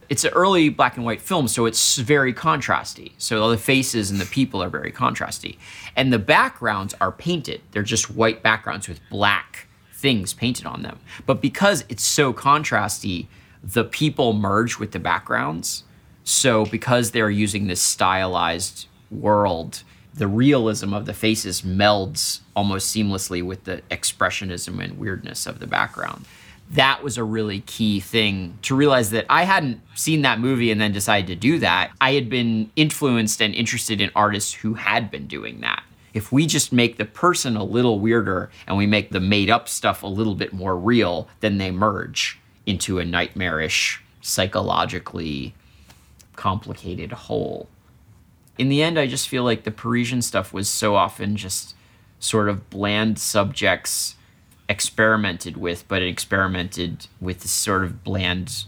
[0.08, 3.12] it's an early black and white film, so it's very contrasty.
[3.18, 5.58] So all the faces and the people are very contrasty.
[5.96, 7.60] And the backgrounds are painted.
[7.72, 10.98] They're just white backgrounds with black things painted on them.
[11.26, 13.26] But because it's so contrasty,
[13.62, 15.84] the people merge with the backgrounds.
[16.24, 19.82] So because they're using this stylized world,
[20.18, 25.66] the realism of the faces melds almost seamlessly with the expressionism and weirdness of the
[25.66, 26.24] background
[26.70, 30.80] that was a really key thing to realize that I hadn't seen that movie and
[30.80, 31.92] then decided to do that.
[32.00, 35.82] I had been influenced and interested in artists who had been doing that.
[36.12, 39.68] If we just make the person a little weirder and we make the made up
[39.68, 45.54] stuff a little bit more real, then they merge into a nightmarish, psychologically
[46.36, 47.68] complicated whole.
[48.58, 51.74] In the end, I just feel like the Parisian stuff was so often just
[52.18, 54.16] sort of bland subjects
[54.68, 58.64] experimented with, but it experimented with this sort of bland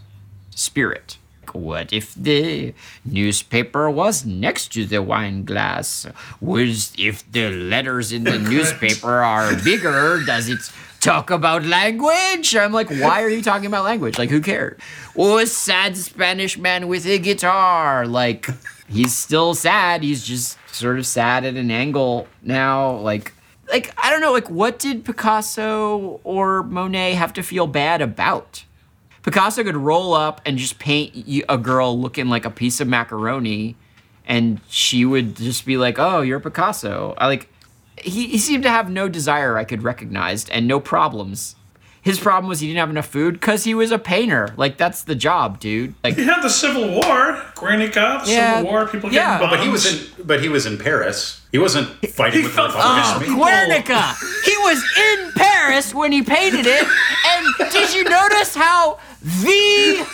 [0.55, 1.17] spirit.
[1.53, 2.73] What if the
[3.03, 6.07] newspaper was next to the wine glass?
[6.39, 10.59] Was if the letters in the newspaper are bigger, does it
[11.01, 12.55] talk about language?
[12.55, 14.17] I'm like, why are you talking about language?
[14.17, 14.79] Like, who cares?
[15.17, 18.07] Oh, a sad Spanish man with a guitar.
[18.07, 18.47] Like,
[18.91, 20.03] he's still sad.
[20.03, 22.97] He's just sort of sad at an angle now.
[22.97, 23.33] Like,
[23.71, 28.65] like I don't know, like what did Picasso or Monet have to feel bad about?
[29.23, 33.75] Picasso could roll up and just paint a girl looking like a piece of macaroni,
[34.25, 37.47] and she would just be like, "Oh, you're Picasso." I like.
[37.97, 41.55] He, he seemed to have no desire I could recognize and no problems
[42.01, 44.53] his problem was he didn't have enough food because he was a painter.
[44.57, 45.93] Like that's the job, dude.
[46.03, 48.57] Like he had the Civil War, Guernica, the Yeah.
[48.57, 49.37] Civil War, people Yeah.
[49.39, 49.51] getting bombed.
[49.57, 49.85] But he was
[50.17, 50.25] in.
[50.25, 51.41] But he was in Paris.
[51.51, 53.27] He wasn't fighting He with the felt- Republicans.
[53.29, 54.15] Um, oh, Guernica.
[54.45, 54.83] He was
[55.13, 56.87] in Paris when he painted it.
[57.29, 58.97] And did you notice how
[59.43, 60.05] the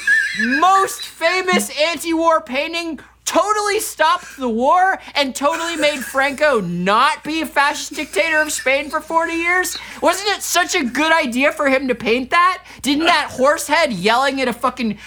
[0.59, 7.45] most famous anti-war painting totally stopped the war and totally made Franco not be a
[7.45, 9.77] fascist dictator of Spain for 40 years?
[10.01, 12.63] Wasn't it such a good idea for him to paint that?
[12.81, 14.97] Didn't that horse head yelling at a fucking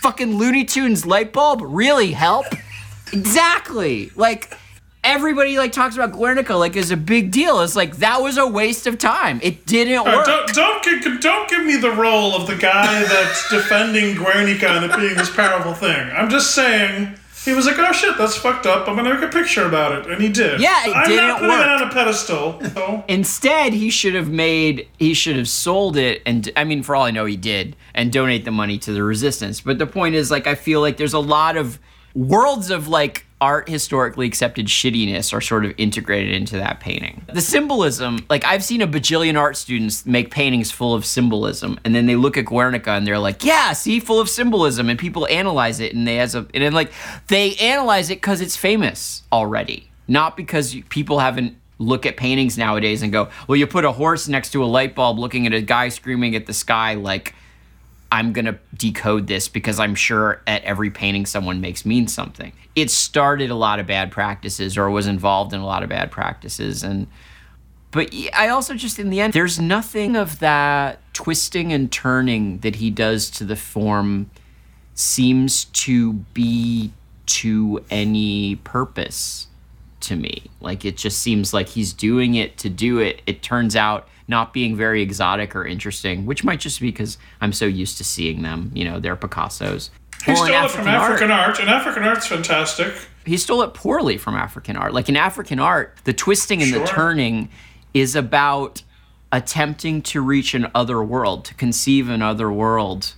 [0.00, 2.46] fucking Looney Tunes light bulb really help?
[3.12, 4.10] Exactly.
[4.16, 4.56] Like
[5.04, 7.60] everybody like talks about Guernica like is a big deal.
[7.60, 9.38] It's like that was a waste of time.
[9.42, 10.26] It didn't Uh, work.
[10.26, 14.84] don't don't give, don't give me the role of the guy that's defending Guernica and
[14.90, 16.08] it being this powerful thing.
[16.16, 17.14] I'm just saying
[17.46, 18.86] he was like, oh shit, that's fucked up.
[18.88, 20.60] I'm gonna make a picture about it, and he did.
[20.60, 21.60] Yeah, it I'm didn't not putting work.
[21.66, 22.60] it on a pedestal.
[22.74, 23.04] So.
[23.08, 27.04] Instead, he should have made he should have sold it and I mean for all
[27.04, 29.60] I know he did and donate the money to the resistance.
[29.62, 31.78] But the point is like I feel like there's a lot of
[32.16, 37.22] worlds of like art historically accepted shittiness are sort of integrated into that painting.
[37.30, 41.94] The symbolism, like I've seen a bajillion art students make paintings full of symbolism and
[41.94, 45.26] then they look at Guernica and they're like, "Yeah, see, full of symbolism." And people
[45.28, 46.90] analyze it and they as a and then like
[47.28, 53.02] they analyze it cuz it's famous already, not because people haven't look at paintings nowadays
[53.02, 55.60] and go, well, you put a horse next to a light bulb looking at a
[55.60, 57.34] guy screaming at the sky like
[58.10, 62.52] I'm going to decode this because I'm sure at every painting someone makes means something.
[62.74, 66.10] It started a lot of bad practices or was involved in a lot of bad
[66.10, 66.82] practices.
[66.82, 67.08] And,
[67.90, 72.76] but I also just, in the end, there's nothing of that twisting and turning that
[72.76, 74.30] he does to the form
[74.94, 76.92] seems to be
[77.26, 79.48] to any purpose
[80.00, 80.44] to me.
[80.60, 83.22] Like it just seems like he's doing it to do it.
[83.26, 87.52] It turns out not being very exotic or interesting, which might just be because I'm
[87.52, 88.70] so used to seeing them.
[88.74, 89.90] You know, they're Picasso's.
[90.24, 92.92] He Well, stole it from African art- art, and African art's fantastic.
[93.24, 94.92] he stole it poorly from African art.
[94.94, 97.48] Like in African art, the twisting and the turning
[97.94, 98.82] is about
[99.32, 103.14] attempting to reach an other world, to conceive an other world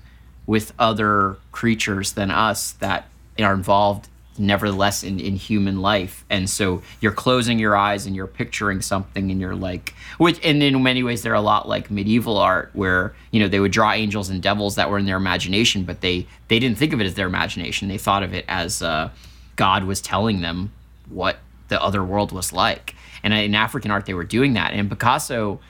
[0.46, 3.06] with other creatures than us that
[3.38, 4.08] are involved
[4.38, 6.24] nevertheless in, in human life.
[6.30, 10.62] And so you're closing your eyes and you're picturing something and you're like which and
[10.62, 13.92] in many ways they're a lot like medieval art where, you know, they would draw
[13.92, 17.04] angels and devils that were in their imagination, but they they didn't think of it
[17.04, 17.88] as their imagination.
[17.88, 19.10] They thought of it as uh,
[19.56, 20.72] God was telling them
[21.08, 21.38] what
[21.68, 22.94] the other world was like.
[23.22, 24.72] And in African art, they were doing that.
[24.72, 25.60] And Picasso,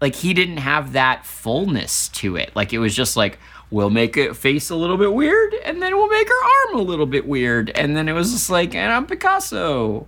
[0.00, 2.54] like, he didn't have that fullness to it.
[2.54, 3.38] Like, it was just like,
[3.70, 6.82] we'll make a face a little bit weird, and then we'll make her arm a
[6.82, 7.70] little bit weird.
[7.70, 10.06] And then it was just like, and I'm Picasso.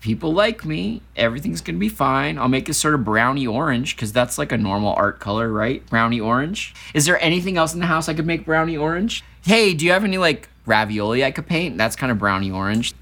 [0.00, 1.02] People like me.
[1.16, 2.38] Everything's to be fine.
[2.38, 5.84] I'll make it sort of brownie orange because that's like a normal art color, right?
[5.90, 6.72] Brownie orange.
[6.94, 9.24] Is there anything else in the house I could make brownie orange?
[9.44, 11.76] Hey, do you have any like ravioli I could paint?
[11.78, 12.94] That's kind of brownie orange.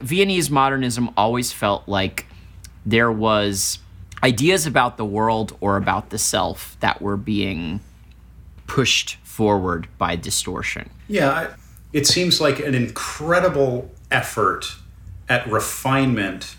[0.00, 2.26] Viennese modernism always felt like
[2.84, 3.78] there was
[4.22, 7.80] ideas about the world or about the self that were being
[8.66, 10.90] pushed forward by distortion.
[11.08, 11.54] Yeah,
[11.92, 14.74] it seems like an incredible effort
[15.28, 16.56] at refinement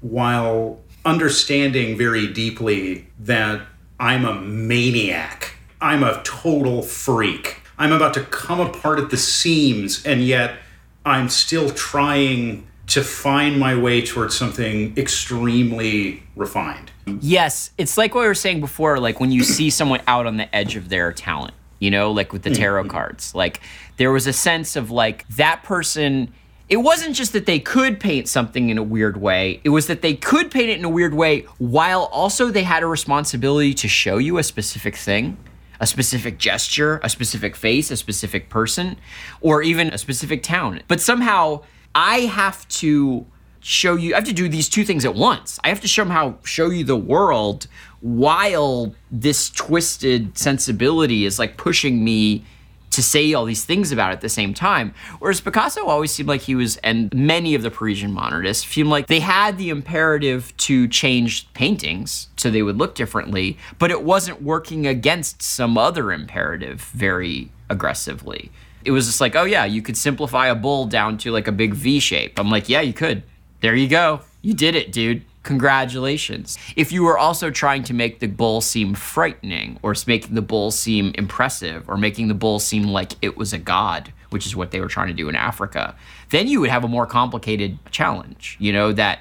[0.00, 3.62] while understanding very deeply that
[3.98, 5.56] I'm a maniac.
[5.80, 7.62] I'm a total freak.
[7.78, 10.56] I'm about to come apart at the seams, and yet
[11.04, 16.92] I'm still trying to find my way towards something extremely refined.
[17.20, 20.36] Yes, it's like what we were saying before, like when you see someone out on
[20.36, 22.60] the edge of their talent, you know, like with the mm-hmm.
[22.60, 23.34] tarot cards.
[23.34, 23.60] Like
[23.96, 26.32] there was a sense of like that person
[26.68, 30.02] it wasn't just that they could paint something in a weird way, it was that
[30.02, 33.88] they could paint it in a weird way while also they had a responsibility to
[33.88, 35.36] show you a specific thing.
[35.78, 38.96] A specific gesture, a specific face, a specific person,
[39.42, 40.80] or even a specific town.
[40.88, 41.64] But somehow
[41.96, 43.24] I have to
[43.60, 45.58] show you I have to do these two things at once.
[45.64, 47.66] I have to somehow show you the world
[48.00, 52.44] while this twisted sensibility is like pushing me
[52.90, 54.94] to say all these things about it at the same time.
[55.18, 59.06] Whereas Picasso always seemed like he was, and many of the Parisian modernists seemed like
[59.06, 64.42] they had the imperative to change paintings so they would look differently, but it wasn't
[64.42, 68.50] working against some other imperative very aggressively.
[68.86, 71.52] It was just like, oh yeah, you could simplify a bull down to like a
[71.52, 72.38] big V shape.
[72.38, 73.24] I'm like, yeah, you could.
[73.60, 74.20] There you go.
[74.42, 75.24] You did it, dude.
[75.42, 76.56] Congratulations.
[76.76, 80.70] If you were also trying to make the bull seem frightening, or making the bull
[80.70, 84.70] seem impressive, or making the bull seem like it was a god, which is what
[84.70, 85.96] they were trying to do in Africa,
[86.30, 88.56] then you would have a more complicated challenge.
[88.60, 89.20] You know, that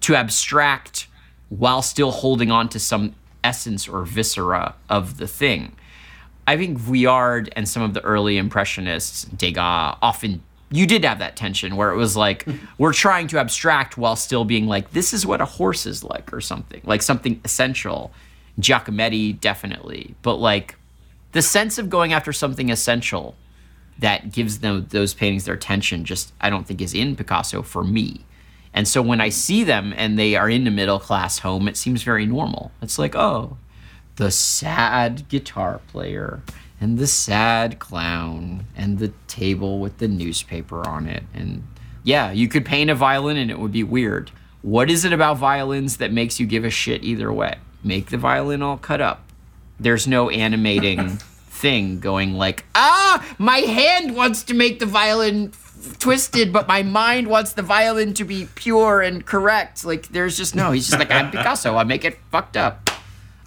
[0.00, 1.06] to abstract
[1.50, 3.14] while still holding on to some
[3.44, 5.76] essence or viscera of the thing.
[6.48, 11.36] I think Vuillard and some of the early impressionists, Degas, often you did have that
[11.36, 12.46] tension where it was like
[12.78, 16.32] we're trying to abstract while still being like this is what a horse is like
[16.32, 18.12] or something like something essential.
[18.58, 20.76] Giacometti definitely, but like
[21.32, 23.36] the sense of going after something essential
[23.98, 27.84] that gives them those paintings their attention just I don't think is in Picasso for
[27.84, 28.24] me.
[28.72, 31.76] And so when I see them and they are in a middle class home, it
[31.76, 32.72] seems very normal.
[32.80, 33.58] It's like, oh,
[34.18, 36.42] the sad guitar player
[36.80, 41.22] and the sad clown and the table with the newspaper on it.
[41.32, 41.66] And
[42.02, 44.32] yeah, you could paint a violin and it would be weird.
[44.62, 47.58] What is it about violins that makes you give a shit either way?
[47.84, 49.24] Make the violin all cut up.
[49.78, 55.96] There's no animating thing going like, ah, my hand wants to make the violin f-
[56.00, 59.84] twisted, but my mind wants the violin to be pure and correct.
[59.84, 62.87] Like, there's just no, he's just like, I'm Picasso, I make it fucked up.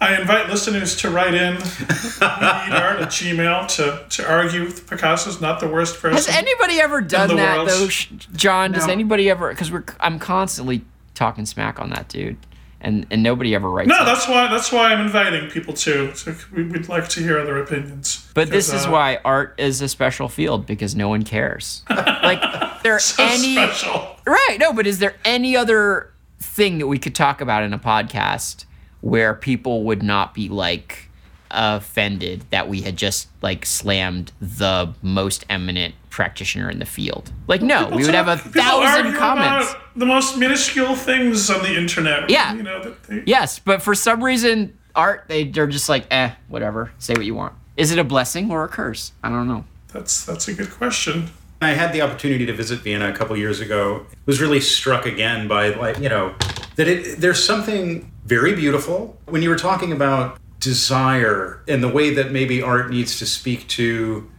[0.02, 5.60] I invite listeners to write in art at Gmail to, to argue with Picasso's not
[5.60, 6.16] the worst person.
[6.16, 7.68] Has anybody ever done that world.
[7.68, 8.72] though, Sh- John?
[8.72, 9.50] Does anybody ever?
[9.50, 10.84] Because we're I'm constantly
[11.14, 12.36] talking smack on that dude,
[12.80, 13.88] and and nobody ever writes.
[13.88, 14.04] no, it.
[14.04, 16.12] that's why that's why I'm inviting people to.
[16.16, 18.28] So we, we'd like to hear other opinions.
[18.34, 21.84] But this is uh, why art is a special field because no one cares.
[21.90, 24.16] like, there so any special.
[24.26, 24.56] right?
[24.58, 26.10] No, but is there any other
[26.40, 28.64] thing that we could talk about in a podcast
[29.02, 31.10] where people would not be like,
[31.54, 37.30] offended that we had just like slammed the most eminent practitioner in the field.
[37.46, 39.70] Like, no, we would have a People thousand argue comments.
[39.72, 42.30] about the most minuscule things on the internet.
[42.30, 42.54] Yeah.
[42.54, 46.32] You know, that they, Yes, but for some reason, art they they're just like, eh,
[46.48, 46.92] whatever.
[46.98, 47.54] Say what you want.
[47.76, 49.12] Is it a blessing or a curse?
[49.22, 49.64] I don't know.
[49.92, 51.30] that's that's a good question.
[51.60, 54.04] I had the opportunity to visit Vienna a couple years ago.
[54.26, 56.34] Was really struck again by like you know
[56.76, 62.14] that it there's something very beautiful when you were talking about desire and the way
[62.14, 64.30] that maybe art needs to speak to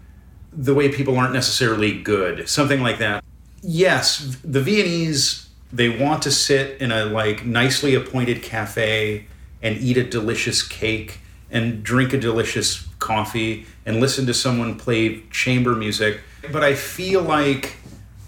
[0.51, 3.23] the way people aren't necessarily good, something like that.
[3.61, 5.43] Yes, the Viennese
[5.73, 9.25] they want to sit in a like nicely appointed cafe
[9.61, 11.19] and eat a delicious cake
[11.49, 16.21] and drink a delicious coffee and listen to someone play chamber music.
[16.51, 17.77] But I feel like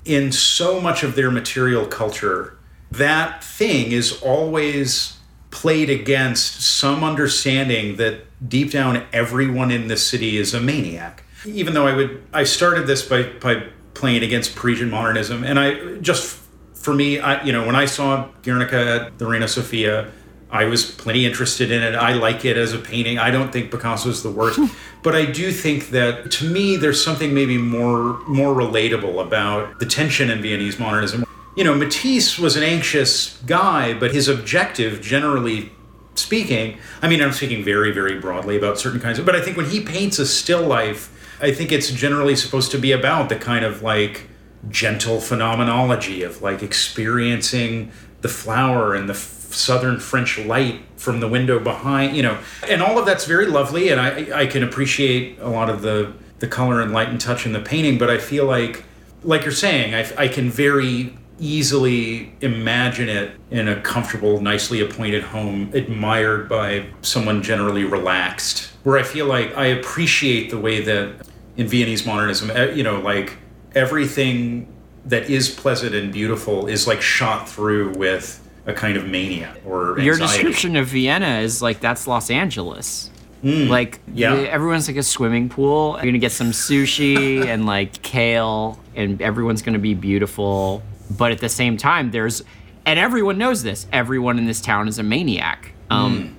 [0.06, 2.58] in so much of their material culture,
[2.92, 5.15] that thing is always
[5.56, 11.24] played against some understanding that deep down everyone in the city is a maniac.
[11.46, 13.64] Even though I would, I started this by, by
[13.94, 16.42] playing against Parisian modernism, and I just
[16.74, 20.12] for me, I you know when I saw Guernica at the Reina Sofia,
[20.52, 21.96] I was plenty interested in it.
[21.96, 23.18] I like it as a painting.
[23.18, 24.60] I don't think Picasso is the worst,
[25.04, 29.86] but I do think that to me there's something maybe more more relatable about the
[29.86, 31.25] tension in Viennese modernism.
[31.56, 35.72] You know, Matisse was an anxious guy, but his objective, generally
[36.16, 39.58] speaking, I mean, I'm speaking very, very broadly about certain kinds of, but I think
[39.58, 41.12] when he paints a still life,
[41.42, 44.28] I think it's generally supposed to be about the kind of like
[44.70, 47.92] gentle phenomenology of like experiencing
[48.22, 52.38] the flower and the southern French light from the window behind, you know,
[52.68, 56.14] and all of that's very lovely, and I I can appreciate a lot of the
[56.40, 58.84] the color and light and touch in the painting, but I feel like,
[59.24, 65.24] like you're saying, I, I can very easily imagine it in a comfortable, nicely appointed
[65.24, 68.70] home, admired by someone generally relaxed.
[68.84, 73.00] Where I feel like I appreciate the way that in Viennese modernism, eh, you know,
[73.00, 73.38] like
[73.74, 74.68] everything
[75.06, 80.00] that is pleasant and beautiful is like shot through with a kind of mania or
[80.00, 83.12] Your description of Vienna is like that's Los Angeles.
[83.44, 84.34] Like Yeah.
[84.34, 85.94] everyone's like a swimming pool.
[85.98, 90.82] You're gonna get some sushi and like kale, and everyone's gonna be beautiful.
[91.10, 92.44] But at the same time, there's
[92.86, 93.88] and everyone knows this.
[93.92, 95.74] Everyone in this town is a maniac.
[95.90, 96.36] Um,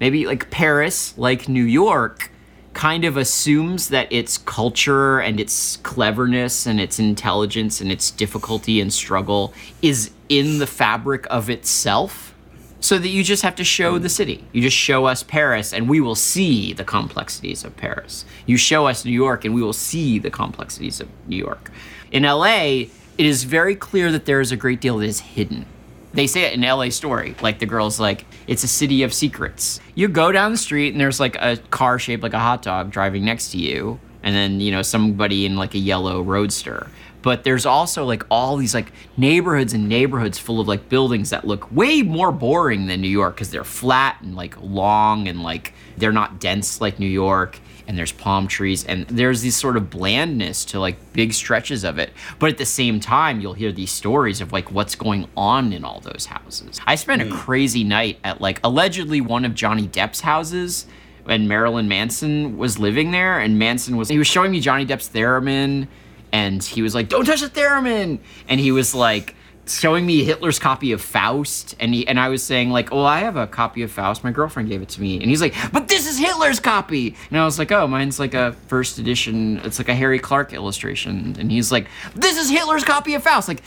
[0.00, 2.30] Maybe like Paris, like New York,
[2.74, 8.80] kind of assumes that its culture and its cleverness and its intelligence and its difficulty
[8.80, 12.34] and struggle is in the fabric of itself
[12.80, 14.44] so that you just have to show the city.
[14.52, 18.26] You just show us Paris and we will see the complexities of Paris.
[18.44, 21.70] You show us New York and we will see the complexities of New York.
[22.12, 22.84] In LA,
[23.18, 25.66] it is very clear that there is a great deal that is hidden.
[26.12, 29.80] They say it in LA Story, like the girl's like, it's a city of secrets.
[29.94, 32.90] You go down the street and there's like a car shaped like a hot dog
[32.90, 36.88] driving next to you, and then, you know, somebody in like a yellow roadster
[37.26, 41.44] but there's also like all these like neighborhoods and neighborhoods full of like buildings that
[41.44, 45.72] look way more boring than New York because they're flat and like long and like
[45.96, 49.90] they're not dense like New York and there's palm trees and there's this sort of
[49.90, 52.10] blandness to like big stretches of it.
[52.38, 55.84] But at the same time you'll hear these stories of like what's going on in
[55.84, 56.80] all those houses.
[56.86, 57.32] I spent a hmm.
[57.32, 60.86] crazy night at like allegedly one of johnny depp's houses
[61.28, 65.08] and marilyn manson was living there and manson was he was showing me johnny depp's
[65.08, 65.88] theremin
[66.32, 68.18] and he was like, "Don't touch the theremin,"
[68.48, 69.34] and he was like
[69.66, 73.20] showing me Hitler's copy of Faust, and he and I was saying like, "Oh, I
[73.20, 74.22] have a copy of Faust.
[74.24, 77.38] My girlfriend gave it to me," and he's like, "But this is Hitler's copy," and
[77.38, 79.60] I was like, "Oh, mine's like a first edition.
[79.64, 83.48] It's like a Harry Clarke illustration," and he's like, "This is Hitler's copy of Faust."
[83.48, 83.62] Like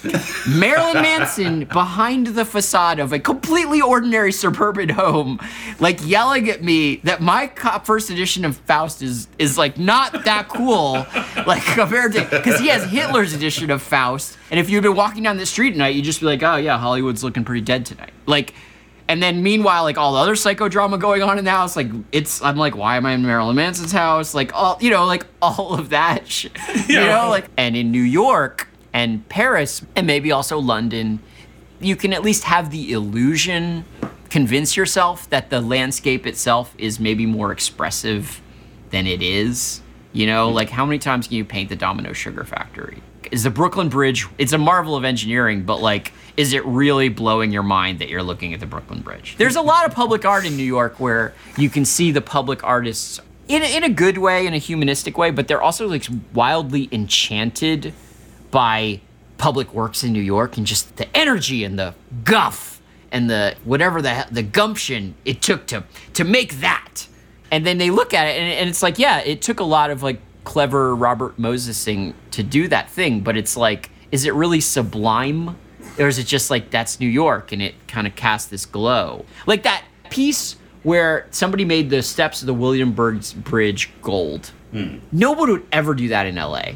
[0.47, 5.39] Marilyn Manson behind the facade of a completely ordinary suburban home,
[5.80, 10.23] like yelling at me that my co- first edition of Faust is is like not
[10.26, 11.05] that cool,
[11.45, 15.23] like compared to because he has Hitler's edition of Faust, and if you'd been walking
[15.23, 18.11] down the street tonight, you'd just be like, oh yeah, Hollywood's looking pretty dead tonight,
[18.26, 18.53] like.
[19.07, 22.43] And then meanwhile, like all the other psychodrama going on in the house, like it's
[22.43, 24.35] I'm like, why am I in Marilyn Manson's house?
[24.35, 26.55] Like all you know, like all of that shit.
[26.88, 27.23] You Yeah.
[27.23, 31.21] know, like and in New York and Paris and maybe also London,
[31.80, 33.84] you can at least have the illusion,
[34.30, 38.41] convince yourself that the landscape itself is maybe more expressive
[38.91, 39.81] than it is.
[40.13, 40.55] You know, mm-hmm.
[40.55, 43.01] like how many times can you paint the Domino Sugar Factory?
[43.31, 47.51] Is the Brooklyn Bridge, it's a marvel of engineering, but like, is it really blowing
[47.51, 49.35] your mind that you're looking at the Brooklyn Bridge?
[49.38, 52.64] There's a lot of public art in New York where you can see the public
[52.64, 56.88] artists in in a good way, in a humanistic way, but they're also like wildly
[56.91, 57.93] enchanted
[58.51, 59.01] by
[59.38, 61.93] public works in New York and just the energy and the
[62.23, 62.81] guff
[63.11, 65.84] and the whatever the the gumption it took to
[66.14, 67.07] to make that.
[67.51, 69.89] And then they look at it, and, and it's like, yeah, it took a lot
[69.89, 74.59] of like clever Robert Mosesing to do that thing, but it's like, is it really
[74.59, 75.55] sublime?
[75.99, 79.26] Or is it just like that's New York and it kind of casts this glow?
[79.45, 84.47] Like that piece where somebody made the steps of the Williamsburg Bridge gold.
[84.71, 84.97] Hmm.
[85.11, 86.71] Nobody would ever do that in LA.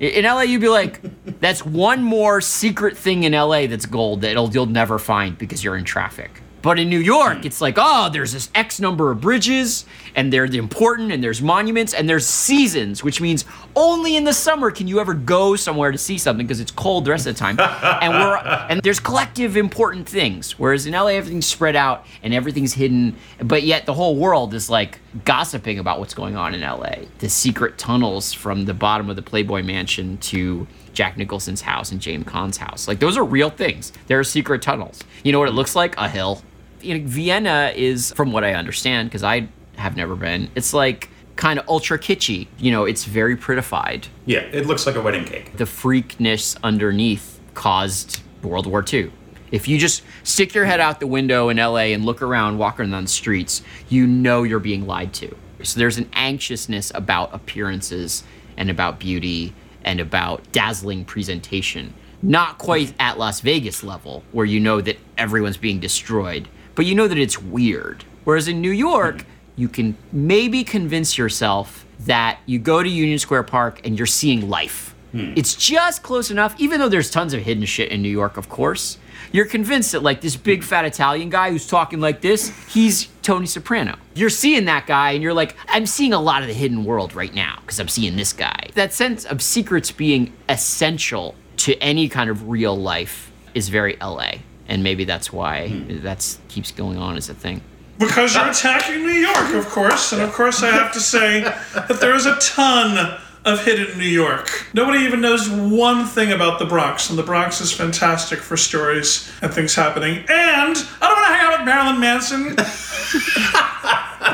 [0.00, 1.00] In LA, you'd be like,
[1.40, 5.78] that's one more secret thing in LA that's gold that you'll never find because you're
[5.78, 6.42] in traffic.
[6.64, 9.84] But in New York, it's like, oh, there's this X number of bridges,
[10.14, 13.44] and they're important, and there's monuments, and there's seasons, which means
[13.76, 17.04] only in the summer can you ever go somewhere to see something because it's cold
[17.04, 17.60] the rest of the time.
[18.00, 18.36] and we're
[18.70, 20.58] and there's collective important things.
[20.58, 24.70] Whereas in LA, everything's spread out and everything's hidden, but yet the whole world is
[24.70, 27.04] like gossiping about what's going on in LA.
[27.18, 32.00] The secret tunnels from the bottom of the Playboy Mansion to Jack Nicholson's house and
[32.00, 32.88] James Caan's house.
[32.88, 33.92] Like those are real things.
[34.06, 35.00] There are secret tunnels.
[35.22, 35.94] You know what it looks like?
[35.98, 36.40] A hill.
[36.84, 40.50] You know, Vienna is, from what I understand, because I have never been.
[40.54, 42.46] It's like kind of ultra kitschy.
[42.58, 44.08] You know, it's very prettified.
[44.26, 45.56] Yeah, it looks like a wedding cake.
[45.56, 49.10] The freakness underneath caused World War II.
[49.50, 52.92] If you just stick your head out the window in LA and look around, walking
[52.92, 55.36] on the streets, you know you're being lied to.
[55.62, 58.24] So there's an anxiousness about appearances
[58.56, 59.54] and about beauty
[59.84, 61.94] and about dazzling presentation.
[62.22, 66.94] Not quite at Las Vegas level, where you know that everyone's being destroyed, but you
[66.94, 68.04] know that it's weird.
[68.24, 69.28] Whereas in New York, hmm.
[69.56, 74.48] you can maybe convince yourself that you go to Union Square Park and you're seeing
[74.48, 74.94] life.
[75.12, 75.32] Hmm.
[75.36, 78.48] It's just close enough, even though there's tons of hidden shit in New York, of
[78.48, 78.98] course.
[79.30, 80.66] You're convinced that, like, this big hmm.
[80.66, 83.96] fat Italian guy who's talking like this, he's Tony Soprano.
[84.14, 87.14] You're seeing that guy, and you're like, I'm seeing a lot of the hidden world
[87.14, 88.70] right now because I'm seeing this guy.
[88.74, 94.32] That sense of secrets being essential to any kind of real life is very LA.
[94.68, 96.02] And maybe that's why hmm.
[96.02, 97.62] that's keeps going on as a thing.
[97.98, 101.98] Because you're attacking New York, of course, and of course I have to say that
[102.00, 104.66] there is a ton of hidden New York.
[104.74, 109.30] Nobody even knows one thing about the Bronx, and the Bronx is fantastic for stories
[109.42, 110.18] and things happening.
[110.28, 112.56] And I don't want to hang out with Marilyn Manson.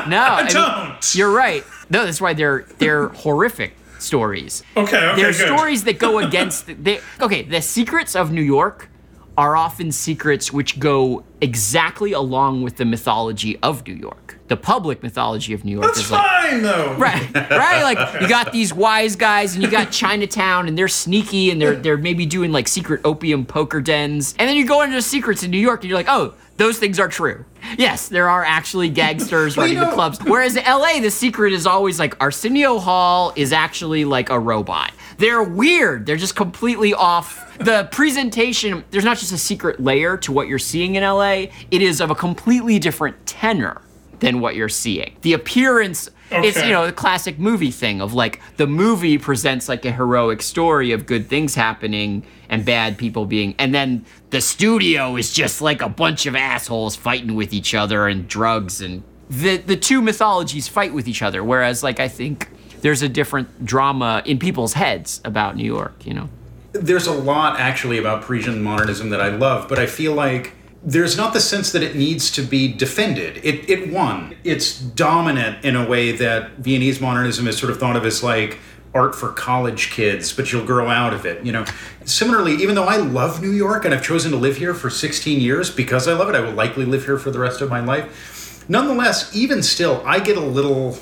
[0.07, 1.15] No, I mean, don't.
[1.15, 1.63] you're right.
[1.89, 4.63] No, that's why they're they're horrific stories.
[4.75, 5.47] Okay, okay, They're good.
[5.47, 8.89] stories that go against the, they, okay, the secrets of New York
[9.37, 14.37] are often secrets which go exactly along with the mythology of New York.
[14.47, 16.95] The public mythology of New York That's is like fine, though.
[16.99, 17.83] Right, right.
[17.83, 21.75] Like you got these wise guys, and you got Chinatown, and they're sneaky, and they're
[21.75, 25.43] they're maybe doing like secret opium poker dens, and then you go into the secrets
[25.43, 27.43] in New York, and you're like, oh, those things are true.
[27.77, 30.19] Yes, there are actually gangsters running the clubs.
[30.23, 34.91] Whereas in LA, the secret is always like Arsenio Hall is actually like a robot.
[35.17, 36.05] They're weird.
[36.05, 37.50] They're just completely off.
[37.63, 41.81] The presentation, there's not just a secret layer to what you're seeing in LA, it
[41.81, 43.81] is of a completely different tenor
[44.19, 45.15] than what you're seeing.
[45.21, 49.83] The appearance it's you know the classic movie thing of like the movie presents like
[49.83, 55.17] a heroic story of good things happening and bad people being and then the studio
[55.17, 59.57] is just like a bunch of assholes fighting with each other and drugs and the
[59.57, 62.47] the two mythologies fight with each other whereas like I think
[62.81, 66.29] there's a different drama in people's heads about New York, you know.
[66.73, 70.53] There's a lot actually about Parisian modernism that I love, but I feel like
[70.83, 73.37] there's not the sense that it needs to be defended.
[73.43, 74.35] It, it won.
[74.43, 78.57] It's dominant in a way that Viennese modernism is sort of thought of as like
[78.93, 81.45] art for college kids, but you'll grow out of it.
[81.45, 81.65] You know,
[82.05, 85.39] similarly, even though I love New York and I've chosen to live here for 16
[85.39, 87.79] years because I love it, I will likely live here for the rest of my
[87.79, 88.65] life.
[88.67, 90.97] Nonetheless, even still, I get a little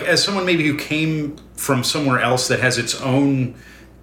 [0.00, 3.54] as someone maybe who came from somewhere else that has its own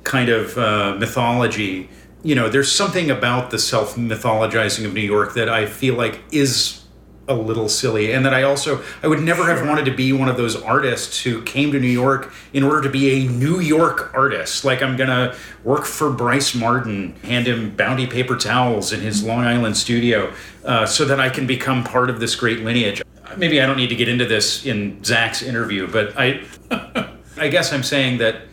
[0.04, 1.90] kind of uh, mythology,
[2.24, 6.22] you know, there's something about the self mythologizing of New York that I feel like
[6.32, 6.84] is
[7.28, 10.28] a little silly, and that I also I would never have wanted to be one
[10.28, 14.14] of those artists who came to New York in order to be a New York
[14.14, 14.66] artist.
[14.66, 19.46] Like I'm gonna work for Brice Marden, hand him bounty paper towels in his Long
[19.46, 20.34] Island studio,
[20.66, 23.02] uh, so that I can become part of this great lineage.
[23.38, 26.44] Maybe I don't need to get into this in Zak's interview, but I
[27.38, 28.44] I guess I'm saying that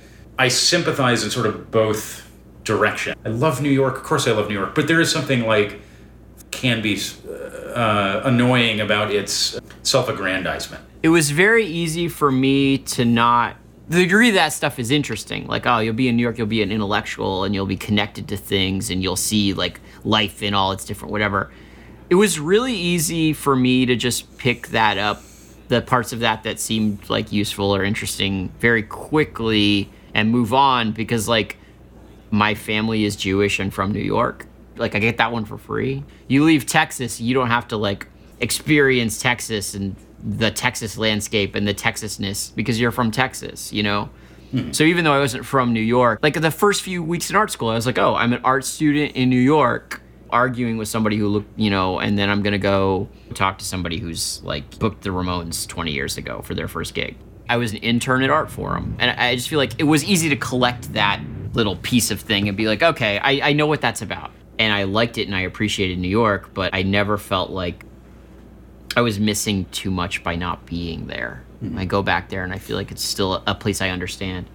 [0.41, 2.27] I sympathize in sort of both
[2.65, 3.15] direction.
[3.27, 5.79] I love New York, of course I love New York, but there is something like
[6.51, 6.99] can be
[7.75, 10.83] uh, annoying about its self-aggrandizement.
[11.03, 13.57] it was very easy for me to not
[13.89, 16.63] the degree that stuff is interesting like oh you'll be in new york you'll be
[16.63, 20.73] an intellectual and you'll be connected to things and you'll see like life in all
[20.73, 21.51] its different whatever
[22.11, 25.23] it was really easy for me to just pick that up
[25.69, 30.93] the parts of that that seemed like useful or interesting very quickly and move on
[30.93, 31.57] because like
[32.31, 34.47] my family is Jewish and from New York.
[34.77, 36.05] Like I get that one for free.
[36.29, 38.07] You leave Texas, you don't have to like
[38.41, 44.11] experience Texas and the Texas landscape and the Texasness because you're from Texas, you know?
[44.51, 44.73] Hmm.
[44.73, 47.51] So even though I wasn't from New York, like the first few weeks in art
[47.51, 51.17] school, I was like, oh, I'm an art student in New York, arguing with somebody
[51.17, 55.03] who looked, you know, and then I'm gonna go talk to somebody who's like booked
[55.03, 57.17] the Ramones 20 years ago for their first gig.
[57.51, 60.37] I was an intern at Artforum, and I just feel like it was easy to
[60.37, 61.21] collect that
[61.53, 64.31] little piece of thing and be like, okay, I, I know what that's about.
[64.61, 67.85] And I liked it and I appreciated New York, but I never felt like
[68.97, 71.43] I was missing too much by not being there.
[71.61, 71.77] Mm-hmm.
[71.77, 74.49] I go back there and I feel like it's still a place I understand.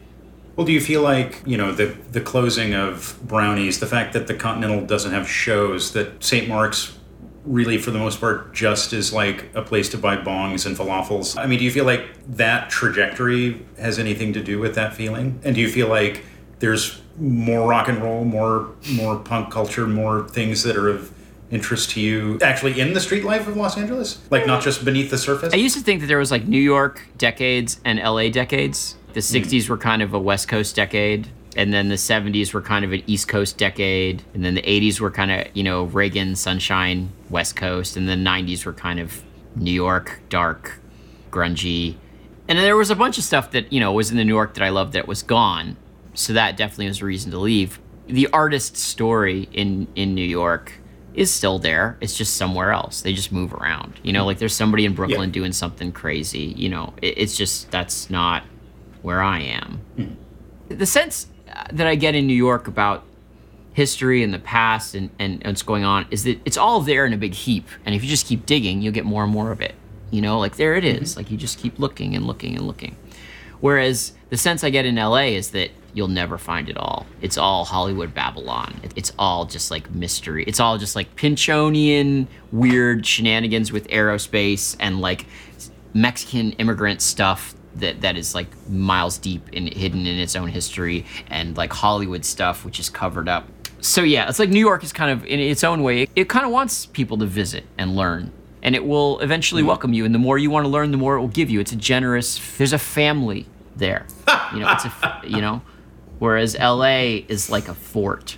[0.56, 4.28] Well, do you feel like you know the the closing of Brownies, the fact that
[4.28, 6.48] the Continental doesn't have shows, that St.
[6.48, 6.98] Mark's
[7.46, 11.38] really, for the most part, just is like a place to buy bongs and falafels?
[11.38, 15.40] I mean, do you feel like that trajectory has anything to do with that feeling?
[15.44, 16.24] And do you feel like
[16.60, 21.12] there's more rock and roll, more more punk culture, more things that are of
[21.52, 25.12] interest to you actually in the street life of Los Angeles, like not just beneath
[25.12, 25.54] the surface?
[25.54, 28.96] I used to think that there was like New York decades and LA decades.
[29.14, 29.38] The hmm.
[29.38, 31.28] 60s were kind of a West Coast decade.
[31.56, 34.24] And then the 70s were kind of an East Coast decade.
[34.34, 37.96] And then the 80s were kind of, you know, Reagan, Sunshine, West Coast.
[37.96, 39.24] And the 90s were kind of
[39.56, 40.80] New York, dark,
[41.32, 41.96] grungy.
[42.48, 44.34] And then there was a bunch of stuff that, you know, was in the New
[44.34, 45.78] York that I loved that was gone.
[46.14, 47.80] So that definitely was a reason to leave.
[48.08, 50.74] The artist story in, in New York
[51.14, 51.98] is still there.
[52.02, 53.02] It's just somewhere else.
[53.02, 54.00] They just move around.
[54.04, 55.34] You know, like there's somebody in Brooklyn Yeah.
[55.34, 56.54] doing something crazy.
[56.58, 58.44] You know, it, it's just that's not
[59.02, 59.80] where I am.
[59.96, 60.14] Hmm.
[60.70, 61.28] The sense
[61.72, 63.04] that I get in New York about
[63.74, 67.12] history and the past and, and what's going on is that it's all there in
[67.12, 67.68] a big heap.
[67.86, 69.76] And if you just keep digging, you'll get more and more of it.
[70.12, 71.12] You know, like there it is.
[71.12, 71.20] Mm-hmm.
[71.20, 72.96] Like you just keep looking and looking and looking.
[73.60, 77.06] Whereas the sense I get in LA is that you'll never find it all.
[77.22, 78.80] It's all Hollywood Babylon.
[78.96, 80.44] It's all just like mystery.
[80.46, 85.26] It's all just like Pynchonian weird shenanigans with aerospace and like
[85.94, 91.06] Mexican immigrant stuff that that is like miles deep and hidden in its own history
[91.28, 93.48] and like Hollywood stuff which is covered up.
[93.82, 96.08] So yeah, it's like New York is kind of in its own way.
[96.16, 98.32] It kind of wants people to visit and learn.
[98.64, 99.68] And it will eventually mm-hmm.
[99.68, 100.06] welcome you.
[100.06, 101.60] And the more you want to learn, the more it will give you.
[101.60, 102.58] It's a generous.
[102.58, 103.46] There's a family
[103.76, 104.08] there.
[104.54, 105.62] You know, it's a you know,
[106.18, 108.38] whereas LA is like a fort.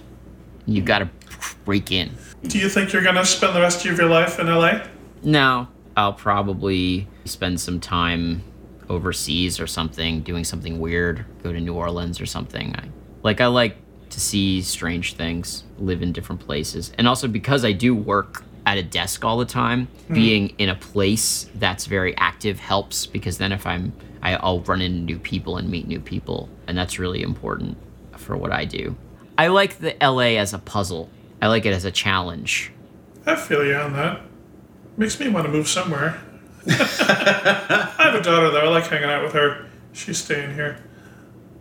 [0.66, 1.10] You've got to
[1.64, 2.12] break in.
[2.44, 4.82] Do you think you're gonna spend the rest of your life in LA?
[5.24, 8.44] No, I'll probably spend some time
[8.90, 11.26] overseas or something, doing something weird.
[11.44, 12.76] Go to New Orleans or something.
[12.76, 12.90] I,
[13.24, 13.78] like I like
[14.10, 18.78] to see strange things, live in different places, and also because I do work at
[18.78, 20.14] a desk all the time, hmm.
[20.14, 24.82] being in a place that's very active helps because then if I'm I, I'll run
[24.82, 27.78] into new people and meet new people, and that's really important
[28.18, 28.96] for what I do.
[29.38, 31.10] I like the LA as a puzzle.
[31.42, 32.72] I like it as a challenge.
[33.26, 34.22] I feel you on that.
[34.98, 36.20] Makes me want to move somewhere.
[36.70, 38.60] I have a daughter though.
[38.60, 39.66] I like hanging out with her.
[39.94, 40.78] She's staying here.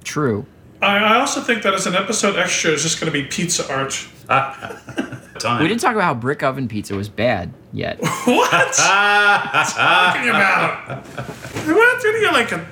[0.04, 0.46] True.
[0.82, 3.70] I, I also think that as an episode extra is just going to be pizza
[3.72, 4.06] art.
[4.28, 5.62] Time.
[5.62, 7.98] We didn't talk about how brick oven pizza was bad yet.
[8.26, 8.72] What?
[8.74, 11.04] talking about?
[11.06, 12.02] What?
[12.02, 12.66] You're like a.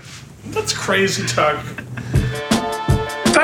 [0.47, 1.62] That's crazy talk.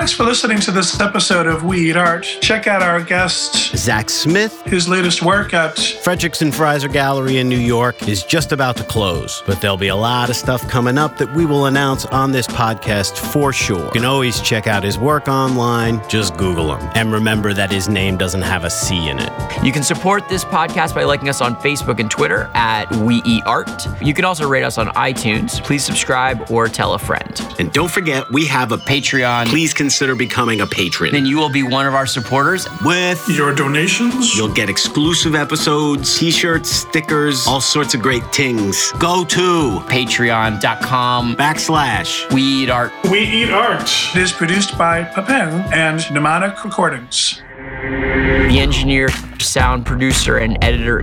[0.00, 2.22] Thanks for listening to this episode of We Eat Art.
[2.40, 7.50] Check out our guest, Zak Smith, his latest work at Fredericks and Freiser Gallery in
[7.50, 10.96] New York is just about to close, but there'll be a lot of stuff coming
[10.96, 13.84] up that we will announce on this podcast for sure.
[13.84, 16.90] You can always check out his work online, just Google him.
[16.94, 19.30] And remember that his name doesn't have a C in it.
[19.62, 23.42] You can support this podcast by liking us on Facebook and Twitter at We Eat
[23.44, 23.86] Art.
[24.00, 25.62] You can also rate us on iTunes.
[25.62, 27.38] Please subscribe or tell a friend.
[27.58, 29.48] And don't forget, we have a Patreon.
[29.48, 31.12] Please consider becoming a patron.
[31.12, 32.68] Then you will be one of our supporters.
[32.84, 34.36] With your donations.
[34.36, 38.92] You'll get exclusive episodes, t-shirts, stickers, all sorts of great things.
[38.98, 42.92] Go to Patreon.com backslash We Eat Art.
[43.10, 43.90] We Eat Art.
[44.14, 47.42] It is produced by Papin and Mnemonic Recordings.
[47.82, 49.08] The engineer,
[49.38, 51.02] sound producer, and editor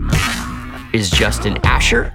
[0.94, 2.14] is Justin Asher.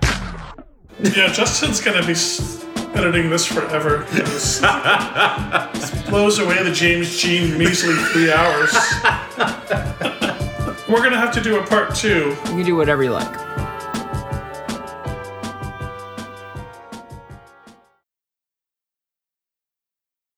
[1.03, 4.07] Yeah, Justin's gonna be s- editing this forever.
[4.11, 8.73] This, this blows away the James Jean measly three hours.
[10.89, 12.31] We're gonna have to do a part two.
[12.31, 13.52] You can do whatever you like.